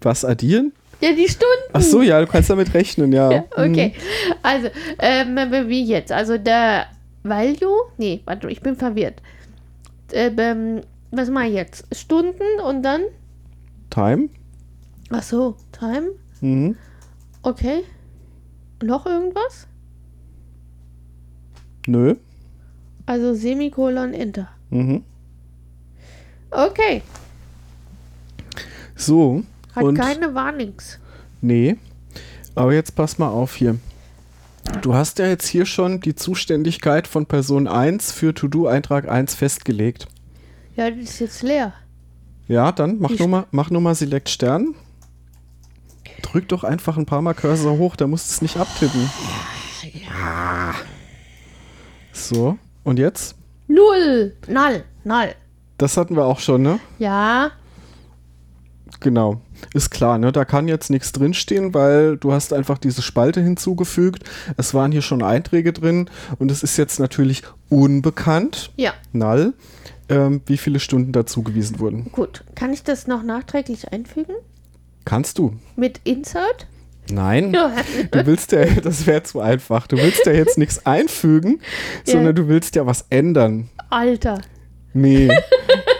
[0.00, 0.72] Was addieren?
[1.00, 1.70] Ja, die Stunden.
[1.72, 3.30] Ach so, ja, du kannst damit rechnen, ja.
[3.32, 3.92] Ja, okay.
[4.42, 5.36] Also, ähm,
[5.68, 6.10] wie jetzt?
[6.10, 6.86] Also der
[7.22, 7.90] Value?
[7.98, 9.20] Nee, warte, ich bin verwirrt.
[10.12, 10.80] Ähm,
[11.16, 11.86] was mache ich jetzt?
[11.94, 13.02] Stunden und dann?
[13.90, 14.28] Time?
[15.10, 16.10] Ach so, Time?
[16.40, 16.76] Mhm.
[17.42, 17.82] Okay.
[18.82, 19.66] Noch irgendwas?
[21.86, 22.16] Nö.
[23.06, 24.48] Also Semikolon Enter.
[24.70, 25.04] Mhm.
[26.50, 27.02] Okay.
[28.96, 29.42] So.
[29.74, 30.98] Hat und keine Warnings.
[31.40, 31.76] Nee.
[32.54, 33.76] Aber jetzt pass mal auf hier.
[34.80, 40.08] Du hast ja jetzt hier schon die Zuständigkeit von Person 1 für To-Do-Eintrag 1 festgelegt.
[40.76, 41.72] Ja, das ist jetzt leer.
[42.48, 44.74] Ja, dann mach Die nur mal, mach nur mal Select Stern.
[46.22, 49.08] Drück doch einfach ein paar Mal Cursor hoch, da musst du es nicht abtippen.
[49.92, 50.74] Ja.
[52.12, 53.36] So, und jetzt?
[53.68, 54.34] Null.
[54.48, 54.84] Null.
[55.04, 55.34] Null.
[55.78, 56.78] Das hatten wir auch schon, ne?
[56.98, 57.50] Ja.
[59.00, 59.40] Genau.
[59.74, 60.32] Ist klar, ne?
[60.32, 64.24] Da kann jetzt nichts drinstehen, weil du hast einfach diese Spalte hinzugefügt.
[64.56, 66.08] Es waren hier schon Einträge drin
[66.38, 68.92] und es ist jetzt natürlich unbekannt, Ja.
[69.12, 69.54] null,
[70.08, 72.10] ähm, wie viele Stunden dazugewiesen wurden.
[72.12, 72.44] Gut.
[72.54, 74.34] Kann ich das noch nachträglich einfügen?
[75.04, 75.54] Kannst du?
[75.76, 76.66] Mit Insert?
[77.10, 77.54] Nein.
[78.10, 79.86] Du willst ja, das wäre zu einfach.
[79.86, 81.60] Du willst ja jetzt nichts einfügen,
[82.06, 82.12] Ja.
[82.14, 83.68] sondern du willst ja was ändern.
[83.90, 84.40] Alter.
[84.94, 85.28] Nee.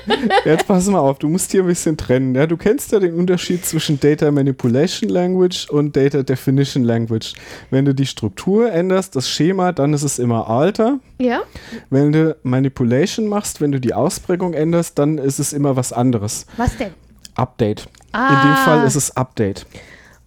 [0.44, 2.34] Jetzt pass mal auf, du musst hier ein bisschen trennen.
[2.34, 2.46] Ja?
[2.46, 7.34] Du kennst ja den Unterschied zwischen Data Manipulation Language und Data Definition Language.
[7.70, 10.98] Wenn du die Struktur änderst, das Schema, dann ist es immer alter.
[11.18, 11.42] Ja.
[11.90, 16.46] Wenn du Manipulation machst, wenn du die Ausprägung änderst, dann ist es immer was anderes.
[16.56, 16.92] Was denn?
[17.34, 17.88] Update.
[18.12, 18.28] Ah.
[18.28, 19.66] In dem Fall ist es Update.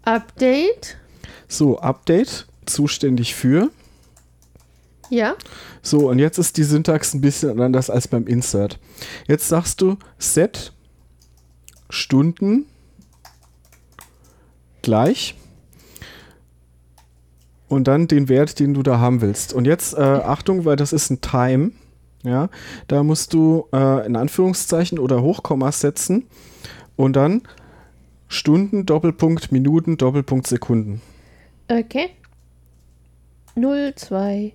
[0.03, 0.97] Update.
[1.47, 3.69] So, Update, zuständig für.
[5.09, 5.35] Ja.
[5.81, 8.79] So, und jetzt ist die Syntax ein bisschen anders als beim Insert.
[9.27, 10.73] Jetzt sagst du set
[11.89, 12.65] Stunden
[14.81, 15.35] gleich
[17.67, 19.53] und dann den Wert, den du da haben willst.
[19.53, 21.71] Und jetzt, äh, Achtung, weil das ist ein Time.
[22.23, 22.49] Ja,
[22.87, 26.25] da musst du äh, in Anführungszeichen oder Hochkommas setzen
[26.95, 27.43] und dann
[28.27, 31.01] Stunden, Doppelpunkt, Minuten, Doppelpunkt, Sekunden.
[31.69, 32.09] Okay.
[33.55, 34.53] 0, 2.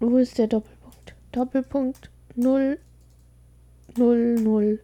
[0.00, 1.14] Wo ist der Doppelpunkt?
[1.32, 2.78] Doppelpunkt 0,
[3.96, 4.80] 0, 0.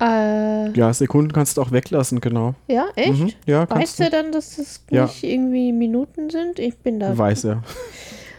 [0.00, 2.54] Äh, Ja, Sekunden kannst du auch weglassen, genau.
[2.68, 3.12] ja, echt?
[3.18, 4.16] Mhm, ja, Weiß kannst der du.
[4.16, 5.04] dann, dass das Ja.
[5.06, 6.58] nicht irgendwie Minuten sind?
[6.58, 7.16] Ich bin da.
[7.16, 7.62] Weiß er.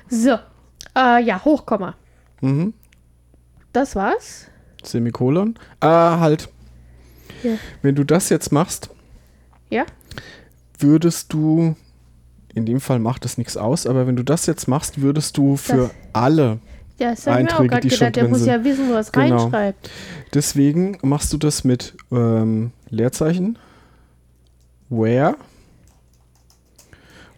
[0.09, 0.37] So.
[0.95, 1.95] Äh, ja, Hochkomma.
[2.41, 2.73] Mhm.
[3.73, 4.47] Das war's.
[4.83, 5.57] Semikolon.
[5.79, 6.49] Ah, halt.
[7.43, 7.53] Ja.
[7.81, 8.89] Wenn du das jetzt machst,
[9.69, 9.85] Ja?
[10.79, 11.75] würdest du,
[12.57, 15.55] in dem Fall macht es nichts aus, aber wenn du das jetzt machst, würdest du
[15.57, 16.59] für Das- alle,
[16.99, 18.15] Ja, das habe ich mir auch Einträge, gerade die schon gedacht.
[18.15, 18.49] Der drin muss sind.
[18.49, 19.37] ja wissen, wo er es Genau.
[19.43, 19.89] reinschreibt.
[20.33, 23.57] deswegen machst du das mit ähm, Leerzeichen,
[24.89, 25.35] where,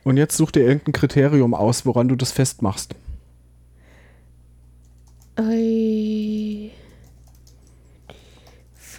[0.06, 2.96] und jetzt such dir irgendein Kriterium aus, woran du das festmachst.
[5.38, 5.48] Äh, m,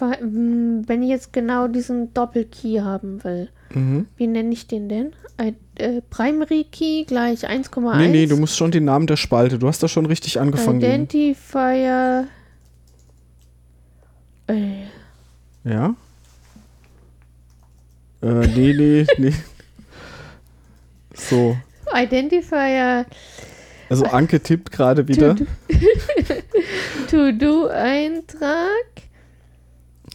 [0.09, 4.07] wenn ich jetzt genau diesen Doppelkey haben will, Mhm.
[4.17, 5.13] wie nenne ich den denn?
[5.37, 7.97] Ein, äh, Primary Key gleich 1,1.
[7.97, 9.57] Nee, nee, du musst schon den Namen der Spalte.
[9.59, 10.79] Du hast da schon richtig angefangen.
[10.81, 12.27] Identifier.
[14.47, 14.83] Äh,
[15.63, 15.95] Ja?
[18.21, 19.33] Äh, nee, nee, nee.
[21.13, 21.55] So.
[21.95, 23.05] Identifier
[23.89, 25.35] Also Anke tippt gerade wieder.
[27.09, 28.67] To-Do-Eintrag.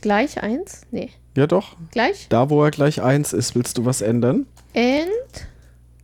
[0.07, 0.83] Gleich 1?
[0.93, 1.11] Nee.
[1.37, 1.75] Ja doch.
[1.91, 2.29] Gleich.
[2.29, 4.47] Da, wo er gleich 1 ist, willst du was ändern?
[4.73, 5.49] And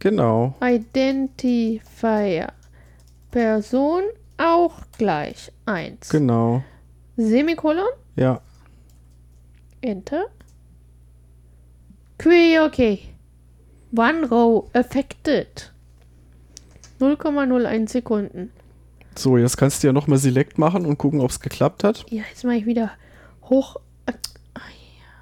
[0.01, 0.57] Genau.
[0.61, 2.49] Identifier.
[3.31, 4.03] Person
[4.39, 6.09] auch gleich 1.
[6.09, 6.65] Genau.
[7.17, 7.87] Semikolon.
[8.17, 8.41] Ja.
[9.83, 10.25] Enter.
[12.19, 12.99] Query okay.
[13.97, 15.71] One row affected.
[16.99, 18.51] 0,01 Sekunden.
[19.17, 22.05] So, jetzt kannst du ja nochmal Select machen und gucken, ob es geklappt hat.
[22.11, 22.91] Ja, jetzt mache ich wieder
[23.49, 23.77] hoch.
[24.07, 24.13] äh,
[24.55, 25.13] ah, ja.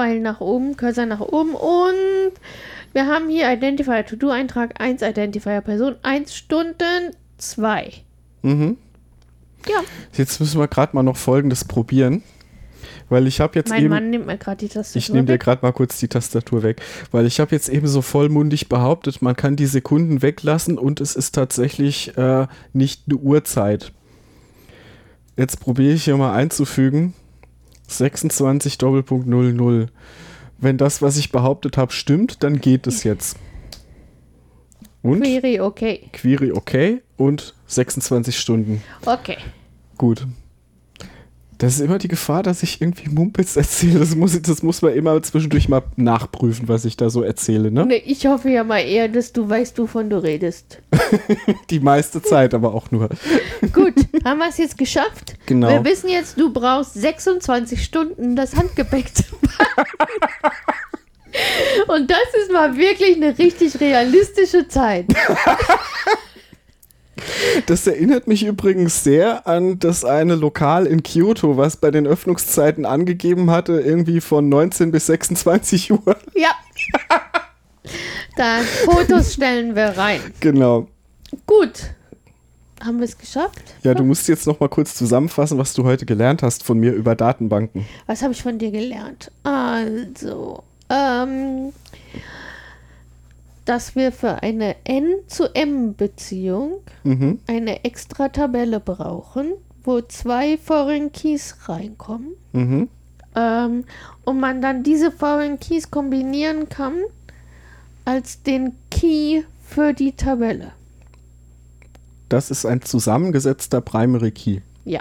[0.00, 2.32] Pfeil nach oben, Cursor nach oben und
[2.94, 7.92] wir haben hier Identifier To Do Eintrag 1, Identifier Person 1 Stunden 2.
[8.40, 8.78] Mhm.
[9.68, 9.80] Ja,
[10.14, 12.22] Jetzt müssen wir gerade mal noch Folgendes probieren.
[13.10, 13.90] Weil ich habe jetzt mein eben...
[13.90, 14.98] Mann nimmt mir gerade die Tastatur.
[14.98, 18.00] Ich nehme dir gerade mal kurz die Tastatur weg, weil ich habe jetzt eben so
[18.00, 23.92] vollmundig behauptet, man kann die Sekunden weglassen und es ist tatsächlich äh, nicht eine Uhrzeit.
[25.36, 27.12] Jetzt probiere ich hier mal einzufügen.
[27.96, 29.86] 26 Doppelpunkt 00.
[30.58, 33.36] Wenn das, was ich behauptet habe, stimmt, dann geht es jetzt.
[35.02, 36.08] Und Query okay.
[36.12, 38.82] Query okay und 26 Stunden.
[39.06, 39.38] Okay.
[39.96, 40.26] Gut.
[41.56, 43.98] Das ist immer die Gefahr, dass ich irgendwie Mumpels erzähle.
[43.98, 47.84] Das muss, das muss man immer zwischendurch mal nachprüfen, was ich da so erzähle, ne?
[47.84, 50.80] Ne, ich hoffe ja mal eher, dass du weißt, wovon du redest.
[51.70, 53.08] Die meiste Zeit aber auch nur.
[53.72, 55.34] Gut, haben wir es jetzt geschafft?
[55.46, 55.68] Genau.
[55.68, 60.10] Wir wissen jetzt, du brauchst 26 Stunden, das Handgepäck zu packen.
[61.88, 65.06] Und das ist mal wirklich eine richtig realistische Zeit.
[67.66, 72.86] Das erinnert mich übrigens sehr an das eine Lokal in Kyoto, was bei den Öffnungszeiten
[72.86, 76.16] angegeben hatte, irgendwie von 19 bis 26 Uhr.
[76.34, 76.50] Ja.
[78.36, 80.20] Da Fotos stellen wir rein.
[80.40, 80.88] Genau.
[81.46, 81.90] Gut.
[82.82, 83.62] Haben wir es geschafft?
[83.82, 86.92] Ja, du musst jetzt noch mal kurz zusammenfassen, was du heute gelernt hast von mir
[86.94, 87.84] über Datenbanken.
[88.06, 89.30] Was habe ich von dir gelernt?
[89.42, 91.74] Also, ähm,
[93.66, 97.38] dass wir für eine N zu M-Beziehung Mhm.
[97.46, 99.52] eine extra Tabelle brauchen,
[99.84, 102.30] wo zwei Foreign Keys reinkommen.
[102.52, 102.88] Mhm.
[103.36, 103.84] Ähm,
[104.24, 106.94] und man dann diese Foreign Keys kombinieren kann
[108.06, 110.72] als den Key für die Tabelle.
[112.30, 114.60] Das ist ein zusammengesetzter Primary Key.
[114.86, 115.00] Ja.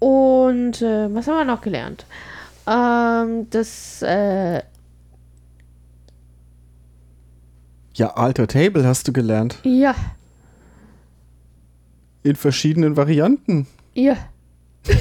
[0.00, 2.04] Und äh, was haben wir noch gelernt?
[2.66, 4.60] Ähm, das, äh,
[7.94, 9.56] Ja, Alter Table hast du gelernt.
[9.62, 9.94] ja,
[12.22, 13.66] In verschiedenen Varianten.
[13.94, 14.16] ja.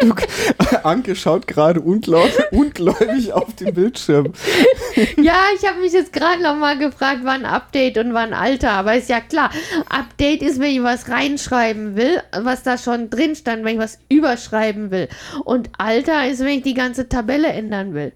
[0.00, 0.14] Du,
[0.84, 1.80] Anke schaut gerade
[2.50, 4.32] ungläubig auf den Bildschirm.
[5.16, 8.70] Ja, ich habe mich jetzt gerade noch mal gefragt, wann Update und wann Alter.
[8.70, 9.50] Aber ist ja klar,
[9.88, 13.98] Update ist, wenn ich was reinschreiben will, was da schon drin stand, wenn ich was
[14.08, 15.08] überschreiben will.
[15.44, 18.12] Und Alter ist, wenn ich die ganze Tabelle ändern will.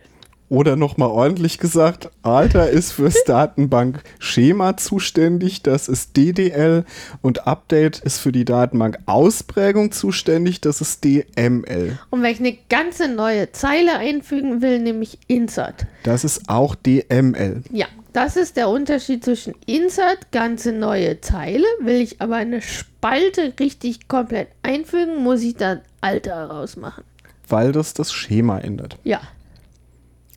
[0.48, 6.84] Oder nochmal ordentlich gesagt, Alter ist fürs Datenbank-Schema zuständig, das ist DDL
[7.20, 11.98] und Update ist für die Datenbank-Ausprägung zuständig, das ist DML.
[12.10, 15.86] Und wenn ich eine ganze neue Zeile einfügen will, nämlich Insert.
[16.02, 17.62] Das ist auch DML.
[17.70, 21.66] Ja, das ist der Unterschied zwischen Insert, ganze neue Zeile.
[21.80, 27.04] Will ich aber eine Spalte richtig komplett einfügen, muss ich dann Alter rausmachen.
[27.48, 28.98] Weil das das Schema ändert.
[29.04, 29.20] Ja,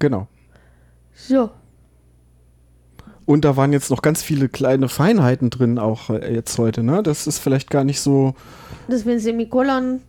[0.01, 0.27] Genau.
[1.13, 1.49] so.
[3.25, 7.01] Und da waren jetzt noch ganz viele kleine Feinheiten drin, auch äh, jetzt heute, ne?
[7.03, 8.35] Das ist vielleicht gar nicht so.
[8.89, 10.01] Dass wir ein Semikolon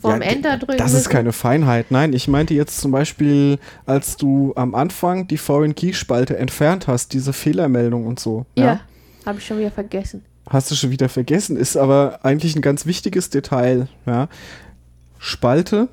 [0.00, 1.10] vom Ja, Enter drücken Das ist müssen.
[1.10, 1.90] keine Feinheit.
[1.90, 6.86] Nein, ich meinte jetzt zum Beispiel, als du am Anfang die Foreign Key Spalte entfernt
[6.86, 8.46] hast, diese Fehlermeldung und so.
[8.56, 8.80] Ja,
[9.26, 10.24] habe ich schon wieder vergessen.
[10.48, 13.88] Hast du schon wieder vergessen, ist aber eigentlich ein ganz wichtiges Detail.
[14.06, 14.28] Ja?
[15.18, 15.88] Spalte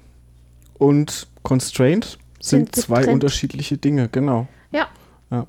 [0.78, 2.18] und Constraint
[2.48, 4.48] sind, Sind zwei unterschiedliche Dinge, genau.
[4.72, 5.46] Ja,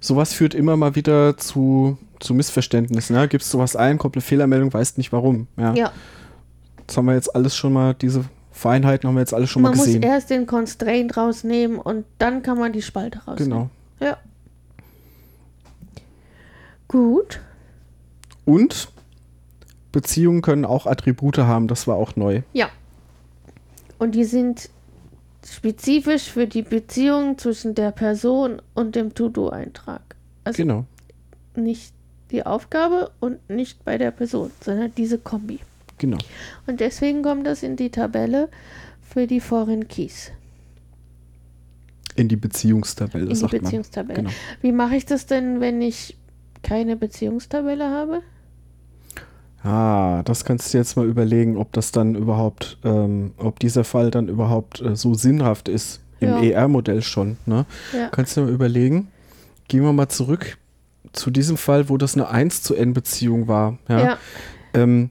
[0.00, 3.16] Sowas führt immer mal wieder zu, zu Missverständnissen.
[3.16, 3.26] Ja?
[3.26, 5.46] Gibst du was ein, kommt eine Fehlermeldung, weißt nicht warum.
[5.56, 5.74] Ja?
[5.74, 5.92] ja.
[6.86, 9.72] Das haben wir jetzt alles schon mal, diese Feinheiten haben wir jetzt alle schon man
[9.72, 10.02] mal muss gesehen.
[10.02, 13.38] erst den Constraint rausnehmen und dann kann man die Spalte rausnehmen.
[13.38, 13.70] Genau.
[14.00, 14.18] Ja.
[16.86, 17.40] Gut.
[18.44, 18.90] Und
[19.90, 22.42] Beziehungen können auch Attribute haben, das war auch neu.
[22.52, 22.68] Ja.
[23.98, 24.68] Und die sind
[25.46, 30.02] spezifisch für die Beziehung zwischen der Person und dem To-Do-Eintrag.
[30.44, 30.84] Also Genau.
[31.56, 31.92] nicht
[32.30, 35.60] die Aufgabe und nicht bei der Person, sondern diese Kombi.
[35.98, 36.18] Genau.
[36.66, 38.48] Und deswegen kommt das in die Tabelle
[39.08, 40.32] für die Foreign Keys,
[42.16, 44.18] In die Beziehungstabelle, in die Beziehungstabelle.
[44.22, 44.30] Genau.
[44.60, 46.16] Wie mache ich das denn, wenn ich
[46.62, 48.22] keine Beziehungstabelle habe?
[49.64, 54.10] Ah, das kannst du jetzt mal überlegen, ob das dann überhaupt, ähm, ob dieser Fall
[54.10, 56.00] dann überhaupt äh, so sinnhaft ist.
[56.20, 56.42] Im Ja.
[56.42, 57.38] ER-Modell schon.
[57.46, 57.64] Ne?
[57.92, 58.08] Ja.
[58.10, 59.08] Kannst du mal überlegen.
[59.68, 60.58] Gehen wir mal zurück
[61.12, 63.78] zu diesem Fall, wo das eine 1 zu N-Beziehung war.
[63.88, 64.18] Ja?
[64.74, 65.10] Ähm,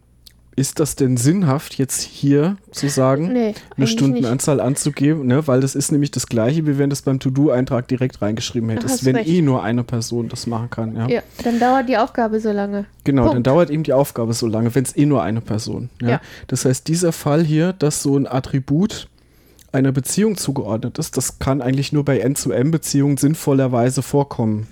[0.56, 5.26] ist das denn sinnhaft, jetzt hier zu sagen, nee, eine Stundenanzahl anzugeben?
[5.26, 5.48] Ne?
[5.48, 9.06] Weil das ist nämlich das Gleiche, wie wenn du es beim To-Do-Eintrag direkt reingeschrieben hättest,
[9.06, 9.30] wenn recht.
[9.30, 10.96] eh nur eine Person das machen kann.
[10.96, 11.08] Ja?
[11.08, 11.16] nicht.
[11.16, 12.86] Ja, dann dauert die Aufgabe so lange.
[13.04, 13.48] Genau, dann Punkt.
[13.48, 15.90] dauert eben die Aufgabe so lange, wenn es eh nur eine Person.
[16.02, 16.10] Ja?
[16.10, 16.22] Ja.
[16.48, 19.08] Das heißt, dieser Fall hier, dass so ein Attribut
[19.72, 24.68] einer Beziehung zugeordnet ist, das kann eigentlich nur bei N-zu-M-Beziehungen sinnvollerweise vorkommen.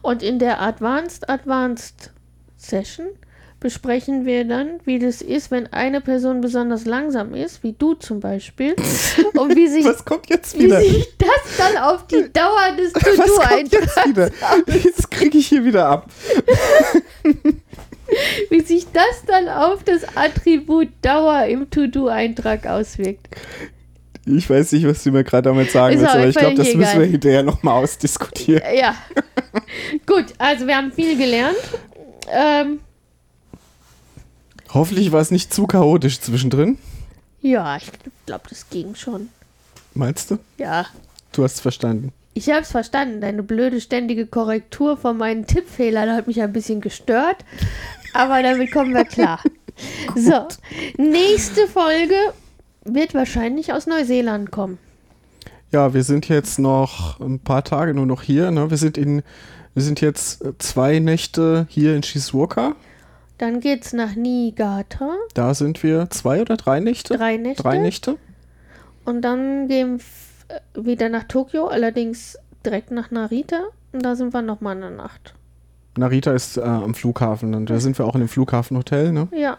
[0.00, 2.12] Und in der Advanced Advanced
[2.56, 3.06] Session
[3.66, 8.20] besprechen wir dann, wie das ist, wenn eine Person besonders langsam ist, wie du zum
[8.20, 8.76] Beispiel,
[9.34, 10.80] und wie sich, Was kommt jetzt wie wieder?
[10.80, 14.84] sich das dann auf die Dauer des kommt To-Do-Eintrags, jetzt?
[14.84, 16.08] Jetzt kriege ich hier wieder ab.
[18.50, 23.26] wie sich das dann auf das Attribut Dauer im To-Do-Eintrag auswirkt.
[24.26, 26.72] Ich weiß nicht, was du mir gerade damit sagen Ist willst, aber ich glaube, das
[26.72, 28.62] müssen wir hinterher nochmal ausdiskutieren.
[28.78, 28.94] Ja.
[30.06, 31.56] Gut, also wir haben viel gelernt.
[32.30, 32.78] Ähm,
[34.76, 36.76] Hoffentlich war es nicht zu chaotisch zwischendrin.
[37.40, 37.90] ja, ich
[38.26, 39.30] glaube, das ging schon.
[39.94, 40.38] Meinst du?
[40.58, 40.84] Ja.
[41.32, 42.12] Du hast es verstanden.
[42.34, 43.22] Ich habe es verstanden.
[43.22, 47.38] Deine blöde ständige Korrektur von meinen Tippfehlern hat mich ein bisschen gestört.
[48.12, 49.40] Aber damit kommen wir klar.
[50.14, 50.46] so,
[50.98, 52.14] nächste Folge
[52.84, 54.76] wird wahrscheinlich aus Neuseeland kommen.
[55.72, 58.50] Ja, wir sind jetzt noch ein paar Tage nur noch hier.
[58.50, 58.68] Ne?
[58.68, 59.22] Wir sind in,
[59.72, 62.76] wir sind jetzt äh, zwei Nächte hier in Shizuoka.
[63.38, 65.10] Dann geht's nach Niigata.
[65.34, 67.16] Da sind wir zwei oder drei Nächte?
[67.16, 67.62] Drei Nächte.
[67.62, 68.16] Drei Nächte.
[69.04, 70.00] Und dann gehen
[70.74, 73.60] wir wieder nach Tokio, allerdings direkt nach Narita.
[73.92, 75.34] Und da sind wir nochmal eine Nacht.
[75.98, 79.12] Narita ist äh, am Flughafen und da sind wir auch in dem Flughafenhotel.
[79.12, 79.28] Ne?
[79.32, 79.58] Ja,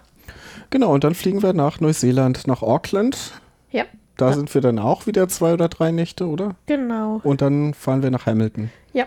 [0.69, 3.31] Genau, und dann fliegen wir nach Neuseeland, nach Auckland.
[3.71, 3.85] ja,
[4.17, 4.33] Da Ja.
[4.35, 6.55] sind wir dann auch wieder zwei oder drei Nächte, oder?
[6.65, 7.21] genau.
[7.23, 8.69] Und dann fahren wir nach Hamilton.
[8.91, 9.05] Ja.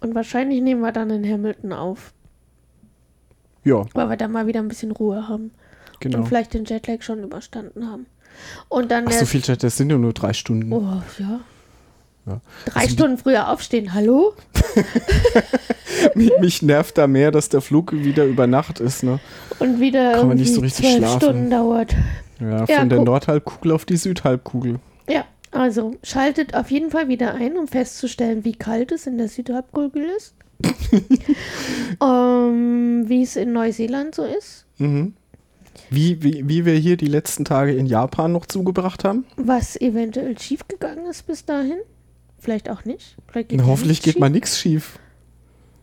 [0.00, 2.12] Und wahrscheinlich nehmen wir dann in Hamilton auf,
[3.64, 5.50] Ja, weil wir da mal wieder ein bisschen Ruhe haben.
[6.00, 6.18] genau.
[6.18, 8.06] Und vielleicht den Jetlag schon überstanden haben.
[8.68, 10.72] Und dann Ach, so viel Chat, das sind ja nur drei Stunden.
[10.72, 11.40] Oh, ja.
[12.26, 12.40] Ja.
[12.66, 14.34] Drei Also- Stunden früher aufstehen, hallo?
[16.14, 19.02] mich, mich nervt da mehr, dass der Flug wieder über Nacht ist.
[19.02, 19.20] Ne?
[19.58, 21.20] Und wieder Kann man nicht so richtig zwölf schlafen.
[21.20, 21.94] Stunden dauert.
[22.40, 23.00] Ja, Ja, von der.
[23.02, 24.78] Nordhalbkugel auf die Südhalbkugel.
[25.08, 29.28] Ja, also schaltet auf jeden Fall wieder ein, um festzustellen, wie kalt es in der
[29.28, 30.34] Südhalbkugel ist.
[32.02, 34.66] ähm, wie es in Neuseeland so ist.
[34.78, 35.14] Mhm.
[35.88, 39.24] Wie, wie, wie wir hier die letzten Tage in Japan noch zugebracht haben.
[39.36, 41.78] Was eventuell schiefgegangen ist bis dahin.
[42.38, 43.16] Vielleicht auch nicht.
[43.28, 44.20] Vielleicht Na, hoffentlich geht schief.
[44.20, 44.98] mal nichts schief.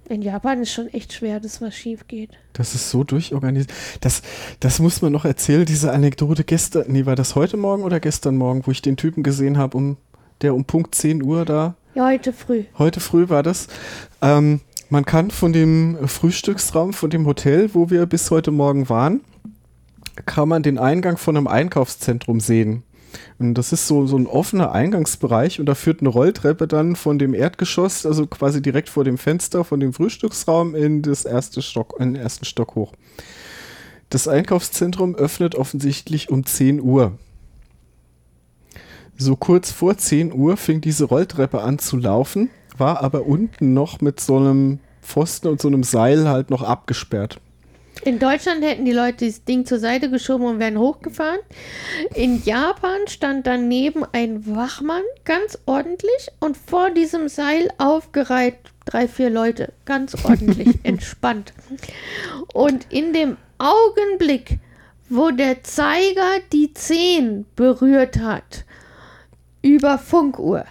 [0.10, 2.30] In Japan ist schon echt schwer, dass was schief geht.
[2.54, 3.74] Das ist so durchorganisiert.
[4.00, 4.22] Das,
[4.62, 6.86] das muss man noch erzählen, diese Anekdote gestern.
[6.88, 9.98] Nee, war das heute Morgen oder gestern Morgen, wo ich den Typen gesehen habe, um,
[10.42, 12.66] der um Punkt 10 Uhr da Ja, heute früh.
[12.78, 13.70] Heute früh war das.
[14.22, 14.62] Ähm,
[14.92, 19.22] man kann von dem Frühstücksraum, von dem Hotel, wo wir bis heute Morgen waren,
[20.28, 22.84] kann man den Eingang von einem Einkaufszentrum sehen.
[23.40, 27.18] Und das ist so, so ein offener Eingangsbereich und da führt eine Rolltreppe dann von
[27.18, 31.96] dem Erdgeschoss, also quasi direkt vor dem Fenster von dem Frühstücksraum in das erste Stock,
[31.98, 32.94] in den ersten Stock hoch.
[34.12, 37.18] Das Einkaufszentrum öffnet offensichtlich um 10 Uhr.
[39.20, 44.00] So kurz vor 10 Uhr fing diese Rolltreppe an zu laufen, war aber unten noch
[44.00, 47.40] mit so einem Pfosten und so einem Seil halt noch abgesperrt.
[48.04, 51.40] In Deutschland hätten die Leute das Ding zur Seite geschoben und wären hochgefahren.
[52.14, 59.32] In Japan stand daneben ein Wachmann, ganz ordentlich, und vor diesem Seil aufgereiht drei, vier
[59.32, 61.54] Leute, ganz ordentlich, entspannt.
[62.54, 64.60] Und in dem Augenblick,
[65.10, 68.64] wo der Zeiger die 10 berührt hat,
[69.62, 70.66] über Funkuhr,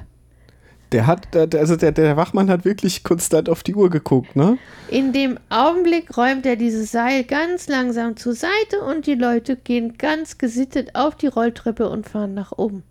[0.93, 4.59] Der hat, also der, der Wachmann hat wirklich konstant auf die Uhr geguckt, ne?
[4.89, 9.99] In dem Augenblick räumt er dieses Seil ganz langsam zur Seite und die Leute gehen
[9.99, 12.85] ganz gesittet auf die Rolltreppe und fahren nach oben.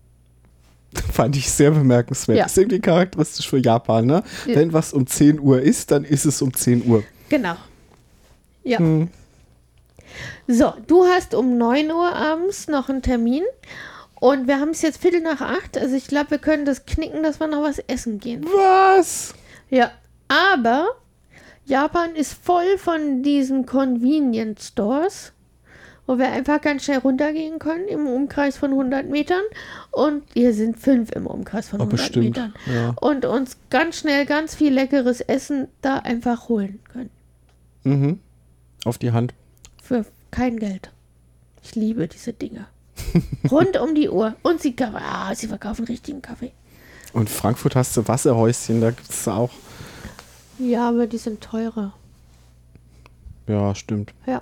[1.12, 2.38] Fand ich sehr bemerkenswert.
[2.38, 2.46] Ja.
[2.46, 4.24] Ist irgendwie charakteristisch für Japan, ne?
[4.46, 4.56] Ja.
[4.56, 7.04] Wenn was um 10 Uhr ist, dann ist es um 10 Uhr.
[7.30, 7.56] Genau.
[8.64, 8.80] Ja.
[8.80, 9.10] Hm.
[10.48, 13.44] So, du hast um 9 Uhr abends noch einen Termin.
[14.20, 15.78] Und wir haben es jetzt Viertel nach acht.
[15.78, 18.46] Also ich glaube, wir können das knicken, dass wir noch was essen gehen.
[18.46, 19.34] Was?
[19.70, 19.92] Ja,
[20.28, 20.88] aber
[21.66, 25.34] Japan ist voll von diesen Convenience Stores,
[26.08, 29.42] wo wir einfach ganz schnell runtergehen können im Umkreis von 100 Metern.
[29.92, 32.26] Und hier sind fünf im Umkreis von Oh, 100 bestimmt.
[32.26, 32.54] Metern.
[32.74, 32.94] Ja.
[33.02, 37.10] Und uns ganz schnell ganz viel leckeres Essen da einfach holen können.
[37.84, 38.20] Mhm.
[38.86, 39.34] Auf die Hand.
[39.82, 40.92] Für kein Geld.
[41.64, 42.68] Ich liebe diese Dinge.
[43.52, 44.36] Rund um die Uhr.
[44.42, 46.52] Und sie, ah, sie verkaufen richtigen Kaffee.
[47.14, 49.52] Und Frankfurt hast du Wasserhäuschen, da gibt es auch.
[50.60, 51.94] Ja, aber die sind teurer.
[53.48, 54.14] Ja, stimmt.
[54.26, 54.42] Ja.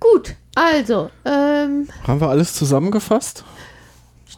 [0.00, 3.44] Gut, also, ähm, Haben wir alles zusammengefasst?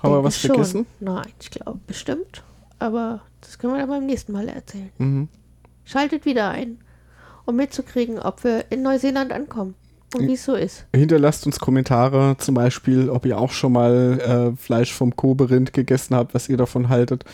[0.02, 0.50] Haben wir was schon.
[0.50, 0.86] vergessen?
[1.00, 2.42] Nein, ich glaube bestimmt.
[2.78, 4.90] Aber das können wir dann beim nächsten Mal erzählen.
[4.98, 5.28] Mhm.
[5.84, 6.78] Schaltet wieder ein,
[7.46, 9.74] um mitzukriegen, ob wir in Neuseeland ankommen
[10.18, 10.86] wie es so ist.
[10.94, 16.14] Hinterlasst uns Kommentare, zum Beispiel, ob ihr auch schon mal äh, Fleisch vom Koberind gegessen
[16.16, 17.24] habt, was ihr davon haltet.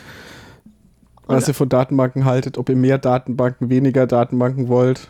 [1.26, 5.08] Was Oder- ihr von Datenbanken haltet, ob ihr mehr Datenbanken, weniger Datenbanken wollt.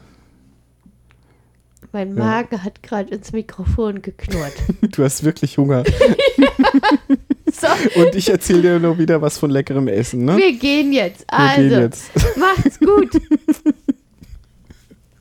[1.92, 2.24] Mein Ja.
[2.24, 4.52] Magen hat gerade ins Mikrofon geknurrt.
[4.92, 5.84] Du hast wirklich Hunger.
[7.52, 7.66] so,
[8.00, 10.36] Und ich erzähle dir nur wieder was von leckerem Essen, ne?
[10.36, 11.20] wir gehen jetzt.
[11.30, 12.10] Wir Also, gehen jetzt.
[12.36, 13.10] macht's gut.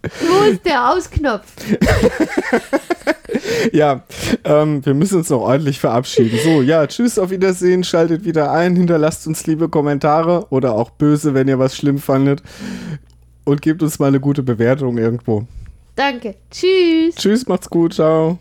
[0.03, 1.52] Wo ist der Ausknopf?
[3.72, 4.03] Ja,
[4.44, 6.38] ähm, wir müssen uns noch ordentlich verabschieden.
[6.44, 11.34] So, ja, tschüss, auf Wiedersehen, schaltet wieder ein, hinterlasst uns liebe Kommentare oder auch böse,
[11.34, 12.41] wenn ihr was schlimm fandet.
[13.44, 15.45] Und gebt uns mal eine gute Bewertung irgendwo.
[15.95, 16.36] Danke.
[16.52, 17.15] Tschüss.
[17.15, 18.38] Tschüss, macht's gut, ciao.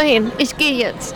[0.00, 0.32] Hin.
[0.38, 1.14] Ich gehe jetzt.